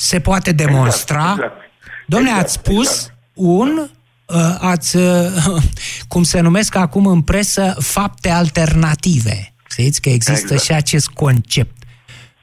se 0.00 0.20
poate 0.20 0.52
demonstra. 0.52 1.30
Exact, 1.30 1.38
exact. 1.38 1.56
Domnule, 2.06 2.30
exact, 2.30 2.46
ați 2.46 2.52
spus 2.52 2.88
exact. 2.88 3.14
un 3.34 3.88
uh, 4.26 4.56
ați, 4.58 4.96
uh, 4.96 5.62
cum 6.08 6.22
se 6.22 6.40
numesc 6.40 6.74
acum 6.74 7.06
în 7.06 7.22
presă, 7.22 7.76
fapte 7.78 8.30
alternative. 8.30 9.52
Știți 9.70 10.00
că 10.00 10.08
există 10.08 10.52
exact. 10.52 10.62
și 10.62 10.72
acest 10.72 11.08
concept. 11.08 11.82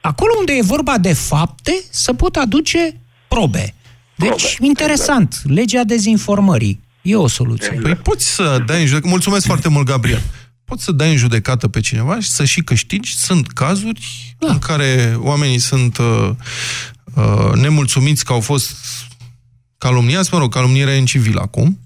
Acolo 0.00 0.30
unde 0.38 0.52
e 0.52 0.62
vorba 0.62 0.98
de 0.98 1.12
fapte, 1.12 1.82
să 1.90 2.12
pot 2.12 2.36
aduce 2.36 3.00
probe. 3.28 3.74
Deci, 4.14 4.54
probe. 4.54 4.66
interesant. 4.66 5.32
Exact. 5.32 5.54
Legea 5.54 5.84
dezinformării. 5.84 6.80
E 7.02 7.16
o 7.16 7.28
soluție. 7.28 7.66
Exact. 7.66 7.82
Păi 7.82 7.94
poți 7.94 8.34
să 8.34 8.62
dai 8.66 8.80
în 8.80 8.86
judecată. 8.86 9.08
Mulțumesc 9.08 9.46
foarte 9.46 9.68
mult, 9.68 9.86
Gabriel. 9.86 10.22
Poți 10.64 10.84
să 10.84 10.92
dai 10.92 11.10
în 11.10 11.16
judecată 11.16 11.68
pe 11.68 11.80
cineva 11.80 12.20
și 12.20 12.28
să 12.28 12.44
și 12.44 12.60
câștigi. 12.60 13.16
Sunt 13.16 13.46
cazuri 13.46 14.34
da. 14.38 14.46
în 14.46 14.58
care 14.58 15.16
oamenii 15.18 15.58
sunt 15.58 15.98
uh, 15.98 16.30
Uh, 17.16 17.52
nemulțumiți 17.54 18.24
că 18.24 18.32
au 18.32 18.40
fost 18.40 18.76
calomniați, 19.78 20.28
mă 20.32 20.38
rog, 20.38 20.52
calomnierea 20.52 20.94
în 20.94 21.04
civil 21.04 21.38
acum, 21.38 21.80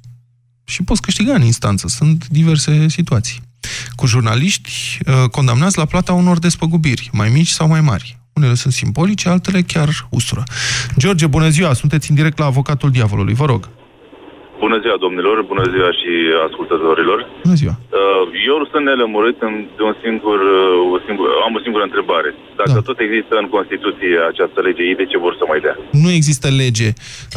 și 0.65 0.83
poți 0.83 1.01
câștiga 1.01 1.35
în 1.35 1.43
instanță. 1.43 1.89
Sunt 1.89 2.29
diverse 2.29 2.89
situații. 2.89 3.41
Cu 3.95 4.07
jurnaliști 4.07 4.99
uh, 5.07 5.29
condamnați 5.31 5.79
la 5.79 5.85
plata 5.85 6.13
unor 6.13 6.39
despăgubiri, 6.39 7.11
mai 7.13 7.29
mici 7.29 7.49
sau 7.49 7.69
mai 7.69 7.81
mari. 7.81 8.19
Unele 8.33 8.55
sunt 8.55 8.73
simbolice, 8.73 9.29
altele 9.29 9.63
chiar 9.63 10.09
ustură. 10.11 10.45
George, 10.99 11.27
bună 11.27 11.49
ziua! 11.49 11.73
Sunteți 11.73 12.11
în 12.11 12.17
direct 12.17 12.39
la 12.39 12.45
Avocatul 12.45 12.91
Diavolului, 12.91 13.35
vă 13.35 13.45
rog. 13.45 13.69
Bună 14.65 14.77
ziua, 14.85 14.97
domnilor, 15.07 15.37
bună 15.53 15.65
ziua 15.75 15.91
și 16.01 16.13
ascultătorilor. 16.47 17.19
Bună 17.47 17.59
ziua. 17.63 17.75
Uh, 17.79 18.23
eu 18.51 18.57
sunt 18.71 18.85
nelămurit 18.91 19.39
de 19.79 19.83
un 19.91 19.95
singur, 20.05 20.39
uh, 20.59 20.95
o 20.95 20.99
singur, 21.07 21.27
am 21.47 21.53
o 21.59 21.61
singură 21.65 21.85
întrebare. 21.91 22.31
Dacă 22.61 22.79
da. 22.79 22.87
tot 22.89 22.99
există 23.07 23.35
în 23.43 23.49
Constituție 23.57 24.13
această 24.33 24.59
lege, 24.67 24.83
ei 24.91 25.01
de 25.03 25.07
ce 25.13 25.19
vor 25.25 25.35
să 25.41 25.45
mai 25.53 25.61
dea? 25.67 25.77
Nu 26.05 26.11
există 26.19 26.49
lege. 26.65 26.89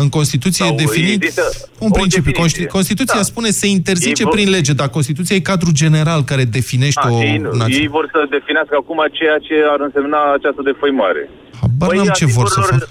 În 0.01 0.07
Constituție 0.17 0.63
Sau 0.65 0.73
e 0.73 0.81
definit 0.85 1.19
un 1.85 1.91
principiu. 1.99 2.31
Definiție. 2.31 2.65
Constituția 2.77 3.21
da. 3.23 3.29
spune 3.31 3.49
se 3.61 3.67
interzice 3.77 4.23
vor... 4.23 4.33
prin 4.35 4.49
lege, 4.57 4.73
dar 4.81 4.89
Constituția 4.97 5.35
e 5.35 5.49
cadru 5.51 5.71
general 5.83 6.21
care 6.31 6.43
definește 6.59 7.07
A, 7.09 7.13
o 7.15 7.19
ei, 7.29 7.37
nație. 7.61 7.81
Ei 7.81 7.89
vor 7.97 8.05
să 8.13 8.19
definească 8.37 8.75
acum 8.81 8.99
ceea 9.19 9.37
ce 9.47 9.55
ar 9.73 9.79
însemna 9.87 10.21
această 10.37 10.61
defăimare. 10.69 11.23
Habar 11.61 11.87
păi, 11.89 11.97
n-am 11.97 12.11
ce 12.21 12.27
vor 12.37 12.47
să 12.55 12.59
facă. 12.71 12.87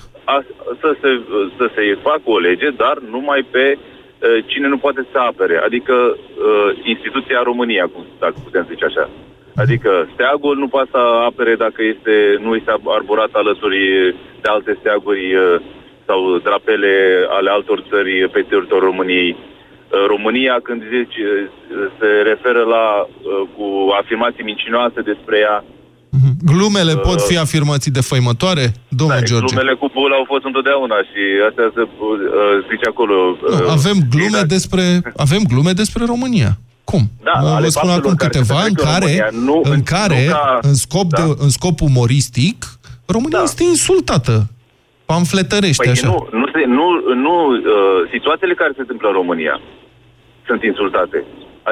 Să 0.82 0.90
se, 1.00 1.10
să 1.58 1.66
se 1.74 1.82
facă 2.08 2.26
o 2.36 2.38
lege, 2.48 2.68
dar 2.82 2.96
numai 3.14 3.40
pe 3.54 3.64
cine 4.46 4.68
nu 4.68 4.78
poate 4.78 5.06
să 5.12 5.18
apere, 5.18 5.56
adică 5.64 5.94
uh, 5.94 6.70
instituția 6.84 7.40
România, 7.42 7.84
cum, 7.92 8.04
dacă 8.18 8.34
putem 8.44 8.66
zice 8.68 8.84
așa. 8.84 9.10
Adică 9.56 10.08
steagul 10.12 10.56
nu 10.56 10.68
poate 10.68 10.88
să 10.90 10.98
apere 11.30 11.54
dacă 11.54 11.82
este, 11.82 12.38
nu 12.40 12.54
este 12.54 12.72
arborat 12.84 13.32
alături 13.32 14.14
de 14.42 14.48
alte 14.48 14.76
steaguri 14.80 15.34
uh, 15.34 15.60
sau 16.06 16.38
drapele 16.38 17.26
ale 17.30 17.50
altor 17.50 17.82
țări 17.90 18.28
pe 18.32 18.40
teritoriul 18.48 18.88
României. 18.90 19.36
Uh, 19.36 20.04
România, 20.06 20.60
când 20.62 20.82
zici, 20.96 21.18
uh, 21.18 21.48
se 21.98 22.06
referă 22.06 22.62
la 22.62 22.86
uh, 23.06 23.42
cu 23.56 23.66
afirmații 24.00 24.44
mincinoase 24.44 25.00
despre 25.00 25.38
ea, 25.38 25.64
Glumele 26.44 26.94
pot 26.96 27.20
fi 27.20 27.38
afirmații 27.38 27.90
defăimătoare, 27.90 28.64
domnul 28.88 29.16
da, 29.18 29.24
George? 29.24 29.46
glumele 29.54 29.74
cu 29.74 29.90
bula 29.94 30.14
au 30.16 30.24
fost 30.32 30.44
întotdeauna 30.44 30.96
și 31.10 31.22
astea 31.48 31.66
se 31.74 31.82
uh, 31.82 32.18
zice 32.70 32.86
acolo. 32.92 33.14
Nu, 33.14 33.64
uh, 33.64 33.70
avem 33.78 33.96
glume 34.14 34.40
despre 34.54 34.84
avem 35.16 35.42
glume 35.52 35.72
despre 35.72 36.04
România. 36.04 36.50
Cum? 36.84 37.02
Da, 37.28 37.32
Vă 37.42 37.48
ale 37.48 37.64
vă 37.64 37.74
spun 37.76 37.88
faptelor 37.88 37.98
acum 38.04 38.14
care 38.14 38.30
câteva 38.30 38.60
se 38.60 38.68
în 38.68 38.74
petrec 38.74 38.86
în 38.86 38.92
care, 38.92 39.12
România, 39.14 39.28
nu- 39.48 39.60
în 39.74 39.76
nu 39.82 39.88
care 39.94 40.22
ca- 40.28 40.58
în, 40.70 40.74
scop 40.74 41.06
Da. 41.08 41.16
de, 41.18 41.24
în 41.44 41.50
scop 41.58 41.76
umoristic, 41.80 42.56
România 43.14 43.40
este 43.42 43.62
insultată. 43.74 44.34
Pamfletărește 45.10 45.82
Păi 45.82 45.92
așa. 45.92 46.06
nu, 46.12 46.18
nu, 46.40 46.46
se, 46.52 46.60
nu, 46.78 46.86
nu 47.26 47.34
uh, 47.50 47.98
situațiile 48.14 48.54
care 48.60 48.72
se 48.74 48.80
întâmplă 48.84 49.08
în 49.08 49.14
România 49.20 49.60
sunt 50.48 50.62
insultate. 50.70 51.18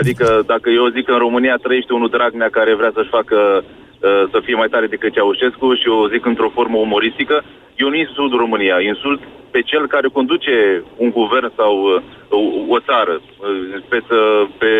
Adică 0.00 0.26
dacă 0.52 0.68
eu 0.78 0.86
zic 0.96 1.04
că 1.06 1.12
în 1.12 1.24
România 1.26 1.56
trăiește 1.66 1.92
unul 1.92 2.10
Dragnea 2.16 2.50
care 2.58 2.74
vrea 2.80 2.92
să-și 2.96 3.14
facă 3.18 3.38
uh, 3.56 3.64
să 4.32 4.38
fie 4.46 4.54
mai 4.60 4.72
tare 4.74 4.86
decât 4.94 5.12
Ceaușescu 5.14 5.66
și 5.80 5.86
eu 5.92 6.10
zic 6.12 6.22
într-o 6.32 6.54
formă 6.56 6.76
umoristică, 6.78 7.36
eu 7.82 7.88
nu 7.88 7.96
insult 8.04 8.32
România, 8.44 8.76
insult 8.92 9.20
pe 9.54 9.60
cel 9.70 9.84
care 9.94 10.08
conduce 10.18 10.54
un 10.96 11.10
guvern 11.10 11.52
sau 11.60 11.72
uh, 11.82 12.74
o 12.76 12.78
țară, 12.88 13.14
uh, 13.20 13.82
pe, 13.90 13.98
pe 14.60 14.70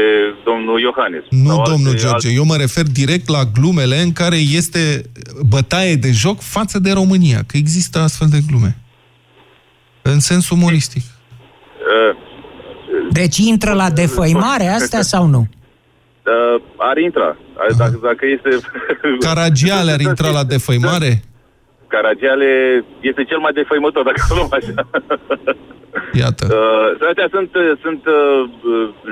domnul 0.44 0.80
Iohannis. 0.80 1.24
Nu, 1.30 1.48
sau 1.48 1.62
domnul 1.70 1.92
alte- 1.92 2.02
George, 2.02 2.28
eu 2.40 2.44
mă 2.44 2.56
refer 2.56 2.84
direct 3.00 3.28
la 3.28 3.42
glumele 3.56 3.96
în 4.06 4.12
care 4.12 4.36
este 4.60 4.82
bătaie 5.54 5.94
de 5.94 6.10
joc 6.12 6.38
față 6.40 6.78
de 6.78 6.90
România, 6.92 7.38
că 7.46 7.56
există 7.56 7.98
astfel 7.98 8.28
de 8.30 8.38
glume. 8.48 8.76
În 10.02 10.18
sens 10.20 10.50
umoristic. 10.50 11.02
Uh, 11.02 12.16
Deci 13.10 13.36
intră 13.36 13.72
la 13.72 13.90
defăimare 13.90 14.66
astea 14.66 15.02
sau 15.02 15.26
nu? 15.26 15.48
uh, 16.26 16.60
ar 16.76 16.96
intra. 16.96 17.36
Ar- 17.56 17.74
Dacă, 17.78 17.98
dacă 18.02 18.26
este... 18.26 18.50
Caragiale 19.26 19.90
ar 19.90 20.00
intra 20.00 20.30
la 20.30 20.44
defăimare? 20.44 21.12
Caragiale 21.86 22.50
este 23.00 23.24
cel 23.24 23.38
mai 23.38 23.52
defăimător, 23.52 24.04
dacă 24.04 24.20
o 24.30 24.34
luăm 24.34 24.52
așa. 24.58 24.74
Iată. 26.22 26.44
Uh, 26.50 27.08
astea 27.10 27.28
sunt, 27.36 27.50
uh, 27.54 27.72
sunt 27.84 28.02
uh, 28.06 28.40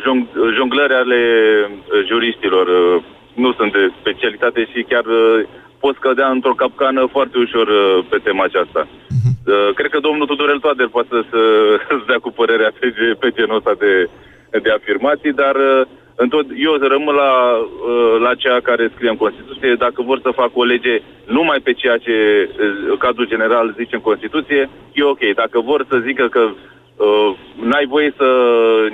jong- 0.05 0.33
jonglări 0.57 0.95
ale 1.03 1.21
uh, 1.67 2.07
juriștilor. 2.09 2.67
Uh, 2.67 3.03
nu 3.35 3.53
sunt 3.59 3.73
de 3.73 3.85
specialitate 4.01 4.61
și 4.73 4.87
chiar 4.91 5.05
uh, 5.05 5.47
poți 5.85 5.99
cădea 6.05 6.29
într-o 6.37 6.59
capcană 6.63 7.03
foarte 7.15 7.37
ușor 7.39 7.67
uh, 7.69 8.05
pe 8.11 8.19
tema 8.27 8.45
aceasta. 8.45 8.83
Uh, 8.89 9.69
cred 9.79 9.91
că 9.91 9.99
domnul 10.09 10.27
Tudorel 10.27 10.59
Toader 10.65 10.89
poate 10.97 11.09
să, 11.31 11.41
să 11.87 11.93
dea 12.07 12.19
cu 12.25 12.31
părerea 12.41 12.71
pe, 12.79 12.87
ge- 12.97 13.17
pe 13.23 13.29
genul 13.37 13.57
ăsta 13.61 13.75
de, 13.85 13.93
de 14.51 14.71
afirmații, 14.79 15.33
dar 15.43 15.55
uh, 15.55 15.87
în 16.23 16.29
tot, 16.35 16.47
eu 16.67 16.73
rămân 16.95 17.15
la, 17.25 17.33
uh, 17.61 18.15
la 18.27 18.33
ceea 18.43 18.61
care 18.69 18.93
scrie 18.95 19.11
în 19.15 19.23
Constituție. 19.25 19.83
Dacă 19.87 19.99
vor 20.11 20.19
să 20.27 20.39
facă 20.41 20.55
o 20.63 20.71
lege 20.75 20.95
numai 21.37 21.59
pe 21.67 21.73
ceea 21.81 21.99
ce 22.07 22.15
uh, 22.17 22.99
cadrul 23.05 23.31
general 23.35 23.67
zice 23.81 23.95
în 23.97 24.07
Constituție, 24.11 24.61
e 24.99 25.13
ok. 25.15 25.23
Dacă 25.43 25.59
vor 25.71 25.81
să 25.91 25.97
zică 26.07 26.25
că 26.35 26.43
uh, 26.51 27.31
n-ai 27.69 27.87
voie 27.95 28.11
să 28.21 28.29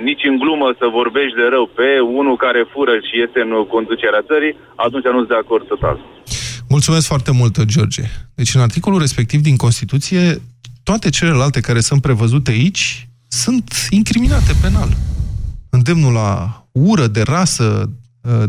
nici 0.09 0.27
în 0.31 0.37
glumă 0.43 0.67
să 0.79 0.97
vorbești 1.01 1.39
de 1.41 1.47
rău 1.55 1.65
pe 1.79 1.89
unul 2.19 2.37
care 2.45 2.71
fură 2.73 2.95
și 3.07 3.15
este 3.25 3.39
în 3.45 3.51
conducerea 3.75 4.27
țării, 4.29 4.57
atunci 4.85 5.07
nu 5.15 5.21
sunt 5.21 5.33
de 5.35 5.41
acord 5.43 5.65
total. 5.73 5.97
Mulțumesc 6.75 7.05
foarte 7.13 7.31
mult, 7.39 7.55
George. 7.73 8.03
Deci 8.39 8.53
în 8.57 8.61
articolul 8.67 8.99
respectiv 9.05 9.39
din 9.49 9.57
Constituție, 9.65 10.23
toate 10.89 11.07
celelalte 11.09 11.59
care 11.67 11.79
sunt 11.79 12.01
prevăzute 12.01 12.51
aici 12.51 13.07
sunt 13.27 13.67
incriminate 13.89 14.53
penal. 14.61 14.89
Îndemnul 15.75 16.13
la 16.13 16.65
ură 16.71 17.07
de 17.07 17.21
rasă, 17.21 17.89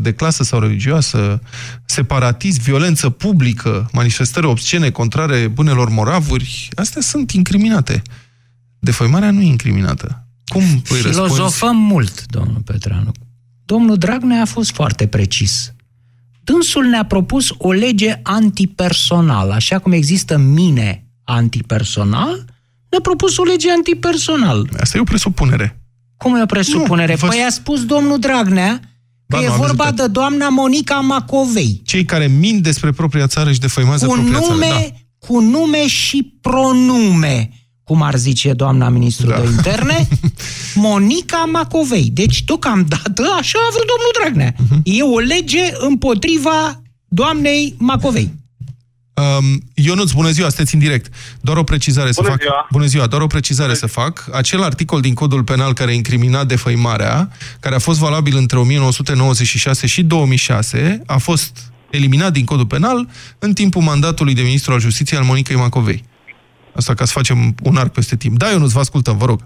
de 0.00 0.12
clasă 0.12 0.42
sau 0.42 0.60
religioasă, 0.60 1.40
separatism, 1.84 2.62
violență 2.62 3.10
publică, 3.10 3.88
manifestări 3.92 4.46
obscene 4.46 4.90
contrare 4.90 5.48
bunelor 5.48 5.88
moravuri, 5.88 6.68
astea 6.74 7.02
sunt 7.02 7.30
incriminate. 7.30 8.02
Defăimarea 8.78 9.30
nu 9.30 9.40
e 9.40 9.44
incriminată. 9.44 10.26
Cum 10.46 10.62
îi 10.62 11.00
răspunzi? 11.02 11.10
Filozofăm 11.10 11.76
mult, 11.76 12.26
domnul 12.26 12.60
Petreanu. 12.64 13.12
Domnul 13.64 13.96
Dragnea 13.96 14.40
a 14.40 14.44
fost 14.44 14.70
foarte 14.72 15.06
precis. 15.06 15.74
Dânsul 16.44 16.84
ne-a 16.84 17.04
propus 17.04 17.54
o 17.58 17.72
lege 17.72 18.20
antipersonală, 18.22 19.54
așa 19.54 19.78
cum 19.78 19.92
există 19.92 20.36
mine 20.36 21.06
antipersonal, 21.24 22.44
ne-a 22.88 23.00
propus 23.02 23.36
o 23.36 23.42
lege 23.42 23.70
antipersonal. 23.70 24.68
Asta 24.80 24.96
e 24.96 25.00
o 25.00 25.04
presupunere. 25.04 25.80
Cum 26.16 26.34
e 26.34 26.42
o 26.42 26.46
presupunere? 26.46 27.12
Nu, 27.12 27.18
vă- 27.18 27.26
Păi 27.26 27.44
a 27.46 27.50
spus 27.50 27.84
domnul 27.84 28.18
Dragnea 28.18 28.80
că 29.28 29.36
Ba, 29.36 29.38
e 29.42 29.46
nu, 29.46 29.52
aveți 29.52 29.66
vorba 29.66 29.82
dreptate. 29.82 30.02
de 30.02 30.08
doamna 30.12 30.48
Monica 30.48 30.94
Macovei. 30.94 31.82
Cei 31.84 32.04
care 32.04 32.26
mint 32.26 32.62
despre 32.62 32.90
propria 32.92 33.26
țară 33.26 33.52
și 33.52 33.60
defăimează 33.60 34.06
Cu 34.06 34.12
propria 34.12 34.38
nume, 34.48 34.66
țară. 34.66 34.78
Da. 34.88 35.26
cu 35.26 35.40
nume 35.40 35.86
și 35.86 36.38
pronume, 36.40 37.50
cum 37.84 38.02
ar 38.02 38.16
zice 38.16 38.52
doamna 38.52 38.88
ministru 38.88 39.26
Da. 39.26 39.40
de 39.40 39.46
interne, 39.46 40.08
Monica 40.74 41.48
Macovei. 41.52 42.10
Deci, 42.12 42.42
deocamdată, 42.44 43.22
așa 43.38 43.58
a 43.58 43.70
vrut 43.72 43.86
domnul 43.86 44.10
Dragnea. 44.20 44.54
Mhm. 44.68 44.80
E 44.84 45.02
o 45.02 45.18
lege 45.18 45.72
împotriva 45.78 46.82
doamnei 47.08 47.74
Macovei. 47.78 48.30
Um, 49.16 49.60
Ionuț, 49.74 50.10
bună 50.12 50.28
ziua, 50.28 50.48
sunteți 50.48 50.74
în 50.74 50.80
direct. 50.80 51.14
Doar 51.40 51.56
o 51.56 51.62
precizare 51.62 52.10
să 52.10 52.20
Bună 52.20 52.32
fac. 52.32 52.42
ziua. 52.42 52.66
Bună 52.70 52.84
ziua, 52.84 53.06
doar 53.06 53.22
o 53.22 53.26
precizare 53.26 53.74
să 53.74 53.86
fac. 53.86 54.28
Acel 54.32 54.62
articol 54.62 55.00
din 55.00 55.14
codul 55.14 55.42
penal 55.44 55.72
care 55.72 55.94
incrimina 55.94 56.44
defăimarea, 56.44 57.28
care 57.60 57.74
a 57.74 57.78
fost 57.78 57.98
valabil 57.98 58.36
între 58.36 58.58
1996 58.58 59.86
și 59.86 60.02
2006, 60.02 61.02
a 61.06 61.16
fost 61.16 61.72
eliminat 61.90 62.32
din 62.32 62.44
codul 62.44 62.66
penal 62.66 63.08
în 63.38 63.52
timpul 63.52 63.82
mandatului 63.82 64.34
de 64.34 64.42
ministru 64.42 64.72
al 64.72 64.80
justiției 64.80 65.18
al 65.18 65.24
Monicăi 65.26 65.56
Macovei. 65.56 66.04
Asta 66.74 66.94
ca 66.94 67.04
să 67.04 67.12
facem 67.12 67.54
un 67.62 67.76
arc 67.76 67.92
peste 67.92 68.16
timp. 68.16 68.38
Da, 68.38 68.50
Ionuț, 68.50 68.72
vă 68.72 68.78
ascultăm, 68.80 69.16
vă 69.16 69.24
rog. 69.24 69.40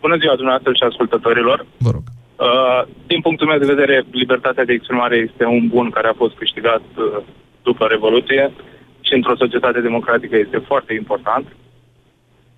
Bună 0.00 0.16
ziua 0.22 0.34
dumneavoastră 0.34 0.72
și 0.72 0.82
ascultătorilor. 0.90 1.66
Vă 1.76 1.90
rog. 1.90 2.02
Uh, 2.36 2.80
din 3.06 3.20
punctul 3.20 3.46
meu 3.46 3.58
de 3.58 3.72
vedere, 3.74 4.04
libertatea 4.10 4.64
de 4.64 4.72
exprimare 4.72 5.16
este 5.28 5.44
un 5.44 5.66
bun 5.68 5.90
care 5.90 6.08
a 6.08 6.20
fost 6.22 6.34
câștigat 6.36 6.82
uh, 6.96 7.22
după 7.62 7.86
Revoluție 7.86 8.52
și 9.00 9.14
într-o 9.14 9.36
societate 9.36 9.80
democratică 9.80 10.36
este 10.36 10.58
foarte 10.58 10.94
important. 10.94 11.46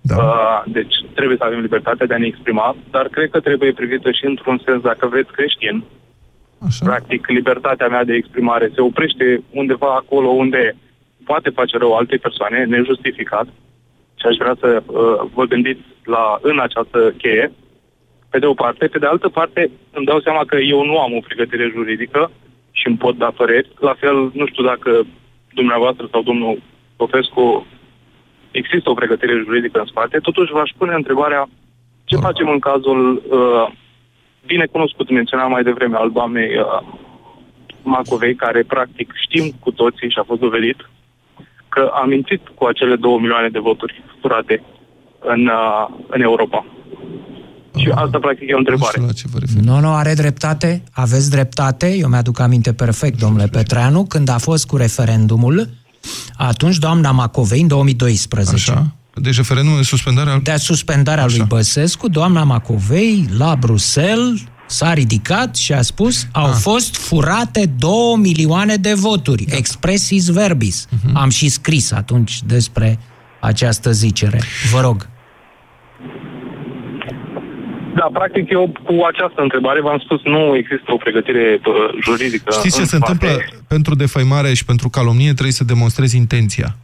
Da. 0.01 0.15
Uh, 0.15 0.63
deci 0.65 0.95
trebuie 1.13 1.37
să 1.37 1.43
avem 1.43 1.59
libertatea 1.59 2.05
de 2.05 2.13
a 2.13 2.17
ne 2.17 2.25
exprima, 2.25 2.75
dar 2.91 3.07
cred 3.07 3.29
că 3.29 3.39
trebuie 3.39 3.71
privită 3.71 4.11
și 4.11 4.25
într-un 4.25 4.61
sens, 4.65 4.81
dacă 4.81 5.07
vreți, 5.07 5.31
creștin. 5.31 5.83
Așa. 6.67 6.85
Practic, 6.85 7.27
libertatea 7.27 7.87
mea 7.87 8.03
de 8.03 8.13
exprimare 8.13 8.71
se 8.73 8.81
oprește 8.81 9.43
undeva 9.51 9.93
acolo 9.95 10.27
unde 10.27 10.75
poate 11.23 11.49
face 11.49 11.77
rău 11.77 11.95
altei 11.95 12.17
persoane, 12.17 12.65
nejustificat. 12.65 13.47
Și 14.19 14.25
aș 14.27 14.35
vrea 14.37 14.55
să 14.59 14.83
uh, 14.85 15.29
vă 15.33 15.43
gândiți 15.45 15.81
la, 16.03 16.39
în 16.41 16.59
această 16.59 17.13
cheie, 17.17 17.51
pe 18.29 18.39
de 18.39 18.45
o 18.45 18.53
parte. 18.53 18.87
Pe 18.87 18.99
de 18.99 19.05
altă 19.05 19.29
parte, 19.29 19.69
îmi 19.91 20.05
dau 20.05 20.19
seama 20.19 20.43
că 20.45 20.57
eu 20.57 20.85
nu 20.85 20.99
am 20.99 21.13
o 21.13 21.25
pregătire 21.27 21.71
juridică 21.75 22.31
și 22.71 22.87
îmi 22.87 22.97
pot 22.97 23.17
da 23.17 23.31
păreri. 23.35 23.69
La 23.79 23.93
fel, 23.93 24.31
nu 24.33 24.45
știu 24.47 24.63
dacă 24.63 25.05
dumneavoastră 25.53 26.07
sau 26.11 26.21
domnul 26.21 26.61
Popescu 26.95 27.65
există 28.51 28.89
o 28.89 28.93
pregătire 28.93 29.43
juridică 29.45 29.79
în 29.79 29.85
spate. 29.85 30.17
Totuși 30.17 30.51
v-aș 30.51 30.69
pune 30.77 30.93
întrebarea 30.93 31.49
ce 32.05 32.15
facem 32.15 32.49
în 32.49 32.59
cazul 32.59 33.21
uh, 33.29 33.71
bine 34.45 34.65
cunoscut, 34.65 35.09
menționat 35.09 35.49
mai 35.49 35.63
devreme, 35.63 35.97
al 35.97 36.11
doamnei 36.11 36.57
uh, 36.57 36.81
Macovei, 37.83 38.35
care 38.35 38.63
practic 38.63 39.13
știm 39.15 39.51
cu 39.59 39.71
toții 39.71 40.09
și 40.09 40.19
a 40.19 40.23
fost 40.23 40.39
dovedit 40.39 40.89
că 41.69 41.91
a 41.93 42.05
mințit 42.05 42.47
cu 42.47 42.65
acele 42.65 42.95
două 42.95 43.19
milioane 43.19 43.49
de 43.49 43.59
voturi 43.59 44.03
furate 44.21 44.63
în, 45.19 45.47
uh, 45.47 45.87
în 46.07 46.21
Europa. 46.21 46.65
Și 47.81 47.89
asta 47.95 48.17
practic 48.19 48.49
e 48.49 48.53
o 48.53 48.57
întrebare. 48.57 49.01
Nu, 49.61 49.79
nu, 49.79 49.93
are 49.93 50.13
dreptate, 50.13 50.83
aveți 50.91 51.29
dreptate, 51.29 51.95
eu 51.95 52.07
mi-aduc 52.07 52.39
aminte 52.39 52.73
perfect, 52.73 53.19
domnule 53.19 53.47
Petreanu, 53.47 54.05
când 54.05 54.29
a 54.29 54.37
fost 54.37 54.65
cu 54.65 54.77
referendumul, 54.77 55.69
atunci 56.37 56.77
doamna 56.77 57.11
Macovei, 57.11 57.61
în 57.61 57.67
2012, 57.67 58.71
Așa. 58.71 58.95
Deci 59.15 59.35
referendumul 59.35 59.77
de 59.77 59.83
suspendare 59.85 60.29
al... 60.29 60.39
de 60.43 60.55
suspendarea 60.57 61.25
lui 61.25 61.43
Băsescu, 61.47 62.07
doamna 62.09 62.43
Macovei, 62.43 63.27
la 63.37 63.55
Bruxelles, 63.59 64.39
s-a 64.67 64.93
ridicat 64.93 65.55
și 65.55 65.73
a 65.73 65.81
spus 65.81 66.27
au 66.31 66.45
Ah. 66.49 66.55
fost 66.59 66.95
furate 66.95 67.65
două 67.77 68.17
milioane 68.17 68.75
de 68.75 68.93
voturi. 68.93 69.45
Expressis 69.49 70.27
verbis. 70.27 70.87
Mhm. 71.03 71.15
Am 71.17 71.29
și 71.29 71.49
scris 71.49 71.91
atunci 71.91 72.41
despre 72.45 72.99
această 73.41 73.91
zicere. 73.91 74.41
Vă 74.71 74.81
rog. 74.81 75.09
Da, 77.95 78.09
practic 78.13 78.49
eu 78.49 78.73
cu 78.83 78.93
această 79.11 79.41
întrebare 79.41 79.81
v-am 79.81 79.99
spus, 80.03 80.19
nu 80.23 80.55
există 80.55 80.91
o 80.93 80.97
pregătire 80.97 81.59
uh, 81.65 81.73
juridică. 82.03 82.51
Știți 82.51 82.75
ce 82.75 82.81
în 82.81 82.87
se 82.87 82.95
spate. 82.95 83.11
întâmplă? 83.11 83.43
Pentru 83.67 83.95
defăimare 83.95 84.53
și 84.53 84.65
pentru 84.65 84.89
calomnie 84.89 85.31
trebuie 85.31 85.51
să 85.51 85.63
demonstrezi 85.63 86.17
intenția. 86.17 86.75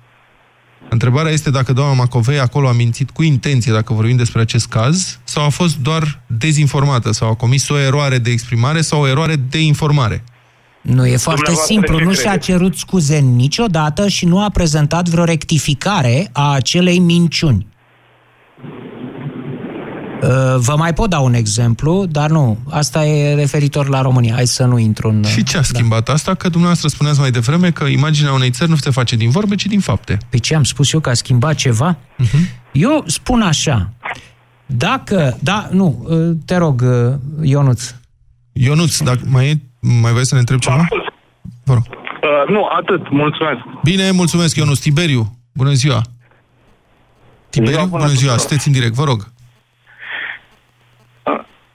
Întrebarea 0.90 1.32
este 1.32 1.50
dacă 1.52 1.74
doamna 1.74 1.94
Macovei 1.94 2.40
acolo 2.40 2.68
a 2.68 2.72
mințit 2.72 3.10
cu 3.10 3.24
intenție, 3.24 3.72
dacă 3.74 3.94
vorbim 3.94 4.16
despre 4.16 4.42
acest 4.42 4.68
caz, 4.68 5.20
sau 5.24 5.46
a 5.46 5.50
fost 5.50 5.78
doar 5.78 6.04
dezinformată, 6.28 7.12
sau 7.12 7.30
a 7.30 7.36
comis 7.36 7.70
o 7.70 7.78
eroare 7.80 8.18
de 8.18 8.30
exprimare 8.32 8.82
sau 8.82 9.02
o 9.02 9.08
eroare 9.08 9.36
de 9.50 9.60
informare. 9.60 10.24
Nu, 10.82 11.06
e 11.06 11.18
foarte 11.18 11.42
Dumneavoastră 11.42 11.74
simplu. 11.74 11.98
ce 11.98 12.04
Nu 12.04 12.14
și-a 12.14 12.22
credeți? 12.30 12.48
cerut 12.50 12.76
scuze 12.76 13.18
niciodată 13.18 14.08
și 14.08 14.26
nu 14.26 14.44
a 14.44 14.50
prezentat 14.54 15.08
vreo 15.10 15.24
rectificare 15.24 16.30
a 16.34 16.52
acelei 16.54 17.00
minciuni. 17.00 17.68
Uh, 20.24 20.56
Vă 20.58 20.76
mai 20.78 20.94
pot 20.94 21.10
da 21.10 21.20
un 21.20 21.34
exemplu, 21.34 22.06
dar 22.06 22.30
nu. 22.30 22.58
Asta 22.70 23.06
e 23.06 23.36
referitor 23.36 23.88
la 23.88 24.02
România. 24.02 24.34
Hai 24.34 24.48
să 24.48 24.66
nu 24.66 24.78
intru 24.78 25.10
în... 25.10 25.24
Și 25.24 25.44
ce 25.44 25.58
a 25.58 25.62
schimbat 25.62 26.10
asta? 26.10 26.34
Că 26.34 26.50
dumneavoastră 26.50 26.88
spuneați 26.88 27.20
mai 27.20 27.32
devreme 27.32 27.72
că 27.72 27.84
imaginea 27.84 28.32
unei 28.32 28.50
țări 28.50 28.70
nu 28.70 28.76
se 28.76 28.90
face 28.90 29.16
din 29.16 29.30
vorbe, 29.30 29.56
ci 29.56 29.66
din 29.66 29.80
fapte. 29.80 30.18
Pe 30.30 30.38
ce 30.38 30.56
am 30.56 30.64
spus 30.64 30.94
eu 30.94 31.00
că 31.00 31.10
a 31.10 31.14
schimbat 31.14 31.56
ceva? 31.56 31.98
Uh-huh. 31.98 32.72
Eu 32.72 33.04
spun 33.06 33.42
așa. 33.42 33.94
Dacă... 34.66 35.38
Da, 35.42 35.68
nu, 35.72 36.06
uh, 36.10 36.36
te 36.46 36.56
rog, 36.58 36.82
uh, 36.82 37.14
Ionuț. 37.42 37.94
Ionuț, 38.54 38.98
dacă 39.00 39.20
mai, 39.26 39.50
e, 39.50 39.62
mai 40.02 40.12
vrei 40.12 40.26
să 40.26 40.34
ne 40.34 40.40
întreb 40.40 40.60
ceva? 40.60 40.88
Vă 41.64 41.74
rog. 41.74 41.84
Uh, 41.88 42.50
nu, 42.50 42.68
atât, 42.80 43.12
mulțumesc. 43.12 43.60
Bine, 43.84 44.12
mulțumesc, 44.12 44.56
Ionuț. 44.56 44.80
Tiberiu, 44.80 45.38
bună 45.54 45.72
ziua. 45.72 46.02
Tiberiu, 47.50 47.86
bună, 47.86 47.90
bună 47.90 48.08
ziua, 48.08 48.38
sunteți 48.38 48.68
în 48.68 48.74
direct, 48.74 48.94
vă 48.94 49.04
rog. 49.04 49.36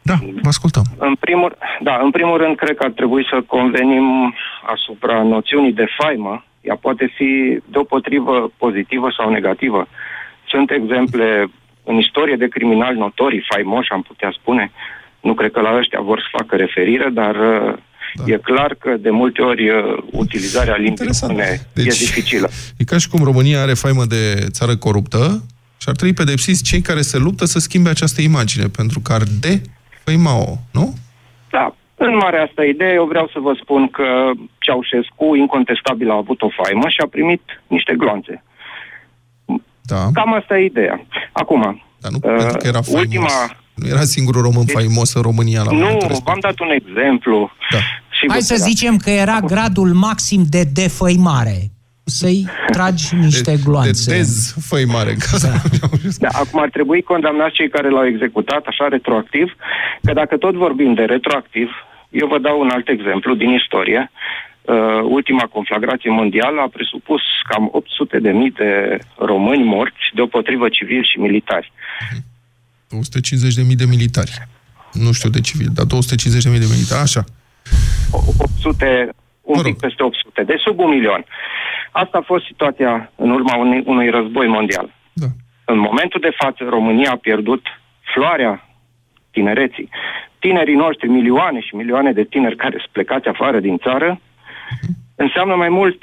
Da, 0.03 0.15
vă 0.43 0.49
ascultăm. 0.49 0.83
În 0.99 1.15
primul, 1.15 1.57
da, 1.83 2.01
în 2.03 2.11
primul 2.11 2.37
rând, 2.39 2.57
cred 2.57 2.77
că 2.77 2.85
ar 2.85 2.91
trebui 2.91 3.27
să 3.31 3.43
convenim 3.47 4.35
asupra 4.75 5.23
noțiunii 5.23 5.73
de 5.73 5.87
faimă. 5.99 6.45
Ea 6.61 6.77
poate 6.77 7.13
fi 7.17 7.61
deopotrivă 7.71 8.53
pozitivă 8.57 9.09
sau 9.17 9.31
negativă. 9.31 9.89
Sunt 10.49 10.71
exemple 10.71 11.51
în 11.85 11.97
istorie 11.97 12.37
de 12.37 12.49
criminali 12.49 12.99
notorii, 12.99 13.47
faimoși, 13.51 13.93
am 13.93 14.03
putea 14.03 14.35
spune. 14.41 14.73
Nu 15.21 15.35
cred 15.35 15.51
că 15.51 15.61
la 15.61 15.77
ăștia 15.77 16.01
vor 16.01 16.21
să 16.21 16.27
facă 16.31 16.57
referire, 16.57 17.09
dar 17.09 17.37
da. 18.15 18.25
e 18.27 18.37
clar 18.37 18.75
că 18.75 18.97
de 19.01 19.11
multe 19.11 19.43
ori 19.43 19.69
uh, 19.69 20.03
utilizarea 20.11 20.77
limbii 20.77 21.09
române 21.21 21.67
deci, 21.73 21.87
e 21.87 21.89
dificilă. 21.89 22.51
E 22.77 22.85
ca 22.85 22.99
și 22.99 23.09
cum 23.09 23.25
România 23.25 23.61
are 23.61 23.75
faimă 23.75 24.05
de 24.05 24.47
țară 24.51 24.77
coruptă 24.77 25.45
și 25.77 25.89
ar 25.89 25.95
trebui 25.95 26.15
pedepsiți 26.15 26.63
cei 26.63 26.81
care 26.81 27.01
se 27.01 27.19
luptă 27.19 27.45
să 27.45 27.59
schimbe 27.59 27.89
această 27.89 28.21
imagine, 28.21 28.69
pentru 28.69 29.01
că 29.01 29.13
ar 29.13 29.23
de 29.41 29.63
Făimao, 30.05 30.59
nu? 30.73 30.95
Da. 31.51 31.75
În 31.97 32.17
mare 32.17 32.39
asta 32.49 32.65
idee, 32.65 32.93
eu 32.95 33.05
vreau 33.07 33.27
să 33.33 33.39
vă 33.47 33.53
spun 33.63 33.89
că 33.89 34.31
Ceaușescu 34.59 35.35
incontestabil 35.35 36.11
a 36.11 36.15
avut 36.17 36.43
o 36.43 36.49
faimă 36.63 36.89
și 36.89 37.01
a 37.05 37.09
primit 37.11 37.43
niște 37.67 37.95
gloanțe. 37.99 38.43
Da. 39.83 40.09
Cam 40.13 40.35
asta 40.35 40.59
e 40.59 40.65
ideea. 40.65 41.07
Acum, 41.33 41.83
Dar 42.01 42.11
nu 42.11 42.19
uh, 42.23 42.35
pentru 42.37 42.57
că 42.59 42.67
era 42.67 42.81
faimos. 42.81 43.01
ultima... 43.03 43.29
Nu 43.75 43.87
era 43.89 44.01
singurul 44.01 44.43
român 44.43 44.65
deci, 44.65 44.75
faimos 44.75 45.15
în 45.15 45.23
România 45.23 45.63
la 45.63 45.71
Nu, 45.71 45.77
momentul 45.79 46.09
respectiv. 46.09 46.25
v-am 46.25 46.39
dat 46.41 46.59
un 46.61 46.71
exemplu. 46.71 47.51
Da. 47.71 47.79
Și 48.11 48.25
Hai 48.29 48.41
să 48.41 48.55
zicem 48.55 48.97
că 48.97 49.11
era 49.11 49.39
gradul 49.41 49.89
maxim 49.93 50.43
de 50.49 50.63
defăimare. 50.73 51.71
Să-i 52.05 52.47
tragi 52.73 53.15
niște 53.15 53.57
gloanțe. 53.65 54.11
De 54.11 54.17
dezfăimare. 54.17 55.13
Ca 55.13 55.37
să... 55.37 55.49
Da, 56.19 56.29
acum 56.33 56.61
ar 56.61 56.71
trebui 56.71 57.03
condamnați 57.03 57.55
cei 57.55 57.69
care 57.69 57.89
l-au 57.91 58.07
executat 58.07 58.67
așa 58.67 58.89
retroactiv, 58.89 59.57
că 60.03 60.13
dacă 60.13 60.37
tot 60.37 60.55
vorbim 60.55 60.95
de 60.95 61.03
retroactiv, 61.03 61.69
eu 62.11 62.27
vă 62.27 62.39
dau 62.39 62.61
un 62.61 62.71
alt 62.71 62.89
exemplu 62.89 63.35
din 63.35 63.51
istorie. 63.51 64.11
Uh, 64.63 64.77
ultima 65.03 65.45
conflagrație 65.47 66.11
mondială 66.11 66.61
a 66.61 66.69
presupus 66.69 67.21
cam 67.49 67.69
800 67.73 68.19
de 68.19 68.31
mii 68.31 68.51
de 68.51 68.99
români 69.19 69.65
morți, 69.65 70.11
deopotrivă 70.15 70.69
civili 70.69 71.09
și 71.13 71.19
militari. 71.19 71.73
250 72.89 73.55
de 73.55 73.63
mii 73.63 73.77
de 73.77 73.85
militari. 73.85 74.33
Nu 74.93 75.13
știu 75.13 75.31
de 75.31 75.41
civil, 75.41 75.69
dar 75.75 75.85
250 75.85 76.45
de 76.45 76.51
mii 76.51 76.65
de 76.67 76.73
militari, 76.75 77.01
așa. 77.01 77.25
800, 78.39 79.09
un 79.43 79.55
mă 79.57 79.63
pic 79.63 79.79
peste 79.79 80.03
800, 80.03 80.43
de 80.43 80.57
sub 80.65 80.79
un 80.79 80.89
milion. 80.89 81.25
Asta 81.93 82.19
a 82.19 82.25
fost 82.27 82.45
situația 82.45 83.13
în 83.17 83.31
urma 83.31 83.57
unui, 83.57 83.83
unui 83.87 84.11
război 84.11 84.47
mondial. 84.47 84.95
Da. 85.13 85.27
În 85.65 85.79
momentul 85.79 86.21
de 86.21 86.37
față, 86.37 86.65
România 86.69 87.11
a 87.11 87.17
pierdut 87.17 87.63
floarea 88.15 88.69
tinereții. 89.31 89.89
Tinerii 90.39 90.75
noștri, 90.75 91.09
milioane 91.09 91.61
și 91.61 91.75
milioane 91.75 92.13
de 92.13 92.25
tineri 92.25 92.57
care 92.57 92.77
sunt 92.77 92.91
plecați 92.93 93.29
afară 93.29 93.61
din 93.61 93.79
țară, 93.79 94.21
înseamnă 95.17 95.55
mai 95.55 95.69
mult, 95.69 96.03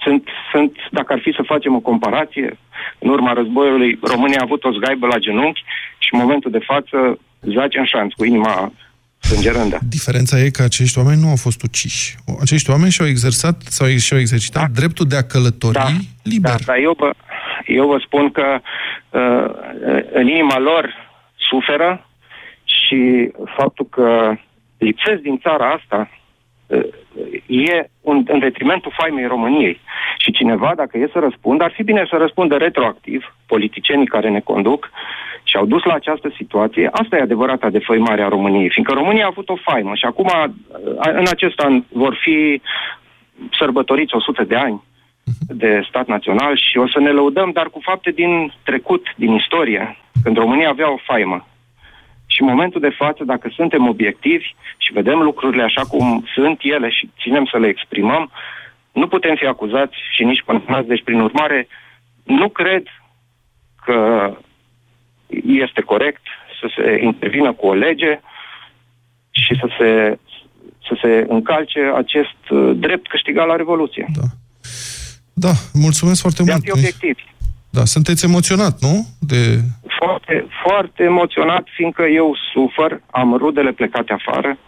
sunt, 0.00 0.28
sunt, 0.52 0.76
dacă 0.90 1.12
ar 1.12 1.20
fi 1.20 1.32
să 1.36 1.42
facem 1.42 1.74
o 1.74 1.80
comparație, 1.80 2.58
în 2.98 3.08
urma 3.08 3.32
războiului, 3.32 3.98
România 4.02 4.38
a 4.40 4.46
avut 4.48 4.64
o 4.64 4.72
zgaibă 4.72 5.06
la 5.06 5.18
genunchi 5.18 5.64
și 5.98 6.08
în 6.12 6.20
momentul 6.20 6.50
de 6.50 6.58
față 6.58 7.18
zace 7.40 7.78
în 7.78 7.84
șanț, 7.84 8.12
cu 8.12 8.24
inima 8.24 8.72
sângerândă. 9.30 9.78
Diferența 9.88 10.38
e 10.38 10.50
că 10.50 10.62
acești 10.62 10.98
oameni 10.98 11.20
nu 11.20 11.28
au 11.28 11.36
fost 11.36 11.62
uciși. 11.62 12.16
Acești 12.40 12.70
oameni 12.70 12.90
și-au 12.90 13.08
exersat 13.08 13.56
sau 13.62 13.86
și-au 13.88 14.20
exercitat 14.20 14.62
da. 14.62 14.80
dreptul 14.80 15.06
de 15.06 15.16
a 15.16 15.22
călători 15.22 15.72
da. 15.72 15.86
liber. 16.22 16.50
Da, 16.50 16.56
dar 16.66 16.78
eu 16.78 16.94
vă, 16.98 17.10
eu 17.66 17.86
vă 17.86 17.98
spun 18.06 18.30
că 18.30 18.46
uh, 18.60 19.48
în 20.12 20.26
inima 20.26 20.58
lor 20.58 20.84
suferă 21.50 22.08
și 22.64 23.30
faptul 23.56 23.86
că 23.90 24.34
lipsesc 24.78 25.20
din 25.20 25.38
țara 25.38 25.70
asta 25.70 26.08
uh, 26.10 26.17
e 27.46 27.90
un, 28.00 28.24
în 28.26 28.38
detrimentul 28.38 28.92
faimei 28.96 29.26
României. 29.26 29.80
Și 30.18 30.32
cineva, 30.32 30.72
dacă 30.76 30.98
e 30.98 31.08
să 31.12 31.18
răspundă, 31.18 31.64
ar 31.64 31.72
fi 31.72 31.82
bine 31.82 32.06
să 32.10 32.16
răspundă 32.16 32.56
retroactiv, 32.56 33.34
politicienii 33.46 34.06
care 34.06 34.28
ne 34.28 34.40
conduc, 34.40 34.90
și 35.42 35.56
au 35.56 35.66
dus 35.66 35.82
la 35.82 35.94
această 35.94 36.32
situație, 36.36 36.88
asta 36.92 37.16
e 37.16 37.20
adevărata 37.20 37.70
defăimare 37.70 38.22
a 38.22 38.28
României, 38.28 38.70
fiindcă 38.70 38.92
România 38.94 39.24
a 39.24 39.30
avut 39.30 39.48
o 39.48 39.56
faimă 39.56 39.94
și 39.94 40.04
acum, 40.04 40.30
în 40.96 41.26
acest 41.30 41.58
an, 41.58 41.82
vor 41.92 42.18
fi 42.22 42.60
sărbătoriți 43.58 44.14
100 44.14 44.44
de 44.44 44.56
ani 44.56 44.82
de 45.48 45.82
stat 45.88 46.06
național 46.06 46.56
și 46.56 46.78
o 46.78 46.88
să 46.88 46.98
ne 47.00 47.10
lăudăm, 47.10 47.50
dar 47.50 47.68
cu 47.70 47.80
fapte 47.82 48.10
din 48.10 48.52
trecut, 48.64 49.06
din 49.16 49.32
istorie, 49.32 49.96
când 50.22 50.36
România 50.36 50.68
avea 50.68 50.92
o 50.92 50.98
faimă. 51.04 51.46
Și 52.32 52.40
în 52.42 52.46
momentul 52.46 52.80
de 52.80 52.96
față, 52.96 53.24
dacă 53.24 53.52
suntem 53.54 53.88
obiectivi 53.88 54.54
și 54.76 54.92
vedem 54.92 55.18
lucrurile 55.18 55.62
așa 55.62 55.82
cum 55.82 56.24
sunt 56.34 56.58
ele 56.62 56.88
și 56.90 57.10
ținem 57.22 57.44
să 57.50 57.58
le 57.58 57.68
exprimăm, 57.68 58.30
nu 58.92 59.08
putem 59.08 59.34
fi 59.36 59.46
acuzați 59.46 59.96
și 60.14 60.24
nici 60.24 60.44
condamnați. 60.46 60.88
Deci, 60.88 61.04
prin 61.04 61.20
urmare, 61.20 61.68
nu 62.22 62.48
cred 62.48 62.82
că 63.84 63.98
este 65.46 65.80
corect 65.80 66.22
să 66.60 66.66
se 66.76 67.00
intervină 67.04 67.52
cu 67.52 67.66
o 67.66 67.74
lege 67.74 68.20
și 69.30 69.54
să 69.60 69.68
se, 69.78 70.18
să 70.86 70.98
se 71.02 71.26
încalce 71.28 71.80
acest 71.94 72.42
uh, 72.50 72.76
drept 72.76 73.08
câștigat 73.08 73.46
la 73.46 73.56
Revoluție. 73.56 74.06
Da. 74.14 74.26
Da, 75.32 75.52
mulțumesc 75.72 76.20
foarte 76.20 76.42
de 76.42 76.50
mult. 76.50 76.62
a 76.62 76.70
fi 76.70 76.78
obiectivi. 76.78 77.22
Da, 77.70 77.84
sunteți 77.84 78.24
emoționat, 78.24 78.80
nu? 78.80 79.06
De... 79.18 79.60
Foarte, 80.28 80.48
foarte 80.62 81.02
emoționat, 81.02 81.66
fiindcă 81.74 82.02
eu 82.02 82.36
sufăr, 82.52 83.00
am 83.10 83.34
rudele 83.34 83.72
plecate 83.72 84.12
afară, 84.12 84.58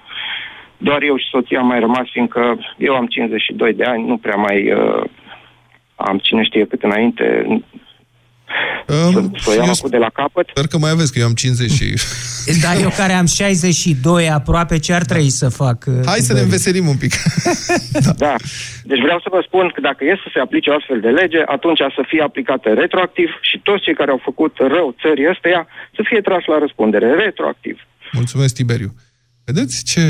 doar 0.76 1.02
eu 1.02 1.16
și 1.16 1.28
soția 1.30 1.58
am 1.58 1.66
mai 1.66 1.80
rămas, 1.80 2.08
fiindcă 2.10 2.58
eu 2.78 2.94
am 2.94 3.06
52 3.06 3.72
de 3.72 3.84
ani, 3.84 4.06
nu 4.06 4.16
prea 4.16 4.36
mai 4.36 4.72
uh, 4.72 5.04
am 5.94 6.18
cine 6.18 6.42
știe 6.42 6.64
cât 6.64 6.82
înainte, 6.82 7.46
Um, 8.90 9.34
să 9.38 9.50
o 9.50 9.52
iau 9.52 9.70
acum 9.70 9.90
de 9.90 9.96
la 9.96 10.10
capăt. 10.12 10.46
Sper 10.48 10.66
că 10.66 10.78
mai 10.78 10.90
aveți, 10.90 11.12
că 11.12 11.18
eu 11.18 11.26
am 11.26 11.32
50 11.32 11.70
și... 11.70 11.94
Da, 12.64 12.74
eu 12.74 12.90
care 12.96 13.12
am 13.12 13.26
62 13.26 14.30
aproape, 14.30 14.78
ce 14.78 14.92
ar 14.92 15.04
trebui 15.04 15.30
să 15.30 15.48
fac? 15.48 15.84
Hai 16.04 16.18
să 16.18 16.32
ne 16.32 16.40
înveselim 16.40 16.86
un 16.86 16.96
pic. 16.96 17.12
da. 18.06 18.12
da. 18.16 18.34
Deci 18.84 19.02
vreau 19.06 19.20
să 19.20 19.28
vă 19.30 19.40
spun 19.46 19.70
că 19.74 19.80
dacă 19.80 20.04
e 20.04 20.22
să 20.24 20.28
se 20.32 20.38
aplice 20.38 20.70
o 20.70 20.74
astfel 20.74 21.00
de 21.00 21.08
lege, 21.08 21.40
atunci 21.46 21.78
să 21.78 22.02
fie 22.10 22.22
aplicată 22.22 22.68
retroactiv 22.82 23.28
și 23.40 23.56
toți 23.62 23.82
cei 23.82 23.94
care 23.94 24.10
au 24.10 24.20
făcut 24.28 24.52
rău 24.76 24.96
țării 25.02 25.30
ăsteia 25.32 25.66
să 25.96 26.00
fie 26.08 26.20
trași 26.20 26.48
la 26.48 26.58
răspundere 26.58 27.08
retroactiv. 27.24 27.76
Mulțumesc, 28.12 28.54
Tiberiu. 28.54 28.94
Vedeți 29.44 29.84
ce 29.84 30.02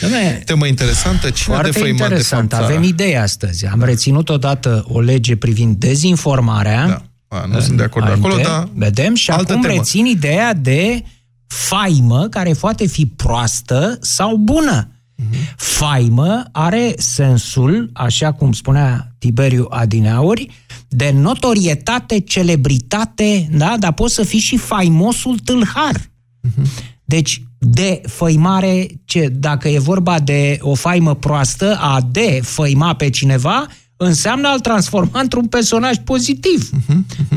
Doamne, 0.00 0.42
temă 0.44 0.66
interesantă? 0.66 1.30
Cine 1.30 1.54
Foarte 1.54 1.80
de 1.80 1.88
interesant. 1.88 2.48
De 2.48 2.56
Avem 2.56 2.82
idei 2.82 3.16
astăzi. 3.16 3.66
Am 3.66 3.82
reținut 3.82 4.28
odată 4.28 4.84
o 4.88 5.00
lege 5.00 5.36
privind 5.36 5.76
dezinformarea. 5.76 6.86
Da. 6.86 7.02
A, 7.42 7.46
nu 7.46 7.60
sunt 7.60 7.76
de 7.76 7.82
acord 7.82 8.06
de 8.06 8.12
acolo, 8.12 8.36
dar... 8.42 8.68
Vedem 8.74 9.14
și 9.14 9.30
acum 9.30 9.44
temă. 9.44 9.66
rețin 9.66 10.06
ideea 10.06 10.54
de 10.54 11.04
faimă 11.46 12.26
care 12.30 12.52
poate 12.52 12.86
fi 12.86 13.06
proastă 13.06 13.98
sau 14.00 14.36
bună. 14.36 14.88
Uh-huh. 14.88 15.54
Faimă 15.56 16.44
are 16.52 16.94
sensul, 16.98 17.90
așa 17.92 18.32
cum 18.32 18.52
spunea 18.52 19.14
Tiberiu 19.18 19.66
Adineauri, 19.70 20.48
de 20.88 21.10
notorietate, 21.14 22.20
celebritate, 22.20 23.48
da? 23.52 23.74
dar 23.78 23.92
poți 23.92 24.14
să 24.14 24.22
fii 24.22 24.38
și 24.38 24.56
faimosul 24.56 25.38
tâlhar. 25.38 25.96
Uh-huh. 25.96 26.92
Deci, 27.04 27.42
de 27.58 28.00
făimare, 28.06 28.86
ce, 29.04 29.28
dacă 29.28 29.68
e 29.68 29.78
vorba 29.78 30.20
de 30.20 30.58
o 30.60 30.74
faimă 30.74 31.14
proastă, 31.14 31.76
a 31.80 32.00
de 32.10 32.40
făima 32.42 32.94
pe 32.94 33.10
cineva, 33.10 33.66
înseamnă 34.04 34.48
a-l 34.48 34.60
transforma 34.60 35.20
într-un 35.20 35.46
personaj 35.46 35.96
pozitiv. 36.04 36.70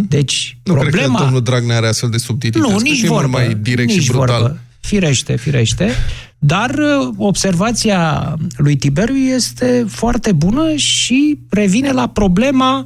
Deci, 0.08 0.58
Nu 0.64 0.74
cred 0.74 0.84
problema... 0.88 1.18
că 1.18 1.24
domnul 1.24 1.42
Dragnea 1.42 1.76
are 1.78 1.88
astfel 1.88 2.10
de 2.10 2.18
subtilități. 2.18 2.64
Nu, 2.72 2.78
Cred 2.78 2.82
nici 2.92 3.00
că 3.00 3.06
e 3.06 3.10
mult 3.10 3.22
vorbă. 3.22 3.38
mai 3.38 3.56
direct 3.56 3.90
nici 3.90 4.02
și 4.04 4.12
brutal. 4.12 4.40
Vorbă. 4.42 4.60
Firește, 4.80 5.36
firește. 5.36 5.92
Dar 6.40 6.70
uh, 6.70 7.14
observația 7.18 8.34
lui 8.58 8.76
Tiberiu 8.76 9.16
este 9.16 9.86
foarte 9.88 10.32
bună 10.32 10.76
și 10.76 11.40
revine 11.50 11.92
la 11.92 12.08
problema 12.08 12.84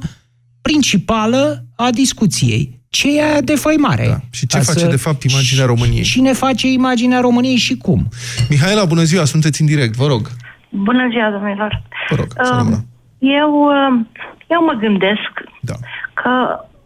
principală 0.62 1.64
a 1.76 1.90
discuției. 1.90 2.80
Ce 2.88 3.16
e 3.16 3.24
aia 3.24 3.40
de 3.40 3.54
făimare? 3.54 4.06
Da. 4.08 4.20
Și 4.30 4.46
ce 4.46 4.58
face, 4.58 4.86
de 4.86 4.96
fapt, 4.96 5.22
imaginea 5.22 5.64
României? 5.64 6.02
Cine 6.02 6.32
face 6.32 6.66
imaginea 6.72 7.20
României 7.20 7.56
și 7.56 7.76
cum? 7.76 8.08
Mihaela, 8.48 8.84
bună 8.84 9.02
ziua, 9.02 9.24
sunteți 9.24 9.60
în 9.60 9.66
direct, 9.66 9.94
vă 9.96 10.06
rog. 10.06 10.30
Bună 10.70 11.08
ziua, 11.10 11.30
domnilor. 11.38 11.82
Vă 12.10 12.16
rog, 12.16 12.26
să 12.34 12.50
Uh, 12.52 12.56
rămână. 12.58 12.84
Eu, 13.22 13.50
uh, 13.52 14.00
eu 14.46 14.64
mă 14.64 14.72
gândesc 14.72 15.32
Da. 15.60 15.74
că 16.14 16.32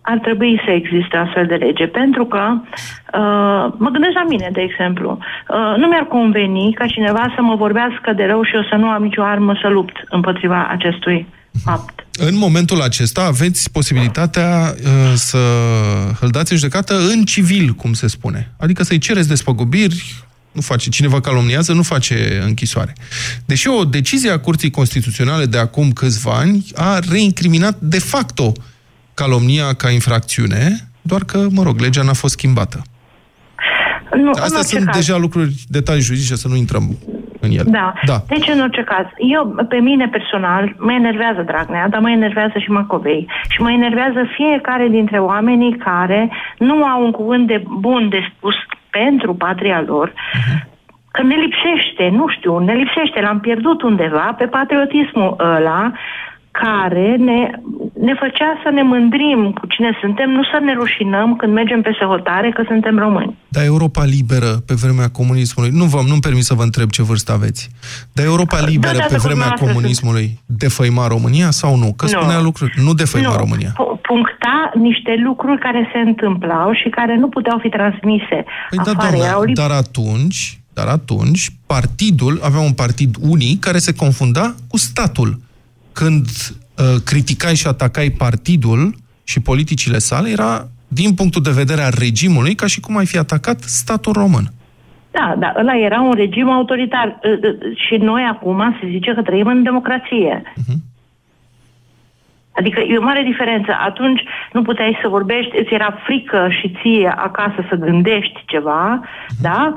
ar 0.00 0.18
trebui 0.18 0.62
să 0.64 0.70
existe 0.70 1.16
astfel 1.16 1.46
de 1.46 1.54
lege, 1.54 1.86
pentru 1.86 2.24
că 2.24 2.42
uh, 2.52 3.64
mă 3.82 3.88
gândesc 3.94 4.14
la 4.14 4.26
mine, 4.28 4.48
de 4.52 4.60
exemplu. 4.60 5.18
Uh, 5.18 5.74
nu 5.76 5.86
mi-ar 5.86 6.06
conveni 6.16 6.72
ca 6.72 6.86
cineva 6.86 7.32
să 7.34 7.42
mă 7.42 7.54
vorbească 7.54 8.12
de 8.16 8.24
rău 8.24 8.42
și 8.42 8.54
eu 8.54 8.62
să 8.70 8.76
nu 8.76 8.86
am 8.86 9.02
nicio 9.02 9.22
armă 9.22 9.58
să 9.62 9.68
lupt 9.68 9.96
împotriva 10.08 10.68
acestui 10.70 11.26
fapt. 11.64 12.06
În 12.12 12.36
momentul 12.36 12.80
acesta 12.80 13.22
aveți 13.24 13.70
posibilitatea 13.70 14.74
uh, 14.84 15.12
să 15.14 15.38
îl 16.20 16.28
dați 16.28 16.52
în 16.52 16.58
judecată 16.58 16.94
în 17.12 17.24
civil, 17.24 17.72
cum 17.72 17.92
se 17.92 18.08
spune. 18.08 18.52
Adică 18.58 18.82
să-i 18.82 18.98
cereți 18.98 19.28
despăgubiri, 19.28 20.24
nu 20.56 20.62
face, 20.62 20.88
cine 20.88 21.08
vă 21.08 21.20
calomniază, 21.20 21.72
nu 21.72 21.82
face 21.82 22.42
închisoare. 22.44 22.92
Deși 23.46 23.68
o 23.68 23.84
decizie 23.84 24.30
a 24.30 24.38
Curții 24.38 24.70
Constituționale 24.70 25.44
de 25.44 25.58
acum 25.58 25.90
câțiva 25.92 26.32
ani 26.32 26.64
a 26.74 26.98
reincriminat 27.10 27.76
de 27.80 27.98
facto 27.98 28.52
calomnia 29.14 29.68
ca 29.82 29.90
infracțiune, 29.90 30.66
doar 31.02 31.22
că, 31.24 31.38
mă 31.50 31.62
rog, 31.62 31.80
legea 31.80 32.02
n-a 32.02 32.12
fost 32.12 32.32
schimbată. 32.32 32.82
Nu, 34.24 34.30
în 34.34 34.42
Astea 34.42 34.58
orice 34.58 34.76
sunt 34.76 34.84
caz. 34.84 34.96
deja 34.96 35.16
lucruri, 35.16 35.54
detalii 35.68 36.02
juridice, 36.02 36.34
să 36.34 36.48
nu 36.48 36.56
intrăm 36.56 36.84
în 37.40 37.50
ele. 37.50 37.70
Da. 37.70 37.92
da. 38.06 38.18
Deci, 38.28 38.48
în 38.54 38.60
orice 38.60 38.82
caz, 38.82 39.06
eu, 39.34 39.64
pe 39.68 39.76
mine 39.76 40.08
personal, 40.08 40.74
mă 40.78 40.92
enervează 40.92 41.42
Dragnea, 41.42 41.88
dar 41.88 42.00
mă 42.00 42.10
enervează 42.10 42.58
și 42.58 42.70
Macovei. 42.70 43.26
Și 43.48 43.60
mă 43.60 43.70
enervează 43.70 44.20
fiecare 44.36 44.88
dintre 44.88 45.18
oamenii 45.18 45.76
care 45.76 46.30
nu 46.58 46.84
au 46.84 47.04
un 47.04 47.10
cuvânt 47.10 47.46
de 47.46 47.62
bun 47.78 48.08
de 48.08 48.20
spus 48.30 48.54
pentru 48.98 49.34
patria 49.34 49.80
lor, 49.86 50.12
că 51.10 51.22
ne 51.22 51.34
lipsește, 51.34 52.08
nu 52.08 52.28
știu, 52.28 52.58
ne 52.58 52.74
lipsește, 52.74 53.20
l-am 53.20 53.40
pierdut 53.40 53.82
undeva 53.82 54.34
pe 54.38 54.46
patriotismul 54.46 55.36
ăla 55.38 55.92
care 56.62 57.16
ne, 57.28 57.40
ne 58.06 58.14
făcea 58.22 58.50
să 58.62 58.70
ne 58.70 58.82
mândrim 58.82 59.40
cu 59.60 59.66
cine 59.66 59.90
suntem, 60.00 60.30
nu 60.30 60.42
să 60.42 60.58
ne 60.64 60.72
rușinăm 60.74 61.36
când 61.36 61.52
mergem 61.52 61.80
pe 61.82 61.96
hotare 62.00 62.50
că 62.50 62.62
suntem 62.66 62.98
români. 62.98 63.36
Dar 63.48 63.64
Europa 63.64 64.04
Liberă, 64.04 64.50
pe 64.66 64.74
vremea 64.74 65.08
comunismului, 65.08 65.70
nu 65.72 65.84
vă, 65.84 66.00
nu-mi 66.08 66.20
permit 66.20 66.42
să 66.42 66.54
vă 66.54 66.62
întreb 66.62 66.88
ce 66.90 67.02
vârstă 67.02 67.32
aveți, 67.32 67.68
dar 68.12 68.24
Europa 68.24 68.58
Liberă, 68.60 68.96
da, 68.96 69.04
pe 69.04 69.12
da, 69.12 69.18
vremea 69.18 69.28
dumneavoastră 69.28 69.66
comunismului, 69.66 70.40
defăima 70.46 71.06
România 71.06 71.50
sau 71.50 71.76
nu? 71.76 71.92
Că 71.96 72.04
Nu. 72.04 72.10
spunea 72.10 72.40
lucruri, 72.40 72.72
nu 72.84 72.92
defăima 72.92 73.32
Nu. 73.32 73.36
România. 73.44 73.72
Pu- 73.74 74.00
Puncta 74.02 74.70
niște 74.74 75.12
lucruri 75.24 75.58
care 75.60 75.90
se 75.92 75.98
întâmplau 75.98 76.72
și 76.72 76.88
care 76.88 77.16
nu 77.16 77.28
puteau 77.28 77.58
fi 77.58 77.68
transmise 77.68 78.44
Păi 78.70 78.78
da, 78.84 78.90
afară. 78.90 79.16
Erau 79.16 79.28
doamnă, 79.28 79.50
lip- 79.50 79.54
dar 79.54 79.70
atunci, 79.70 80.60
dar 80.72 80.86
atunci, 80.86 81.50
partidul 81.66 82.40
avea 82.42 82.60
un 82.60 82.72
partid 82.72 83.16
unic 83.20 83.60
care 83.60 83.78
se 83.78 83.94
confunda 83.94 84.54
cu 84.68 84.76
statul. 84.76 85.38
Când 86.00 86.26
uh, 86.26 87.00
criticai 87.04 87.54
și 87.54 87.66
atacai 87.66 88.08
partidul 88.24 88.94
și 89.24 89.40
politicile 89.40 89.98
sale, 89.98 90.28
era, 90.28 90.52
din 90.88 91.14
punctul 91.14 91.42
de 91.42 91.58
vedere 91.60 91.82
al 91.82 91.94
regimului, 91.98 92.54
ca 92.54 92.66
și 92.66 92.80
cum 92.80 92.96
ai 92.96 93.06
fi 93.06 93.18
atacat 93.18 93.58
statul 93.60 94.12
român. 94.12 94.46
Da, 95.10 95.34
da, 95.38 95.52
ăla 95.58 95.76
era 95.76 96.00
un 96.00 96.12
regim 96.12 96.50
autoritar 96.50 97.06
Ă, 97.24 97.28
ă, 97.28 97.54
și 97.74 97.96
noi 97.96 98.22
acum 98.22 98.76
se 98.80 98.86
zice 98.88 99.14
că 99.14 99.22
trăim 99.22 99.46
în 99.46 99.62
democrație. 99.62 100.42
Adică 102.58 102.80
e 102.80 102.98
o 102.98 103.02
mare 103.02 103.22
diferență. 103.22 103.76
Atunci 103.80 104.20
nu 104.52 104.62
puteai 104.62 104.98
să 105.02 105.08
vorbești, 105.08 105.58
îți 105.58 105.74
era 105.74 105.98
frică 106.04 106.48
și 106.50 106.76
ție 106.80 107.14
acasă 107.16 107.64
să 107.68 107.74
gândești 107.74 108.42
ceva, 108.46 109.00
da? 109.40 109.74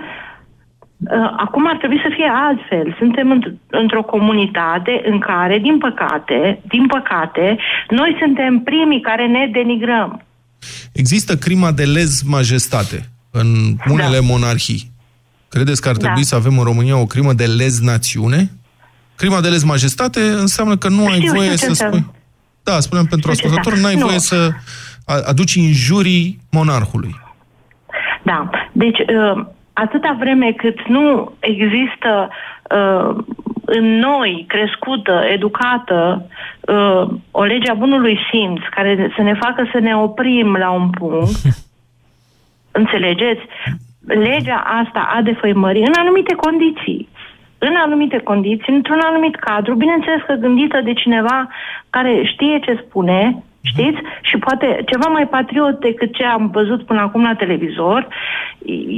Uh, 0.99 1.33
Acum 1.37 1.67
ar 1.67 1.77
trebui 1.77 1.99
să 2.03 2.09
fie 2.15 2.31
altfel. 2.33 2.95
Suntem 2.97 3.27
într- 3.39 3.53
într-o 3.67 4.01
comunitate 4.01 5.01
în 5.05 5.19
care, 5.19 5.57
din 5.59 5.77
păcate, 5.77 6.61
din 6.67 6.85
păcate, 6.87 7.57
noi 7.89 8.17
suntem 8.19 8.59
primii 8.59 9.01
care 9.01 9.27
ne 9.27 9.49
denigrăm. 9.51 10.21
Există 10.93 11.35
crima 11.37 11.71
de 11.71 11.83
lez 11.85 12.21
majestate 12.21 13.09
în 13.31 13.47
unele 13.89 14.19
da. 14.19 14.25
monarhii. 14.25 14.91
Credeți 15.49 15.81
că 15.81 15.89
ar 15.89 15.95
trebui 15.97 16.15
Da. 16.21 16.27
să 16.27 16.35
avem 16.35 16.57
în 16.57 16.63
România 16.63 16.97
o 16.97 17.05
crimă 17.05 17.33
de 17.33 17.45
lez 17.45 17.79
națiune? 17.79 18.49
Crima 19.15 19.41
de 19.41 19.47
lez 19.49 19.63
majestate 19.63 20.19
înseamnă 20.21 20.77
că 20.77 20.89
nu 20.89 21.05
ai 21.07 21.19
Știu, 21.19 21.31
voie 21.33 21.43
știu 21.45 21.57
ce 21.57 21.63
să 21.63 21.69
înseamnă. 21.69 21.97
spui... 21.97 22.13
Da, 22.63 22.79
spuneam 22.79 23.05
pentru 23.05 23.31
Știu 23.33 23.49
ce 23.49 23.55
ascultător, 23.55 23.73
înseamnă. 23.73 23.95
n-ai 23.95 24.01
Nu. 24.01 24.07
voie 24.07 24.19
să 24.19 24.49
a- 25.05 25.23
aduci 25.29 25.53
injurii 25.53 26.39
monarhului. 26.51 27.15
Da. 28.23 28.49
Deci, 28.71 28.97
uh, 28.99 29.45
atâta 29.79 30.15
vreme 30.19 30.51
cât 30.51 30.87
nu 30.87 31.31
există 31.39 32.29
uh, 32.29 33.15
în 33.65 33.85
noi, 33.99 34.45
crescută, 34.47 35.21
educată, 35.31 36.27
uh, 36.61 37.07
o 37.31 37.43
lege 37.43 37.69
a 37.69 37.73
bunului 37.73 38.19
simț 38.31 38.61
care 38.69 39.11
să 39.15 39.21
ne 39.21 39.33
facă 39.33 39.69
să 39.71 39.79
ne 39.79 39.95
oprim 39.95 40.55
la 40.55 40.71
un 40.71 40.89
punct, 40.89 41.39
înțelegeți? 42.81 43.41
Legea 44.07 44.63
asta 44.81 45.11
a 45.15 45.21
defăimării 45.21 45.85
în 45.85 45.93
anumite 45.97 46.35
condiții. 46.35 47.09
În 47.57 47.75
anumite 47.75 48.17
condiții, 48.17 48.73
într-un 48.73 48.99
anumit 49.03 49.35
cadru, 49.35 49.75
bineînțeles 49.75 50.21
că 50.27 50.33
gândită 50.33 50.81
de 50.81 50.93
cineva 50.93 51.47
care 51.89 52.21
știe 52.23 52.59
ce 52.59 52.83
spune, 52.85 53.43
știți? 53.61 53.97
Și 54.21 54.37
poate 54.37 54.83
ceva 54.85 55.07
mai 55.07 55.27
patriot 55.27 55.79
decât 55.79 56.13
ce 56.15 56.23
am 56.23 56.49
văzut 56.49 56.85
până 56.85 56.99
acum 56.99 57.21
la 57.23 57.35
televizor. 57.35 58.07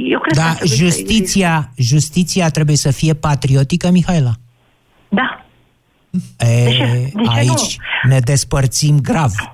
Eu 0.08 0.18
cred 0.20 0.34
că 0.36 0.40
Da, 0.42 0.48
ar 0.48 0.54
trebui 0.54 0.76
să 0.76 0.84
existe. 0.84 1.00
justiția, 1.02 1.70
justiția 1.76 2.48
trebuie 2.48 2.76
să 2.76 2.90
fie 2.90 3.14
patriotică, 3.14 3.90
Mihaela? 3.90 4.32
Da. 5.08 5.44
E, 6.38 6.64
De 6.64 6.70
ce? 6.70 7.10
De 7.14 7.22
ce 7.22 7.30
aici 7.38 7.76
ne 8.08 8.18
despărțim 8.18 9.00
grav. 9.00 9.30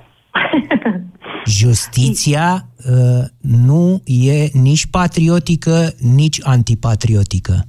Justiția 1.47 2.69
uh, 2.91 3.25
nu 3.41 4.03
e 4.05 4.49
nici 4.53 4.87
patriotică, 4.87 5.95
nici 5.99 6.39
antipatriotică. 6.43 7.67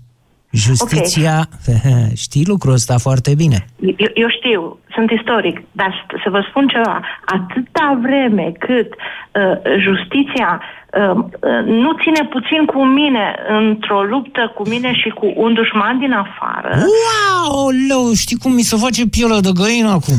Justiția, 0.51 1.49
știi 2.23 2.45
lucrul 2.45 2.73
ăsta 2.73 2.97
foarte 2.97 3.33
bine. 3.35 3.65
Eu, 3.79 4.09
eu 4.13 4.29
știu, 4.29 4.79
sunt 4.95 5.09
istoric, 5.11 5.57
dar 5.71 5.91
s- 6.07 6.21
să 6.23 6.29
vă 6.29 6.45
spun 6.49 6.67
ceva. 6.67 7.01
Atâta 7.25 7.99
vreme 8.01 8.51
cât 8.59 8.89
uh, 8.93 9.57
justiția 9.85 10.61
uh, 10.61 11.15
uh, 11.17 11.65
nu 11.65 11.91
ține 12.03 12.27
puțin 12.35 12.65
cu 12.65 12.85
mine 12.85 13.35
într-o 13.59 14.01
luptă 14.03 14.51
cu 14.55 14.67
mine 14.69 14.93
și 14.93 15.09
cu 15.09 15.33
un 15.35 15.53
dușman 15.53 15.99
din 15.99 16.11
afară, 16.13 16.69
Wow, 16.75 17.69
leu, 17.87 18.13
știi 18.13 18.37
cum 18.37 18.51
mi 18.53 18.61
se 18.61 18.75
face 18.75 19.07
pielea 19.07 19.39
de 19.39 19.49
găină 19.53 19.89
acum? 19.89 20.17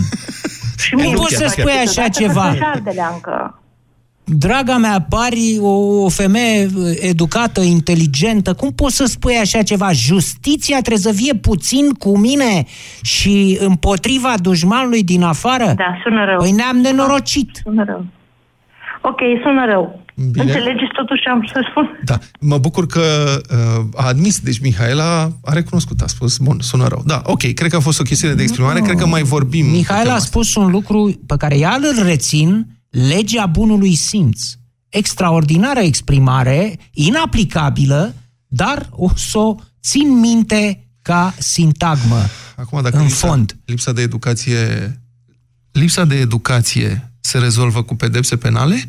și 0.79 0.91
Cum 0.95 1.03
mie 1.03 1.15
poți 1.15 1.35
să 1.37 1.47
spui 1.47 1.73
așa 1.87 2.09
ceva? 2.09 2.53
Leancă. 4.31 4.47
Draga 4.47 4.77
mea, 4.77 5.07
pari 5.09 5.59
o, 5.61 6.03
o 6.05 6.09
femeie 6.09 6.69
educată, 7.01 7.61
inteligentă. 7.61 8.55
Cum 8.55 8.71
poți 8.71 8.97
să 8.97 9.05
spui 9.05 9.35
așa 9.35 9.63
ceva? 9.63 9.93
Justiția 9.93 10.81
trebuie 10.81 11.13
să 11.13 11.13
fie 11.13 11.35
puțin 11.35 11.91
cu 11.91 12.19
mine 12.19 12.65
și 13.03 13.59
împotriva 13.61 14.35
dușmanului 14.43 15.03
din 15.05 15.23
afară? 15.23 15.65
Da, 15.77 15.99
sună 16.05 16.25
rău. 16.25 16.37
Păi 16.39 16.51
ne-am 16.51 16.77
nenorocit. 16.77 17.51
Sună 17.65 17.85
rău. 17.87 18.05
Ok, 19.03 19.21
sună 19.43 19.67
rău. 19.67 20.03
Bine. 20.31 20.45
Înțelegeți 20.45 20.93
totuși 20.93 21.23
ce 21.23 21.29
am 21.29 21.49
să 21.53 21.67
spun? 21.71 22.01
Da, 22.05 22.19
mă 22.41 22.59
bucur 22.59 22.87
că 22.87 23.01
uh, 23.51 23.85
a 23.97 24.07
admis, 24.07 24.41
deci 24.41 24.61
Mihaela 24.61 25.29
a 25.45 25.53
recunoscut, 25.53 26.01
a 26.01 26.07
spus, 26.07 26.39
bun, 26.39 26.57
sună 26.61 26.87
rău. 26.89 27.03
Da, 27.07 27.23
ok, 27.25 27.53
cred 27.55 27.71
că 27.71 27.77
a 27.77 27.81
fost 27.81 28.01
o 28.01 28.03
chestiune 28.03 28.35
de 28.35 28.43
exprimare, 28.43 28.81
cred 28.81 28.97
că 28.97 29.07
mai 29.07 29.23
vorbim. 29.23 29.65
pe 29.65 29.71
Mihail 29.71 30.01
tema 30.03 30.13
a 30.13 30.17
asta. 30.17 30.27
spus 30.29 30.55
un 30.55 30.71
lucru 30.71 31.21
pe 31.27 31.35
care 31.39 31.57
iar 31.57 31.79
îl 31.83 32.05
rețin, 32.05 32.67
legea 32.91 33.47
bunului 33.47 33.95
simț. 33.95 34.43
Extraordinară 34.89 35.81
exprimare, 35.81 36.79
inaplicabilă, 36.93 38.15
dar 38.47 38.89
o 38.91 39.11
să 39.17 39.39
o 39.39 39.55
țin 39.83 40.19
minte 40.19 40.85
ca 41.03 41.35
sintagmă. 41.39 42.21
Acum, 42.57 42.83
dacă 42.83 42.97
în 42.97 43.03
lipsa, 43.03 43.27
fond. 43.27 43.57
lipsa 43.65 43.93
de 43.93 44.03
educație 44.03 44.95
lipsa 45.73 46.05
de 46.05 46.15
educație 46.19 47.11
se 47.21 47.39
rezolvă 47.39 47.83
cu 47.83 47.95
pedepse 47.95 48.37
penale? 48.37 48.81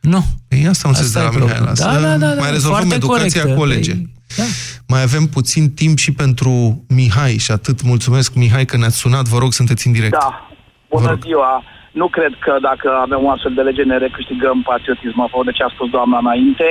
Nu. 0.00 0.24
Păi 0.48 0.66
asta 0.66 0.88
am 0.88 0.94
înțeles 0.96 1.12
de 1.12 1.18
Asta 1.18 1.30
la 1.30 1.36
e 1.36 1.40
Mihaela. 1.44 1.64
problema. 1.64 1.74
să 1.74 1.84
Da, 2.00 2.08
da, 2.08 2.16
da, 2.26 2.34
da. 2.34 2.40
mai 2.40 2.50
rezolvăm 2.50 2.78
Foarte 2.80 2.94
educația 2.94 3.40
corectă. 3.40 3.54
cu 3.58 3.60
o 3.60 3.64
lege. 3.64 3.92
Păi, 3.92 4.12
Da. 4.36 4.42
Mai 4.88 5.02
avem 5.02 5.26
puțin 5.26 5.70
timp 5.70 5.98
și 5.98 6.12
pentru 6.12 6.84
Mihai 6.88 7.36
și 7.36 7.50
atât. 7.50 7.82
Mulțumesc, 7.82 8.34
Mihai, 8.34 8.64
că 8.64 8.76
ne-ați 8.76 8.96
sunat. 8.96 9.28
Vă 9.28 9.38
rog, 9.38 9.52
sunteți 9.52 9.86
în 9.86 9.92
direct. 9.92 10.12
Da. 10.12 10.48
Bună 10.90 11.18
ziua. 11.24 11.62
Nu 12.00 12.06
cred 12.16 12.32
că 12.44 12.56
dacă 12.60 12.88
avem 13.04 13.24
o 13.24 13.30
astfel 13.30 13.54
de 13.54 13.62
lege 13.62 13.82
ne 13.82 13.98
recâștigăm 13.98 14.62
patriotismul 14.62 15.28
a 15.32 15.44
de 15.44 15.52
ce 15.56 15.62
a 15.62 15.74
spus 15.74 15.88
doamna 15.90 16.18
înainte. 16.18 16.68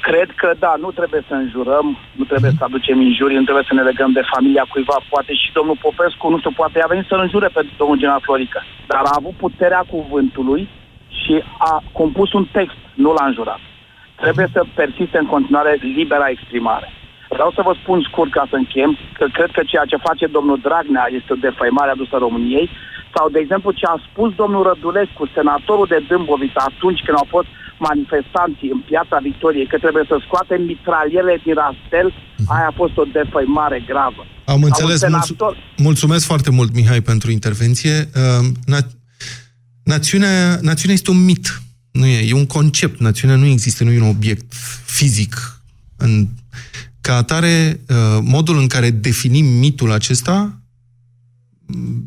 Cred 0.00 0.30
că, 0.40 0.48
da, 0.58 0.74
nu 0.84 0.90
trebuie 0.90 1.22
să 1.28 1.34
înjurăm, 1.34 1.86
nu 2.18 2.24
trebuie 2.24 2.50
să 2.58 2.64
aducem 2.64 3.00
injurii, 3.00 3.36
nu 3.36 3.48
trebuie 3.48 3.68
să 3.68 3.74
ne 3.74 3.88
legăm 3.90 4.12
de 4.12 4.28
familia 4.34 4.64
cuiva. 4.68 4.96
Poate 5.08 5.32
și 5.34 5.52
domnul 5.52 5.78
Popescu, 5.80 6.30
nu 6.30 6.38
știu, 6.38 6.50
poate 6.50 6.82
a 6.82 6.92
venit 6.92 7.06
să-l 7.08 7.20
înjure 7.20 7.48
pe 7.52 7.66
domnul 7.76 7.98
general 7.98 8.20
Florică. 8.22 8.62
Dar 8.86 9.02
a 9.04 9.18
avut 9.20 9.34
puterea 9.44 9.84
cuvântului 9.94 10.68
și 11.20 11.42
a 11.58 11.82
compus 11.92 12.32
un 12.32 12.46
text, 12.52 12.76
nu 12.94 13.12
l-a 13.12 13.26
înjurat. 13.26 13.60
Trebuie 14.14 14.48
să 14.52 14.64
persiste 14.74 15.18
în 15.18 15.26
continuare 15.26 15.78
libera 15.80 16.28
exprimare. 16.28 16.88
Vreau 17.28 17.50
să 17.54 17.62
vă 17.62 17.74
spun 17.80 18.02
scurt 18.08 18.30
ca 18.30 18.44
să 18.50 18.56
închem 18.56 18.98
că 19.18 19.26
cred 19.32 19.50
că 19.50 19.62
ceea 19.66 19.84
ce 19.84 20.06
face 20.08 20.26
domnul 20.26 20.58
Dragnea 20.62 21.06
este 21.10 21.32
o 21.32 21.42
defăimare 21.46 21.90
adusă 21.90 22.16
României 22.16 22.70
sau, 23.18 23.26
de 23.34 23.40
exemplu, 23.44 23.70
ce 23.80 23.86
a 23.94 23.96
spus 24.08 24.30
domnul 24.42 24.62
Rădulescu, 24.70 25.22
senatorul 25.38 25.86
de 25.94 25.98
Dâmbovița, 26.08 26.60
atunci 26.70 27.00
când 27.06 27.16
au 27.22 27.28
fost 27.36 27.50
manifestanții 27.88 28.70
în 28.76 28.80
piața 28.90 29.16
Victoriei, 29.28 29.70
că 29.72 29.76
trebuie 29.84 30.04
să 30.10 30.16
scoatem 30.26 30.60
mitraliere 30.72 31.34
din 31.44 31.54
rastel, 31.64 32.06
Mhm. 32.40 32.50
aia 32.54 32.68
a 32.72 32.78
fost 32.80 32.94
o 33.02 33.04
defăimare 33.18 33.78
gravă. 33.90 34.22
Am 34.54 34.62
înțeles. 34.68 34.98
senator... 34.98 35.52
Mulțu- 35.52 35.82
mulțumesc 35.88 36.24
foarte 36.32 36.50
mult, 36.58 36.70
Mihai, 36.78 37.00
pentru 37.12 37.28
intervenție. 37.38 37.94
Uh, 38.20 38.46
Na- 38.72 38.90
națiunea, 39.82 40.58
națiunea 40.60 40.94
este 40.94 41.10
un 41.10 41.24
mit. 41.24 41.46
Nu 41.90 42.06
e, 42.06 42.28
e 42.28 42.32
un 42.34 42.46
concept. 42.46 43.00
Națiunea 43.00 43.36
nu 43.36 43.46
există, 43.46 43.84
nu 43.84 43.90
e 43.92 44.00
un 44.00 44.08
obiect 44.08 44.52
fizic. 44.84 45.60
În, 45.96 46.26
ca 47.00 47.14
atare, 47.16 47.80
uh, 47.88 47.96
modul 48.22 48.58
în 48.58 48.66
care 48.66 48.90
definim 48.90 49.46
mitul 49.46 49.92
acesta 49.92 50.32
mm, 50.32 50.57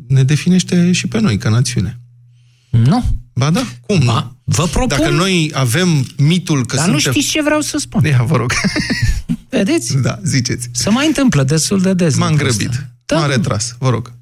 ne 0.06 0.22
definește 0.22 0.92
și 0.92 1.06
pe 1.06 1.20
noi 1.20 1.36
ca 1.36 1.48
națiune. 1.48 2.00
Nu. 2.70 3.04
Ba 3.34 3.50
da, 3.50 3.66
cum 3.86 3.98
nu? 3.98 4.36
Vă 4.44 4.66
propun... 4.66 4.88
Dacă 4.98 5.10
noi 5.10 5.50
avem 5.54 6.06
mitul 6.16 6.66
că 6.66 6.76
Dar 6.76 6.84
suntem... 6.84 6.92
nu 6.92 7.12
știți 7.12 7.30
ce 7.30 7.42
vreau 7.42 7.60
să 7.60 7.78
spun. 7.78 8.04
Ia, 8.04 8.22
vă 8.22 8.36
rog. 8.36 8.52
Vedeți? 9.48 9.96
Da, 9.96 10.18
ziceți. 10.24 10.68
Se 10.72 10.90
mai 10.90 11.06
întâmplă 11.06 11.42
destul 11.44 11.80
de 11.80 11.94
des. 11.94 12.16
M-am 12.16 12.30
lucrul 12.30 12.48
grăbit. 12.48 12.68
ăsta. 12.68 12.90
Da. 13.06 13.16
M-am 13.18 13.28
retras. 13.28 13.76
Vă 13.78 13.90
rog. 13.90 14.12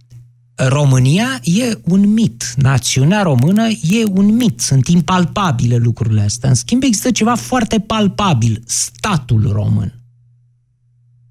România 0.55 1.41
e 1.43 1.79
un 1.83 2.13
mit. 2.13 2.53
Națiunea 2.57 3.23
română 3.23 3.69
e 3.69 4.05
un 4.11 4.35
mit. 4.37 4.61
Sunt 4.61 4.89
impalpabile 4.89 5.77
lucrurile 5.77 6.21
astea. 6.21 6.49
În 6.49 6.55
schimb, 6.55 6.83
există 6.83 7.11
ceva 7.11 7.35
foarte 7.35 7.81
palpabil. 7.81 8.63
Statul 8.67 9.51
român. 9.53 10.00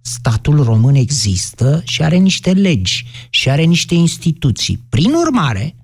Statul 0.09 0.63
român 0.63 0.95
există 0.95 1.81
și 1.85 2.03
are 2.03 2.17
niște 2.17 2.53
legi 2.53 3.05
și 3.29 3.49
are 3.49 3.63
niște 3.63 3.95
instituții. 3.95 4.85
Prin 4.89 5.13
urmare, 5.13 5.75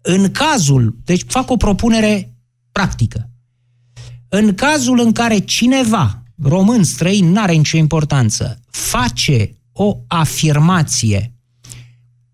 în 0.00 0.30
cazul, 0.30 0.98
deci 1.04 1.22
fac 1.26 1.50
o 1.50 1.56
propunere 1.56 2.36
practică. 2.72 3.30
În 4.28 4.54
cazul 4.54 5.00
în 5.00 5.12
care 5.12 5.38
cineva, 5.38 6.22
român, 6.42 6.84
străin, 6.84 7.30
nu 7.30 7.40
are 7.40 7.52
nicio 7.52 7.76
importanță, 7.76 8.60
face 8.70 9.58
o 9.72 9.98
afirmație 10.06 11.34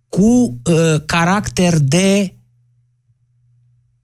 cu 0.08 0.61
uh, 0.64 1.04
caracter 1.06 1.78
de 1.78 2.36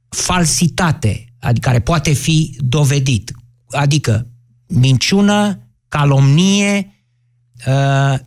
falsitate, 0.09 1.35
adică 1.39 1.69
care 1.69 1.81
poate 1.81 2.13
fi 2.13 2.57
dovedit, 2.59 3.33
adică 3.71 4.27
minciună, 4.67 5.61
calomnie, 5.89 6.77
uh, 6.77 6.95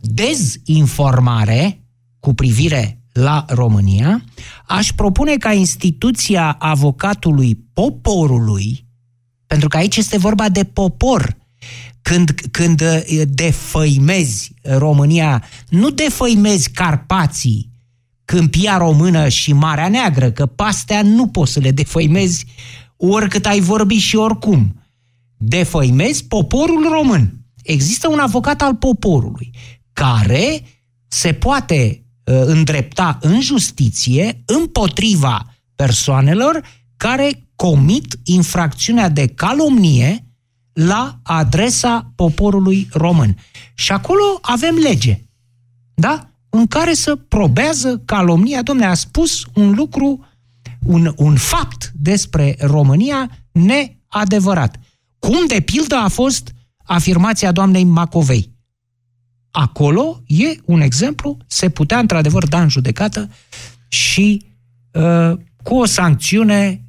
dezinformare 0.00 1.84
cu 2.20 2.34
privire 2.34 3.00
la 3.12 3.44
România, 3.48 4.24
aș 4.66 4.92
propune 4.92 5.36
ca 5.36 5.52
instituția 5.52 6.56
avocatului 6.58 7.64
poporului, 7.72 8.86
pentru 9.46 9.68
că 9.68 9.76
aici 9.76 9.96
este 9.96 10.18
vorba 10.18 10.48
de 10.48 10.64
popor, 10.64 11.36
când, 12.02 12.30
când 12.50 12.80
uh, 12.80 13.22
defăimezi 13.28 14.54
România, 14.62 15.44
nu 15.68 15.90
defăimezi 15.90 16.70
Carpații, 16.70 17.70
Câmpia 18.24 18.76
Română 18.76 19.28
și 19.28 19.52
Marea 19.52 19.88
Neagră, 19.88 20.30
că 20.30 20.46
pastea 20.46 21.02
nu 21.02 21.26
poți 21.26 21.52
să 21.52 21.60
le 21.60 21.70
defăimezi 21.70 22.46
oricât 22.96 23.46
ai 23.46 23.60
vorbi 23.60 23.94
și 23.94 24.16
oricum. 24.16 24.82
Defăimezi 25.36 26.24
poporul 26.24 26.88
român. 26.92 27.39
Există 27.70 28.08
un 28.08 28.18
avocat 28.18 28.62
al 28.62 28.74
poporului 28.74 29.50
care 29.92 30.62
se 31.08 31.32
poate 31.32 32.04
uh, 32.24 32.42
îndrepta 32.44 33.18
în 33.20 33.40
justiție 33.40 34.42
împotriva 34.46 35.54
persoanelor 35.74 36.62
care 36.96 37.48
comit 37.56 38.18
infracțiunea 38.24 39.08
de 39.08 39.26
calomnie 39.26 40.24
la 40.72 41.18
adresa 41.22 42.12
poporului 42.14 42.88
român. 42.92 43.36
Și 43.74 43.92
acolo 43.92 44.38
avem 44.40 44.74
lege. 44.74 45.22
Da? 45.94 46.30
În 46.48 46.66
care 46.66 46.94
să 46.94 47.16
probează 47.16 48.02
calomnia. 48.04 48.62
Domne, 48.62 48.84
a 48.84 48.94
spus 48.94 49.44
un 49.54 49.74
lucru, 49.74 50.26
un, 50.86 51.12
un 51.16 51.36
fapt 51.36 51.92
despre 51.94 52.56
România 52.60 53.30
neadevărat. 53.52 54.80
Cum, 55.18 55.46
de 55.46 55.60
pildă, 55.60 55.94
a 55.94 56.08
fost 56.08 56.52
afirmația 56.90 57.52
doamnei 57.52 57.84
Macovei. 57.84 58.52
Acolo 59.50 60.22
e 60.26 60.60
un 60.64 60.80
exemplu, 60.80 61.36
se 61.46 61.68
putea 61.68 61.98
într-adevăr 61.98 62.48
da 62.48 62.62
în 62.62 62.68
judecată 62.68 63.30
și 63.88 64.46
uh, 64.92 65.32
cu 65.62 65.74
o 65.74 65.84
sancțiune 65.84 66.84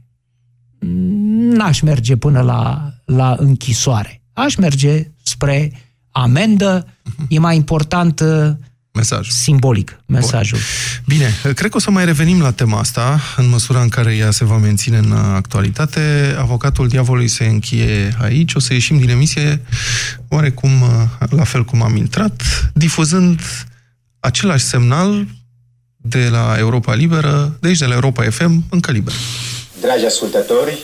n-aș 0.79 1.79
merge 1.79 2.15
până 2.15 2.41
la, 2.41 2.93
la 3.05 3.35
închisoare. 3.39 4.21
Aș 4.33 4.55
merge 4.55 5.11
spre 5.23 5.71
amendă, 6.11 6.87
e 7.29 7.39
mai 7.39 7.55
important 7.55 8.19
uh, 8.19 8.51
Mesaj. 8.93 9.29
simbolic 9.29 9.99
mesajul. 10.05 10.57
Bun. 10.57 11.17
Bine, 11.17 11.53
cred 11.53 11.71
că 11.71 11.77
o 11.77 11.79
să 11.79 11.91
mai 11.91 12.05
revenim 12.05 12.41
la 12.41 12.51
tema 12.51 12.79
asta, 12.79 13.19
în 13.37 13.49
măsura 13.49 13.81
în 13.81 13.89
care 13.89 14.15
ea 14.15 14.31
se 14.31 14.45
va 14.45 14.57
menține 14.57 14.97
în 14.97 15.11
actualitate. 15.11 16.35
Avocatul 16.39 16.87
diavolului 16.87 17.27
se 17.27 17.45
încheie 17.45 18.17
aici, 18.21 18.53
o 18.53 18.59
să 18.59 18.73
ieșim 18.73 18.99
din 18.99 19.09
emisie, 19.09 19.61
oarecum 20.27 20.69
la 21.29 21.43
fel 21.43 21.65
cum 21.65 21.81
am 21.81 21.95
intrat, 21.95 22.43
difuzând 22.73 23.41
același 24.19 24.63
semnal 24.63 25.27
de 25.97 26.27
la 26.31 26.55
Europa 26.57 26.93
Liberă, 26.93 27.57
de 27.59 27.67
aici 27.67 27.77
de 27.77 27.85
la 27.85 27.93
Europa 27.93 28.23
FM, 28.29 28.63
încă 28.69 28.91
liber. 28.91 29.13
Dragi 29.81 30.05
ascultători, 30.05 30.77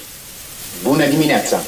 bună 0.84 1.06
dimineața! 1.06 1.62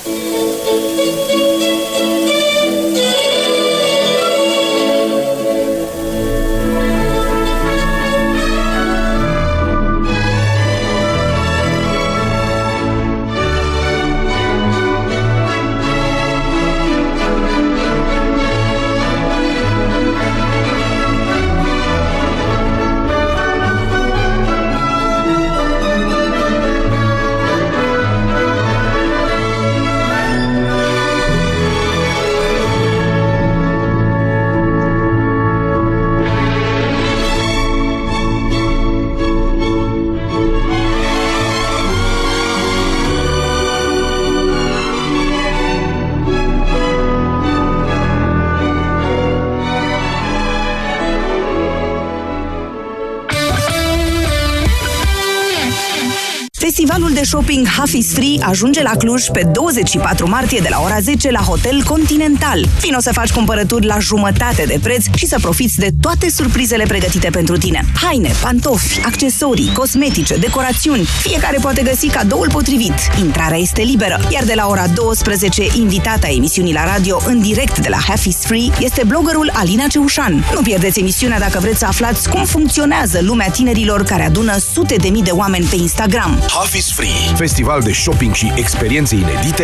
Shopping 57.80 57.90
Half 57.90 57.94
is 57.94 58.14
Free 58.14 58.38
ajunge 58.42 58.82
la 58.82 58.96
Cluj 58.98 59.30
pe 59.30 59.44
24 59.52 60.30
martie 60.30 60.60
de 60.60 60.68
la 60.70 60.82
ora 60.84 61.00
10 61.00 61.32
la 61.32 61.40
Hotel 61.40 61.84
Continental. 61.84 62.66
Vino 62.82 63.00
să 63.00 63.12
faci 63.14 63.32
cumpărături 63.32 63.86
la 63.86 64.00
jumătate 64.00 64.64
de 64.68 64.80
preț 64.84 65.06
și 65.16 65.26
să 65.26 65.38
profiți 65.42 65.80
de 65.80 65.90
toate 66.10 66.30
surprizele 66.30 66.84
pregătite 66.84 67.30
pentru 67.30 67.58
tine. 67.58 67.86
Haine, 68.02 68.32
pantofi, 68.42 69.02
accesorii, 69.06 69.72
cosmetice, 69.74 70.36
decorațiuni. 70.36 71.06
Fiecare 71.06 71.58
poate 71.62 71.82
găsi 71.82 72.08
cadoul 72.08 72.50
potrivit. 72.52 72.94
Intrarea 73.20 73.58
este 73.58 73.82
liberă, 73.82 74.20
iar 74.30 74.44
de 74.44 74.54
la 74.56 74.68
ora 74.68 74.88
12, 74.88 75.68
invitata 75.74 76.28
emisiunii 76.28 76.74
la 76.74 76.86
radio 76.86 77.22
în 77.26 77.42
direct 77.42 77.80
de 77.80 77.90
la 77.90 77.98
Half 78.08 78.26
is 78.26 78.38
Free 78.38 78.70
este 78.80 79.04
bloggerul 79.08 79.52
Alina 79.54 79.88
Ceușan. 79.88 80.46
Nu 80.54 80.62
pierdeți 80.62 81.00
emisiunea 81.00 81.40
dacă 81.40 81.60
vreți 81.60 81.80
să 81.80 81.86
aflați 81.86 82.30
cum 82.30 82.46
funcționează 82.46 83.20
lumea 83.22 83.50
tinerilor 83.50 84.04
care 84.04 84.24
adună 84.26 84.58
sute 84.58 84.96
de 84.96 85.10
mii 85.10 85.24
de 85.24 85.32
oameni 85.32 85.66
pe 85.66 85.76
Instagram. 85.76 86.44
Half 86.52 86.74
is 86.74 86.92
Free, 86.92 87.36
festival 87.36 87.82
de 87.82 87.94
shopping 87.94 88.34
și 88.34 88.52
experiențe 88.56 89.16
inedite 89.16 89.58